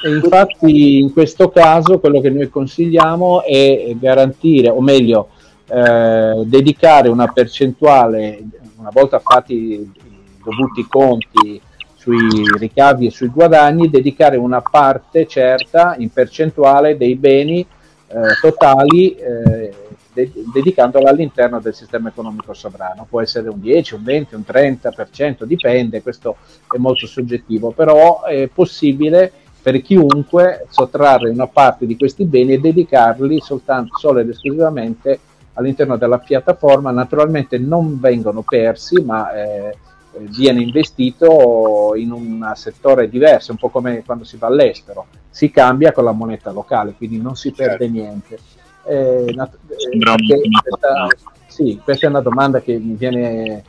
E 0.00 0.10
infatti 0.10 0.98
in 0.98 1.12
questo 1.12 1.48
caso 1.50 1.98
quello 1.98 2.20
che 2.20 2.30
noi 2.30 2.48
consigliamo 2.48 3.42
è 3.42 3.94
garantire, 3.98 4.68
o 4.68 4.80
meglio, 4.80 5.30
eh, 5.66 6.42
dedicare 6.44 7.08
una 7.08 7.28
percentuale, 7.28 8.42
una 8.76 8.90
volta 8.92 9.18
fatti 9.18 9.54
i 9.54 9.90
dovuti 10.42 10.86
conti 10.86 11.60
sui 11.94 12.44
ricavi 12.58 13.06
e 13.06 13.10
sui 13.10 13.28
guadagni, 13.28 13.90
dedicare 13.90 14.36
una 14.36 14.62
parte 14.62 15.26
certa 15.26 15.96
in 15.98 16.10
percentuale 16.10 16.96
dei 16.96 17.16
beni 17.16 17.60
eh, 17.60 18.16
totali 18.40 19.14
eh, 19.14 19.72
de- 20.12 20.32
dedicandola 20.52 21.10
all'interno 21.10 21.60
del 21.60 21.74
sistema 21.74 22.08
economico 22.08 22.54
sovrano. 22.54 23.06
Può 23.08 23.20
essere 23.20 23.48
un 23.48 23.60
10, 23.60 23.94
un 23.94 24.02
20, 24.04 24.34
un 24.36 24.44
30%, 24.46 25.44
dipende, 25.44 26.02
questo 26.02 26.36
è 26.72 26.78
molto 26.78 27.06
soggettivo, 27.06 27.72
però 27.72 28.22
è 28.22 28.48
possibile 28.48 29.32
per 29.68 29.82
chiunque 29.82 30.64
sottrarre 30.70 31.28
una 31.28 31.46
parte 31.46 31.84
di 31.84 31.94
questi 31.94 32.24
beni 32.24 32.54
e 32.54 32.58
dedicarli 32.58 33.38
soltanto, 33.38 33.98
solo 33.98 34.20
ed 34.20 34.30
esclusivamente 34.30 35.20
all'interno 35.52 35.98
della 35.98 36.16
piattaforma. 36.16 36.90
Naturalmente 36.90 37.58
non 37.58 38.00
vengono 38.00 38.40
persi, 38.40 39.02
ma 39.04 39.30
eh, 39.34 39.76
viene 40.34 40.62
investito 40.62 41.92
in 41.96 42.12
un 42.12 42.50
settore 42.54 43.10
diverso, 43.10 43.50
un 43.50 43.58
po' 43.58 43.68
come 43.68 44.02
quando 44.06 44.24
si 44.24 44.38
va 44.38 44.46
all'estero, 44.46 45.04
si 45.28 45.50
cambia 45.50 45.92
con 45.92 46.04
la 46.04 46.12
moneta 46.12 46.50
locale, 46.50 46.94
quindi 46.96 47.20
non 47.20 47.36
si 47.36 47.52
perde 47.52 47.84
certo. 47.84 47.92
niente. 47.92 48.38
Eh, 48.86 49.32
nat- 49.34 49.58
eh, 49.68 49.98
questa, 50.62 51.08
sì, 51.46 51.78
questa 51.84 52.06
è 52.06 52.08
una 52.08 52.22
domanda 52.22 52.62
che 52.62 52.78
mi 52.78 52.94
viene 52.94 53.64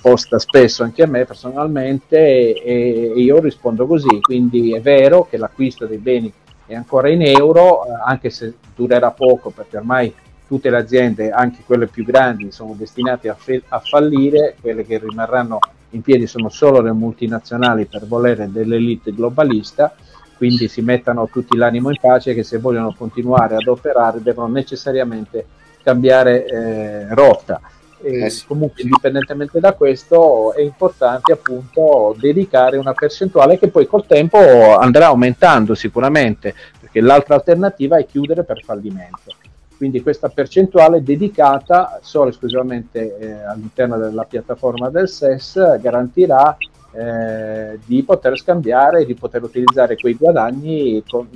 posta 0.00 0.38
spesso 0.38 0.82
anche 0.82 1.02
a 1.02 1.06
me 1.06 1.24
personalmente 1.24 2.18
e, 2.18 3.12
e 3.14 3.20
io 3.20 3.40
rispondo 3.40 3.86
così, 3.86 4.20
quindi 4.20 4.74
è 4.74 4.80
vero 4.80 5.26
che 5.28 5.36
l'acquisto 5.36 5.86
dei 5.86 5.98
beni 5.98 6.32
è 6.66 6.74
ancora 6.74 7.08
in 7.08 7.22
euro, 7.22 7.84
eh, 7.84 7.90
anche 8.04 8.30
se 8.30 8.54
durerà 8.74 9.10
poco 9.10 9.50
perché 9.50 9.76
ormai 9.76 10.12
tutte 10.46 10.70
le 10.70 10.76
aziende, 10.76 11.30
anche 11.30 11.62
quelle 11.64 11.86
più 11.86 12.04
grandi, 12.04 12.52
sono 12.52 12.74
destinate 12.76 13.28
a, 13.28 13.34
fe- 13.34 13.62
a 13.68 13.80
fallire, 13.80 14.56
quelle 14.60 14.84
che 14.84 14.98
rimarranno 14.98 15.58
in 15.90 16.02
piedi 16.02 16.26
sono 16.26 16.48
solo 16.48 16.80
le 16.80 16.92
multinazionali 16.92 17.86
per 17.86 18.06
volere 18.06 18.50
dell'elite 18.50 19.12
globalista, 19.12 19.94
quindi 20.36 20.68
si 20.68 20.82
mettano 20.82 21.28
tutti 21.28 21.56
l'animo 21.56 21.90
in 21.90 21.98
pace 22.00 22.34
che 22.34 22.42
se 22.42 22.58
vogliono 22.58 22.94
continuare 22.96 23.54
ad 23.54 23.66
operare 23.66 24.20
devono 24.20 24.52
necessariamente 24.52 25.46
cambiare 25.82 26.46
eh, 26.46 27.14
rotta. 27.14 27.60
E 28.04 28.24
eh 28.24 28.30
sì. 28.30 28.44
Comunque, 28.46 28.82
indipendentemente 28.82 29.58
da 29.60 29.72
questo, 29.72 30.52
è 30.52 30.60
importante 30.60 31.32
appunto 31.32 32.14
dedicare 32.18 32.76
una 32.76 32.92
percentuale 32.92 33.58
che 33.58 33.68
poi 33.68 33.86
col 33.86 34.04
tempo 34.04 34.38
andrà 34.76 35.06
aumentando 35.06 35.74
sicuramente, 35.74 36.54
perché 36.78 37.00
l'altra 37.00 37.36
alternativa 37.36 37.96
è 37.96 38.04
chiudere 38.04 38.44
per 38.44 38.62
fallimento. 38.62 39.34
Quindi 39.74 40.02
questa 40.02 40.28
percentuale 40.28 41.02
dedicata 41.02 41.98
solo 42.02 42.26
e 42.26 42.30
esclusivamente 42.30 43.16
eh, 43.18 43.32
all'interno 43.42 43.96
della 43.96 44.24
piattaforma 44.24 44.90
del 44.90 45.08
SES 45.08 45.80
garantirà 45.80 46.56
eh, 46.92 47.78
di 47.84 48.02
poter 48.02 48.38
scambiare, 48.38 49.04
di 49.06 49.14
poter 49.14 49.42
utilizzare 49.42 49.96
quei 49.96 50.14
guadagni 50.14 51.02
con, 51.08 51.26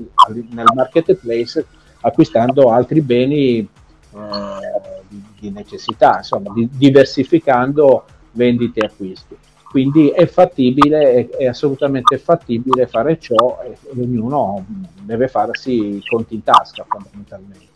nel 0.50 0.66
marketplace 0.74 1.66
acquistando 2.00 2.70
altri 2.70 3.00
beni 3.00 3.58
eh, 3.58 3.68
di, 5.38 5.50
necessità, 5.50 6.18
insomma, 6.18 6.52
di, 6.54 6.68
diversificando 6.70 8.04
vendite 8.32 8.80
e 8.80 8.86
acquisti. 8.86 9.36
Quindi 9.62 10.08
è 10.08 10.26
fattibile, 10.26 11.12
è, 11.12 11.36
è, 11.36 11.46
assolutamente 11.46 12.16
fattibile 12.18 12.86
fare 12.86 13.18
ciò 13.20 13.60
e 13.62 13.76
ognuno 14.00 14.64
deve 15.02 15.28
farsi 15.28 15.96
i 15.96 16.02
conti 16.02 16.34
in 16.34 16.42
tasca 16.42 16.86
fondamentalmente. 16.88 17.66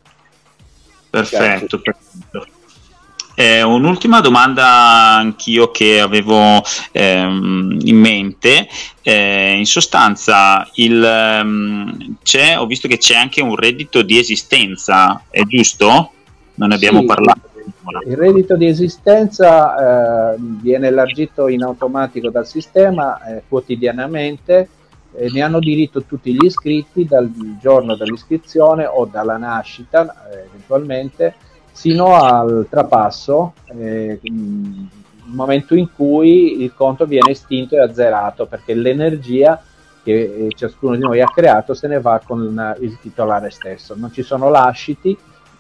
Perfetto, 1.11 1.81
perfetto. 1.81 2.47
Eh, 3.35 3.63
un'ultima 3.63 4.21
domanda 4.21 4.67
anch'io 5.17 5.71
che 5.71 6.01
avevo 6.01 6.63
ehm, 6.93 7.79
in 7.83 7.97
mente, 7.97 8.69
eh, 9.01 9.57
in 9.57 9.65
sostanza 9.65 10.69
il, 10.75 11.03
ehm, 11.03 12.17
ho 12.59 12.67
visto 12.67 12.89
che 12.89 12.99
c'è 12.99 13.17
anche 13.17 13.41
un 13.43 13.57
reddito 13.57 14.03
di 14.03 14.19
esistenza, 14.19 15.25
è 15.31 15.43
giusto? 15.43 16.13
Non 16.55 16.69
ne 16.69 16.75
abbiamo 16.75 17.01
sì, 17.01 17.07
parlato. 17.07 17.52
Il 18.07 18.17
reddito 18.17 18.57
di 18.57 18.67
esistenza 18.67 20.33
eh, 20.33 20.37
viene 20.39 20.89
elargito 20.89 21.49
in 21.49 21.63
automatico 21.63 22.31
dal 22.31 22.47
sistema 22.47 23.23
eh, 23.25 23.43
quotidianamente 23.49 24.69
e 25.15 25.31
ne 25.31 25.43
hanno 25.43 25.59
diritto 25.59 26.05
tutti 26.05 26.33
gli 26.33 26.45
iscritti 26.45 27.05
dal 27.05 27.31
giorno 27.61 27.97
dell'iscrizione 27.97 28.87
o 28.87 29.05
dalla 29.05 29.37
nascita 29.37 30.29
eh, 30.31 30.47
eventualmente 30.49 31.35
sino 31.73 32.15
al 32.15 32.67
trapasso, 32.69 33.55
eh, 33.67 34.21
momento 35.25 35.75
in 35.75 35.89
cui 35.95 36.63
il 36.63 36.75
conto 36.75 37.07
viene 37.07 37.31
estinto 37.33 37.75
e 37.75 37.81
azzerato 37.81 38.47
perché 38.47 38.75
l'energia 38.75 39.61
che 40.03 40.13
eh, 40.13 40.49
ciascuno 40.55 40.97
di 40.97 41.03
noi 41.03 41.21
ha 41.21 41.31
creato 41.33 41.75
se 41.75 41.89
ne 41.89 42.01
va 42.01 42.21
con 42.25 42.77
il 42.81 42.99
titolare 43.01 43.51
stesso. 43.51 43.95
Non 43.97 44.13
ci 44.13 44.23
sono 44.23 44.51
lasciti, 44.51 45.17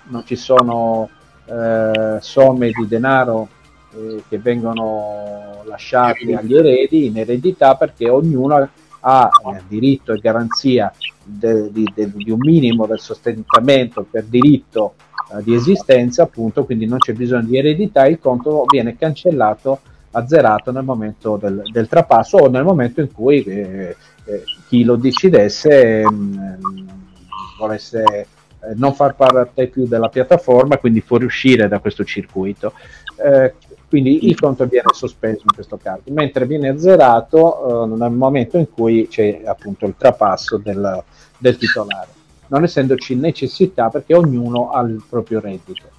non 0.08 0.24
ci 0.26 0.36
sono 0.36 1.08
eh, 1.52 2.18
somme 2.20 2.70
di 2.70 2.86
denaro 2.88 3.48
eh, 3.94 4.22
che 4.28 4.38
vengono 4.38 5.62
lasciate 5.64 6.34
agli 6.34 6.54
eredi 6.54 7.06
in 7.06 7.18
eredità 7.18 7.76
perché 7.76 8.08
ognuno 8.08 8.68
ha 9.00 9.28
eh, 9.28 9.62
diritto 9.68 10.12
e 10.12 10.18
garanzia 10.18 10.92
de, 11.22 11.70
de, 11.70 11.84
de, 11.94 12.12
di 12.14 12.30
un 12.30 12.38
minimo 12.38 12.86
del 12.86 13.00
sostentamento 13.00 14.06
per 14.08 14.24
diritto 14.24 14.94
eh, 15.34 15.42
di 15.42 15.54
esistenza, 15.54 16.22
appunto, 16.22 16.64
quindi 16.64 16.86
non 16.86 16.98
c'è 16.98 17.12
bisogno 17.12 17.46
di 17.46 17.58
eredità, 17.58 18.06
il 18.06 18.18
conto 18.18 18.64
viene 18.70 18.96
cancellato, 18.96 19.80
azzerato 20.12 20.72
nel 20.72 20.84
momento 20.84 21.36
del, 21.36 21.62
del 21.70 21.88
trapasso 21.88 22.36
o 22.36 22.48
nel 22.48 22.64
momento 22.64 23.00
in 23.00 23.10
cui 23.12 23.42
eh, 23.42 23.96
eh, 24.24 24.42
chi 24.68 24.84
lo 24.84 24.96
decidesse 24.96 26.04
mm, 26.08 26.34
volesse 27.58 28.26
eh, 28.64 28.74
non 28.76 28.94
far 28.94 29.14
parte 29.14 29.66
più 29.66 29.86
della 29.86 30.08
piattaforma, 30.08 30.78
quindi 30.78 31.00
fuoriuscire 31.00 31.68
da 31.68 31.80
questo 31.80 32.04
circuito. 32.04 32.72
Eh, 33.16 33.54
quindi 33.88 34.26
il 34.26 34.40
conto 34.40 34.64
viene 34.66 34.88
sospeso 34.92 35.42
in 35.42 35.54
questo 35.54 35.76
caso, 35.76 36.02
mentre 36.06 36.46
viene 36.46 36.68
azzerato 36.68 37.84
eh, 37.84 37.96
nel 37.96 38.10
momento 38.10 38.56
in 38.56 38.70
cui 38.70 39.06
c'è 39.06 39.42
appunto 39.44 39.84
il 39.84 39.94
trapasso 39.98 40.56
del, 40.56 41.02
del 41.36 41.56
titolare, 41.58 42.08
non 42.46 42.62
essendoci 42.62 43.14
necessità 43.16 43.90
perché 43.90 44.14
ognuno 44.14 44.70
ha 44.70 44.80
il 44.80 45.02
proprio 45.06 45.40
reddito. 45.40 45.90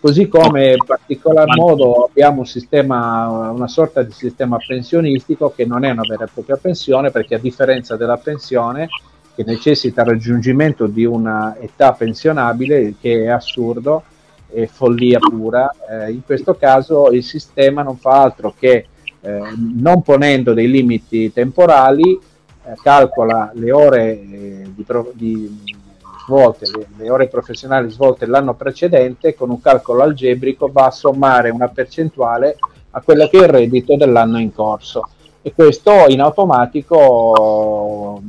Così 0.00 0.28
come 0.28 0.72
in 0.72 0.84
particolar 0.86 1.46
modo 1.56 2.04
abbiamo 2.04 2.40
un 2.40 2.46
sistema, 2.46 3.50
una 3.50 3.66
sorta 3.68 4.02
di 4.02 4.12
sistema 4.12 4.56
pensionistico 4.64 5.52
che 5.54 5.66
non 5.66 5.84
è 5.84 5.90
una 5.90 6.06
vera 6.08 6.24
e 6.24 6.28
propria 6.32 6.56
pensione 6.56 7.10
perché 7.10 7.34
a 7.34 7.38
differenza 7.38 7.96
della 7.96 8.16
pensione 8.16 8.88
che 9.36 9.44
necessita 9.44 10.00
il 10.00 10.08
raggiungimento 10.08 10.86
di 10.86 11.04
una 11.04 11.56
età 11.60 11.92
pensionabile, 11.92 12.94
che 12.98 13.24
è 13.24 13.28
assurdo, 13.28 14.02
è 14.48 14.64
follia 14.64 15.18
pura. 15.18 15.70
Eh, 15.90 16.12
in 16.12 16.24
questo 16.24 16.54
caso 16.54 17.10
il 17.10 17.22
sistema 17.22 17.82
non 17.82 17.98
fa 17.98 18.22
altro 18.22 18.54
che, 18.58 18.86
eh, 19.20 19.40
non 19.74 20.00
ponendo 20.00 20.54
dei 20.54 20.70
limiti 20.70 21.30
temporali, 21.34 22.18
eh, 22.64 22.72
calcola 22.82 23.50
le 23.54 23.72
ore 23.72 24.12
eh, 24.12 24.70
di, 24.74 24.84
di, 25.12 25.84
svolte, 26.24 26.70
le, 26.74 26.86
le, 26.96 27.10
ore 27.10 27.28
professionali 27.28 27.90
svolte 27.90 28.24
l'anno 28.24 28.54
precedente, 28.54 29.34
con 29.34 29.50
un 29.50 29.60
calcolo 29.60 30.02
algebrico 30.02 30.70
va 30.72 30.86
a 30.86 30.90
sommare 30.90 31.50
una 31.50 31.68
percentuale 31.68 32.56
a 32.92 33.02
quello 33.02 33.28
che 33.28 33.38
è 33.38 33.42
il 33.42 33.48
reddito 33.50 33.96
dell'anno 33.96 34.40
in 34.40 34.54
corso. 34.54 35.10
E 35.42 35.52
questo 35.52 36.06
in 36.08 36.22
automatico 36.22 38.20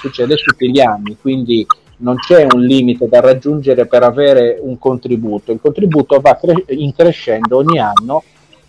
succede 0.00 0.36
tutti 0.36 0.70
gli 0.70 0.80
anni, 0.80 1.16
quindi 1.20 1.66
non 1.98 2.16
c'è 2.16 2.46
un 2.50 2.60
limite 2.60 3.08
da 3.08 3.20
raggiungere 3.20 3.86
per 3.86 4.02
avere 4.02 4.58
un 4.60 4.78
contributo, 4.78 5.52
il 5.52 5.60
contributo 5.60 6.20
va 6.20 6.36
cre- 6.36 6.64
increscendo 6.68 7.56
ogni 7.56 7.78
anno 7.78 8.22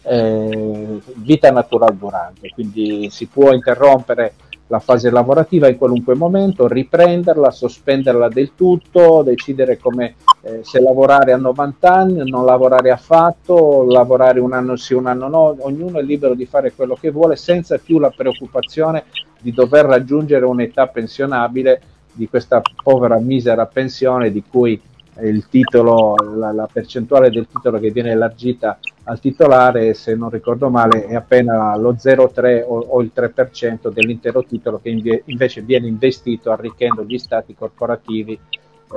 eh, 0.04 1.00
vita 1.16 1.52
natural 1.52 1.96
durante, 1.96 2.50
quindi 2.54 3.10
si 3.12 3.26
può 3.26 3.52
interrompere 3.52 4.34
la 4.68 4.80
fase 4.80 5.10
lavorativa 5.10 5.70
in 5.70 5.78
qualunque 5.78 6.16
momento, 6.16 6.68
riprenderla, 6.68 7.52
sospenderla 7.52 8.28
del 8.28 8.52
tutto, 8.56 9.22
decidere 9.24 9.78
come 9.78 10.16
eh, 10.42 10.60
se 10.64 10.82
lavorare 10.82 11.32
a 11.32 11.38
90 11.38 11.94
anni, 11.94 12.30
non 12.30 12.46
lavorare 12.46 12.92
affatto, 12.92 13.86
lavorare 13.88 14.40
un 14.40 14.54
anno 14.54 14.76
sì, 14.76 14.94
un 14.94 15.08
anno 15.08 15.28
no, 15.28 15.56
ognuno 15.60 16.00
è 16.00 16.04
libero 16.04 16.34
di 16.34 16.46
fare 16.46 16.74
quello 16.74 16.98
che 17.00 17.12
vuole 17.12 17.36
senza 17.36 17.78
più 17.78 18.00
la 18.00 18.12
preoccupazione 18.16 19.06
di 19.40 19.54
dover 19.54 19.86
raggiungere 19.86 20.46
un'età 20.46 20.88
pensionabile 20.88 21.82
di 22.12 22.28
questa 22.28 22.62
povera 22.84 23.18
misera 23.20 23.66
pensione 23.68 24.32
di 24.32 24.44
cui 24.50 24.80
il 25.22 25.48
titolo, 25.48 26.16
la, 26.36 26.52
la, 26.52 26.68
percentuale 26.72 27.30
del 27.30 27.48
titolo 27.48 27.80
che 27.80 27.92
viene 27.92 28.12
elargita 28.12 28.78
al 29.10 29.20
titolare, 29.22 29.94
se 29.94 30.16
non 30.16 30.30
ricordo 30.30 30.70
male, 30.70 31.06
è 31.06 31.16
appena 31.16 31.76
lo 31.78 31.94
0,3 31.94 32.64
o, 32.66 32.80
o 32.80 33.02
il 33.02 33.12
3% 33.16 33.90
dell'intero 33.90 34.44
titolo 34.44 34.80
che 34.82 34.90
inve, 34.90 35.24
invece 35.26 35.62
viene 35.62 35.88
investito 35.88 36.52
arricchendo 36.52 37.04
gli 37.06 37.18
stati 37.18 37.56
corporativi 37.56 38.38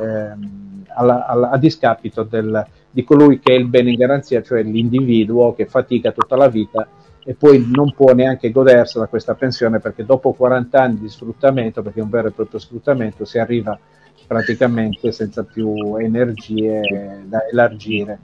ehm, 0.00 0.84
alla, 0.96 1.26
alla, 1.26 1.50
a 1.50 1.58
discapito 1.58 2.24
del, 2.24 2.66
di 2.90 3.04
colui 3.04 3.38
che 3.38 3.54
è 3.54 3.56
il 3.56 3.68
bene 3.68 3.90
in 3.90 3.96
garanzia, 3.96 4.42
cioè 4.42 4.62
l'individuo 4.62 5.54
che 5.54 5.66
fatica 5.66 6.10
tutta 6.10 6.34
la 6.34 6.48
vita 6.48 6.88
e 7.24 7.34
poi 7.34 7.70
non 7.72 7.92
può 7.92 8.12
neanche 8.12 8.50
godersela 8.50 9.06
questa 9.06 9.34
pensione 9.34 9.78
perché 9.78 10.04
dopo 10.04 10.32
40 10.32 10.82
anni 10.82 10.98
di 10.98 11.08
sfruttamento, 11.08 11.82
perché 11.82 12.00
è 12.00 12.02
un 12.02 12.10
vero 12.10 12.28
e 12.28 12.32
proprio 12.32 12.58
sfruttamento, 12.58 13.24
si 13.24 13.38
arriva 13.38 13.78
praticamente 14.26 15.12
senza 15.12 15.44
più 15.44 15.96
energie 15.96 17.22
da 17.26 17.46
elargire. 17.48 18.18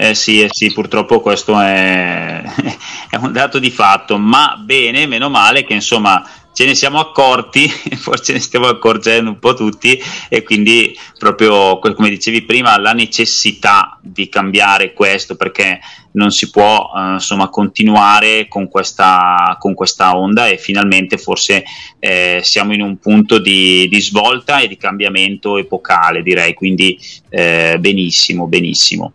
Eh 0.00 0.14
sì, 0.14 0.40
eh 0.42 0.48
sì, 0.52 0.72
purtroppo 0.72 1.20
questo 1.20 1.58
è, 1.58 2.40
è, 3.10 3.16
un 3.16 3.32
dato 3.32 3.58
di 3.58 3.68
fatto, 3.68 4.16
ma 4.16 4.54
bene, 4.56 5.08
meno 5.08 5.28
male 5.28 5.64
che 5.64 5.74
insomma 5.74 6.24
ce 6.52 6.66
ne 6.66 6.76
siamo 6.76 7.00
accorti, 7.00 7.68
forse 7.98 8.26
ce 8.26 8.32
ne 8.34 8.38
stiamo 8.38 8.66
accorgendo 8.68 9.30
un 9.30 9.40
po' 9.40 9.54
tutti 9.54 10.00
e 10.28 10.44
quindi 10.44 10.96
proprio 11.18 11.80
come 11.80 12.10
dicevi 12.10 12.42
prima 12.42 12.78
la 12.78 12.92
necessità 12.92 13.98
di 14.00 14.28
cambiare 14.28 14.92
questo 14.92 15.34
perché 15.34 15.80
non 16.12 16.30
si 16.30 16.48
può 16.48 16.92
eh, 16.94 17.14
insomma 17.14 17.48
continuare 17.48 18.46
con 18.46 18.68
questa, 18.68 19.56
con 19.58 19.74
questa 19.74 20.16
onda 20.16 20.46
e 20.46 20.58
finalmente 20.58 21.18
forse 21.18 21.64
eh, 21.98 22.38
siamo 22.44 22.72
in 22.72 22.82
un 22.82 22.98
punto 22.98 23.40
di, 23.40 23.88
di, 23.88 24.00
svolta 24.00 24.60
e 24.60 24.68
di 24.68 24.76
cambiamento 24.76 25.56
epocale 25.56 26.22
direi 26.22 26.54
quindi 26.54 26.96
eh, 27.30 27.78
benissimo 27.80 28.46
benissimo 28.46 29.12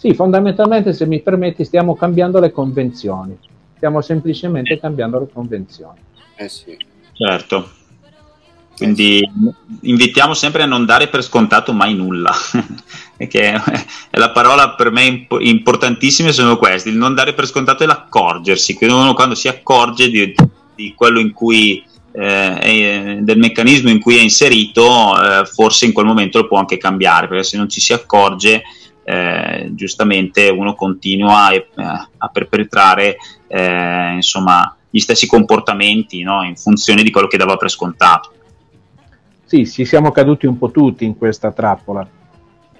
Sì, 0.00 0.14
fondamentalmente, 0.14 0.94
se 0.94 1.04
mi 1.04 1.20
permetti, 1.20 1.62
stiamo 1.62 1.94
cambiando 1.94 2.40
le 2.40 2.52
convenzioni. 2.52 3.36
Stiamo 3.76 4.00
semplicemente 4.00 4.80
cambiando 4.80 5.18
le 5.18 5.28
convenzioni. 5.30 5.98
Eh 6.36 6.48
sì. 6.48 6.74
Certo. 7.12 7.68
Quindi 8.78 9.20
invitiamo 9.82 10.32
sempre 10.32 10.62
a 10.62 10.66
non 10.66 10.86
dare 10.86 11.08
per 11.08 11.22
scontato 11.22 11.74
mai 11.74 11.94
nulla, 11.94 12.32
che 13.28 13.52
è 13.52 13.60
la 14.12 14.30
parola 14.30 14.70
per 14.70 14.90
me 14.90 15.26
importantissima 15.40 16.32
sono 16.32 16.56
questi, 16.56 16.88
il 16.88 16.96
non 16.96 17.14
dare 17.14 17.34
per 17.34 17.46
scontato 17.46 17.82
e 17.82 17.86
l'accorgersi, 17.86 18.72
quindi 18.76 18.96
uno 18.96 19.12
quando 19.12 19.34
si 19.34 19.48
accorge 19.48 20.08
di, 20.08 20.34
di 20.74 20.94
quello 20.96 21.20
in 21.20 21.34
cui 21.34 21.84
eh, 22.12 23.18
del 23.20 23.38
meccanismo 23.38 23.90
in 23.90 24.00
cui 24.00 24.16
è 24.16 24.22
inserito, 24.22 25.14
eh, 25.22 25.44
forse 25.44 25.84
in 25.84 25.92
quel 25.92 26.06
momento 26.06 26.38
lo 26.38 26.48
può 26.48 26.56
anche 26.56 26.78
cambiare, 26.78 27.28
perché 27.28 27.44
se 27.44 27.58
non 27.58 27.68
ci 27.68 27.80
si 27.80 27.92
accorge, 27.92 28.62
eh, 29.10 29.70
giustamente 29.74 30.48
uno 30.48 30.74
continua 30.74 31.46
a, 31.46 31.54
eh, 31.54 31.64
a 32.18 32.28
perpetrare 32.28 33.16
eh, 33.46 34.12
insomma, 34.14 34.76
gli 34.88 34.98
stessi 34.98 35.26
comportamenti 35.26 36.22
no? 36.22 36.42
in 36.42 36.56
funzione 36.56 37.02
di 37.02 37.10
quello 37.10 37.26
che 37.26 37.36
dava 37.36 37.56
per 37.56 37.70
scontato 37.70 38.32
sì, 39.50 39.66
ci 39.66 39.84
siamo 39.84 40.12
caduti 40.12 40.46
un 40.46 40.56
po' 40.56 40.70
tutti 40.70 41.04
in 41.04 41.18
questa 41.18 41.50
trappola, 41.50 42.06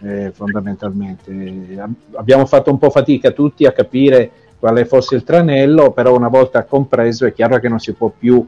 eh, 0.03 0.31
fondamentalmente. 0.33 1.85
Abbiamo 2.13 2.47
fatto 2.47 2.71
un 2.71 2.79
po' 2.79 2.91
fatica 2.91 3.33
tutti 3.33 3.67
a 3.67 3.73
capire 3.73 4.31
quale 4.57 4.85
fosse 4.85 5.17
il 5.17 5.25
tranello, 5.25 5.91
però 5.91 6.15
una 6.15 6.29
volta 6.29 6.63
compreso 6.63 7.27
è 7.27 7.33
chiaro 7.33 7.59
che 7.59 7.69
non 7.69 7.81
si 7.81 7.93
può 7.93 8.13
più 8.17 8.47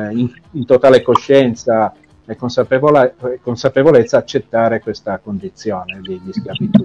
eh, 0.00 0.12
in, 0.12 0.32
in, 0.52 0.64
totale 0.64 1.02
coscienza 1.02 1.92
e 2.28 2.36
consapevole, 2.36 3.14
consapevolezza 3.42 4.18
accettare 4.18 4.80
questa 4.80 5.18
condizione 5.18 6.00
di, 6.02 6.20
schiavitù. 6.30 6.84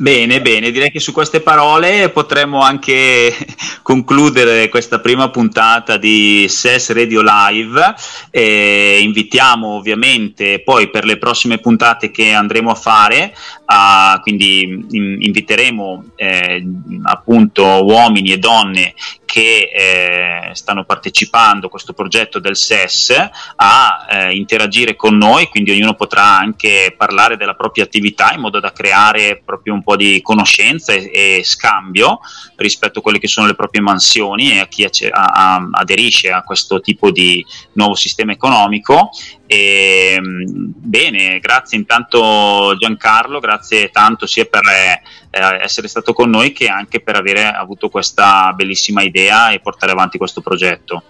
Bene, 0.00 0.40
bene, 0.40 0.70
direi 0.70 0.92
che 0.92 1.00
su 1.00 1.12
queste 1.12 1.40
parole 1.40 2.10
potremmo 2.10 2.60
anche 2.60 3.34
concludere 3.82 4.68
questa 4.68 5.00
prima 5.00 5.30
puntata 5.30 5.96
di 5.96 6.46
SES 6.48 6.92
Radio 6.92 7.22
Live. 7.22 7.94
E 8.30 9.00
invitiamo 9.00 9.68
ovviamente 9.68 10.60
poi 10.60 10.90
per 10.90 11.04
le 11.04 11.16
prossime 11.16 11.58
puntate 11.58 12.10
che 12.10 12.32
andremo 12.32 12.70
a 12.70 12.76
fare, 12.76 13.34
uh, 13.64 14.20
quindi 14.20 14.86
in, 14.90 15.16
inviteremo 15.18 16.04
eh, 16.14 16.64
appunto 17.04 17.64
uomini 17.64 18.32
e 18.32 18.38
donne 18.38 18.94
che 19.28 19.70
eh, 19.70 20.54
stanno 20.54 20.84
partecipando 20.84 21.66
a 21.66 21.68
questo 21.70 21.92
progetto 21.92 22.38
del 22.38 22.56
SES 22.56 23.10
a 23.56 24.06
eh, 24.10 24.34
interagire 24.34 24.96
con 24.96 25.18
noi, 25.18 25.48
quindi 25.48 25.70
ognuno 25.70 25.92
potrà 25.92 26.38
anche 26.38 26.94
parlare 26.96 27.36
della 27.36 27.52
propria 27.52 27.84
attività 27.84 28.32
in 28.32 28.40
modo 28.40 28.58
da 28.58 28.72
creare 28.72 29.42
proprio 29.44 29.74
un 29.74 29.82
po' 29.82 29.96
di 29.96 30.22
conoscenza 30.22 30.94
e, 30.94 31.10
e 31.12 31.42
scambio 31.44 32.20
rispetto 32.56 33.00
a 33.00 33.02
quelle 33.02 33.18
che 33.18 33.28
sono 33.28 33.46
le 33.46 33.54
proprie 33.54 33.82
mansioni 33.82 34.52
e 34.52 34.60
a 34.60 34.66
chi 34.66 34.84
a, 34.84 34.90
a, 35.10 35.68
aderisce 35.72 36.30
a 36.30 36.42
questo 36.42 36.80
tipo 36.80 37.10
di 37.10 37.44
nuovo 37.72 37.94
sistema 37.94 38.32
economico. 38.32 39.10
E, 39.50 40.18
bene, 40.20 41.38
grazie 41.38 41.78
intanto 41.78 42.76
Giancarlo, 42.76 43.40
grazie 43.40 43.88
tanto 43.88 44.26
sia 44.26 44.44
per 44.44 44.60
eh, 44.66 45.62
essere 45.62 45.88
stato 45.88 46.12
con 46.12 46.28
noi 46.28 46.52
che 46.52 46.66
anche 46.66 47.00
per 47.00 47.16
aver 47.16 47.54
avuto 47.54 47.88
questa 47.88 48.52
bellissima 48.54 49.00
idea 49.00 49.50
e 49.50 49.60
portare 49.60 49.92
avanti 49.92 50.18
questo 50.18 50.42
progetto. 50.42 51.02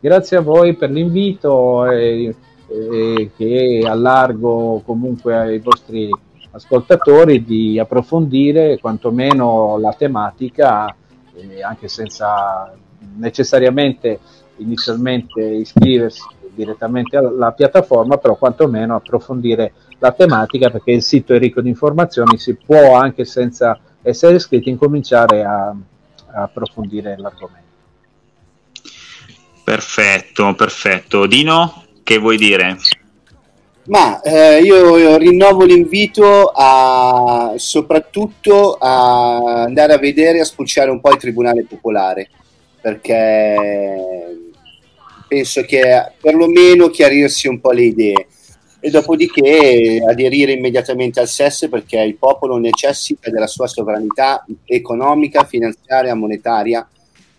Grazie 0.00 0.38
a 0.38 0.40
voi 0.40 0.76
per 0.76 0.90
l'invito 0.90 1.84
e, 1.90 2.34
e 2.68 3.30
che 3.36 3.82
allargo 3.86 4.80
comunque 4.86 5.36
ai 5.36 5.58
vostri 5.58 6.08
ascoltatori 6.52 7.44
di 7.44 7.78
approfondire 7.78 8.78
quantomeno 8.78 9.76
la 9.78 9.92
tematica, 9.92 10.86
eh, 11.34 11.62
anche 11.62 11.88
senza 11.88 12.74
necessariamente 13.18 14.20
inizialmente 14.56 15.42
iscriversi 15.42 16.22
direttamente 16.54 17.16
alla 17.16 17.52
piattaforma, 17.52 18.16
però 18.16 18.36
quantomeno 18.36 18.94
approfondire 18.94 19.72
la 19.98 20.12
tematica 20.12 20.70
perché 20.70 20.92
il 20.92 21.02
sito 21.02 21.34
è 21.34 21.38
ricco 21.38 21.60
di 21.60 21.68
informazioni, 21.68 22.38
si 22.38 22.54
può 22.56 22.94
anche 22.96 23.24
senza 23.24 23.78
essere 24.02 24.36
iscritti 24.36 24.68
incominciare 24.68 25.44
a, 25.44 25.68
a 25.68 26.42
approfondire 26.42 27.16
l'argomento. 27.16 27.60
Perfetto, 29.64 30.54
perfetto. 30.54 31.26
Dino, 31.26 31.84
che 32.02 32.18
vuoi 32.18 32.36
dire? 32.36 32.76
Ma 33.84 34.20
eh, 34.20 34.60
io 34.60 35.16
rinnovo 35.16 35.64
l'invito 35.64 36.52
a 36.54 37.54
soprattutto 37.56 38.74
a 38.74 39.62
andare 39.64 39.94
a 39.94 39.98
vedere 39.98 40.38
e 40.38 40.40
a 40.42 40.44
spulciare 40.44 40.90
un 40.90 41.00
po' 41.00 41.10
il 41.10 41.18
Tribunale 41.18 41.64
Popolare, 41.64 42.28
perché 42.80 44.51
penso 45.32 45.62
che 45.62 46.12
perlomeno 46.20 46.88
chiarirsi 46.88 47.48
un 47.48 47.58
po' 47.58 47.70
le 47.70 47.84
idee 47.84 48.26
e 48.80 48.90
dopodiché 48.90 49.98
aderire 50.06 50.52
immediatamente 50.52 51.20
al 51.20 51.28
SES 51.28 51.68
perché 51.70 51.98
il 52.00 52.16
popolo 52.16 52.58
necessita 52.58 53.30
della 53.30 53.46
sua 53.46 53.66
sovranità 53.66 54.44
economica, 54.66 55.44
finanziaria, 55.44 56.14
monetaria 56.14 56.86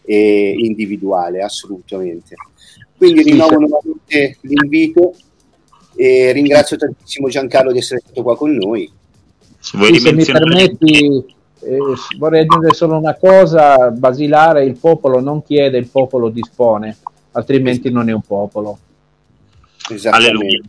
e 0.03 0.55
individuale, 0.57 1.43
assolutamente. 1.43 2.33
Quindi 2.97 3.21
rinnovo 3.21 3.59
nuovamente 3.59 4.37
l'invito 4.41 5.13
e 5.95 6.31
ringrazio 6.31 6.77
tantissimo 6.77 7.27
Giancarlo 7.27 7.71
di 7.71 7.77
essere 7.77 8.01
stato 8.03 8.23
qua 8.23 8.35
con 8.35 8.55
noi. 8.55 8.91
Se, 9.59 9.77
sì, 9.77 9.99
se 9.99 10.13
mi 10.13 10.25
permetti, 10.25 11.25
eh, 11.59 11.77
vorrei 12.17 12.41
aggiungere 12.41 12.73
solo 12.73 12.97
una 12.97 13.13
cosa 13.13 13.91
basilare, 13.91 14.65
il 14.65 14.77
popolo 14.77 15.19
non 15.19 15.43
chiede, 15.43 15.77
il 15.77 15.89
popolo 15.89 16.29
dispone, 16.29 16.97
altrimenti 17.33 17.91
non 17.91 18.09
è 18.09 18.13
un 18.13 18.21
popolo. 18.21 18.79
Esattamente, 19.89 20.61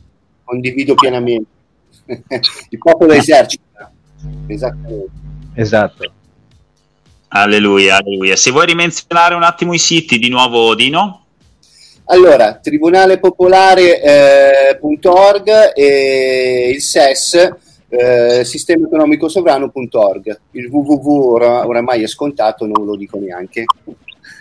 condivido 0.45 0.95
pienamente. 0.95 1.47
il 2.69 2.79
popolo 2.79 3.13
esercita. 3.13 3.91
Esattamente. 4.47 5.11
Esatto. 5.55 6.13
Alleluia, 7.29 7.97
alleluia. 7.97 8.37
Se 8.37 8.51
vuoi 8.51 8.67
rimenzionare 8.67 9.35
un 9.35 9.43
attimo 9.43 9.73
i 9.75 9.79
siti 9.79 10.19
di 10.19 10.29
nuovo, 10.29 10.75
Dino? 10.75 11.21
Allora, 12.07 12.57
tribunalepopolare.org 12.57 15.49
eh, 15.49 15.73
e 15.75 16.71
il 16.71 16.83
SES, 16.83 17.51
eh, 17.89 18.45
sistema 18.45 18.87
economico 18.87 19.29
sovrano.org. 19.29 20.41
Il 20.53 20.69
www 20.71 21.33
ora, 21.33 21.67
oramai 21.67 22.03
è 22.03 22.07
scontato, 22.07 22.67
non 22.67 22.85
lo 22.85 22.95
dico 22.95 23.19
neanche. 23.19 23.65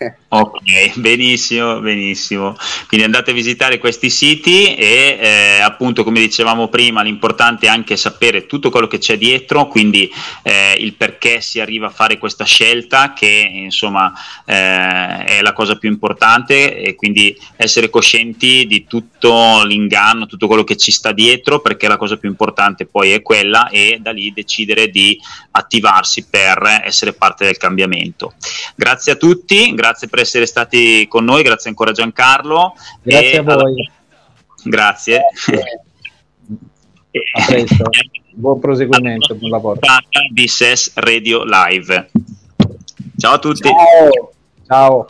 Ok, 0.34 0.98
benissimo, 0.98 1.80
benissimo. 1.80 2.56
Quindi 2.88 3.06
andate 3.06 3.30
a 3.30 3.34
visitare 3.36 3.78
questi 3.78 4.10
siti 4.10 4.74
e 4.74 5.20
eh, 5.22 5.60
appunto 5.60 6.04
come 6.04 6.20
dicevamo 6.20 6.70
prima 6.70 7.04
l'importante 7.04 7.68
è 7.68 7.70
anche 7.70 7.96
sapere 7.98 8.48
tutto 8.48 8.72
quello 8.72 8.88
che 8.88 8.98
c'è 8.98 9.16
dietro, 9.16 9.68
quindi 9.68 10.12
eh, 10.42 10.76
il 10.80 10.96
perché 10.96 11.40
si 11.40 11.60
arriva 11.60 11.86
a 11.86 11.92
fare 11.92 12.18
questa 12.18 12.46
scelta 12.46 13.14
che 13.14 13.48
insomma 13.54 14.12
eh, 14.44 15.24
è 15.26 15.42
la 15.44 15.54
cosa 15.54 15.76
più 15.76 15.92
importante 15.92 16.80
e 16.80 16.96
quindi 16.96 17.38
essere 17.56 17.92
coscienti 17.92 18.66
di 18.66 18.88
tutto 18.88 19.64
l'inganno, 19.64 20.26
tutto 20.26 20.48
quello 20.48 20.64
che 20.64 20.78
ci 20.78 20.92
sta 20.92 21.12
dietro 21.12 21.60
perché 21.60 21.88
la 21.88 21.98
cosa 21.98 22.18
più 22.18 22.28
importante 22.28 22.88
poi 22.88 23.12
è 23.12 23.22
quella 23.22 23.70
e 23.70 24.00
da 24.02 24.10
lì 24.10 24.34
decidere 24.34 24.90
di 24.90 25.16
attivarsi 25.52 26.26
per 26.28 26.82
essere 26.84 27.14
parte 27.14 27.46
del 27.46 27.58
cambiamento. 27.58 28.34
Grazie 28.76 29.12
a 29.12 29.16
tutti, 29.16 29.72
grazie 29.76 29.92
per 30.10 30.20
essere 30.20 30.46
stati 30.46 31.08
con 31.08 31.24
noi, 31.24 31.44
grazie 31.44 31.70
ancora 31.70 31.92
Giancarlo. 31.92 32.74
Grazie 33.02 33.38
a 33.38 33.44
voi. 33.44 33.92
Grazie. 34.64 35.22
A 37.34 37.46
presto. 37.46 37.90
Buon 38.36 38.60
proseguimento, 38.60 39.36
buon 39.36 39.52
lavoro. 39.52 39.80
Di 40.32 40.48
SES 40.48 40.94
Radio 40.96 41.44
Live. 41.44 42.10
Ciao 43.18 43.34
a 43.34 43.40
tutti. 43.40 43.70
Ciao. 43.70 44.32
Ciao. 44.66 45.08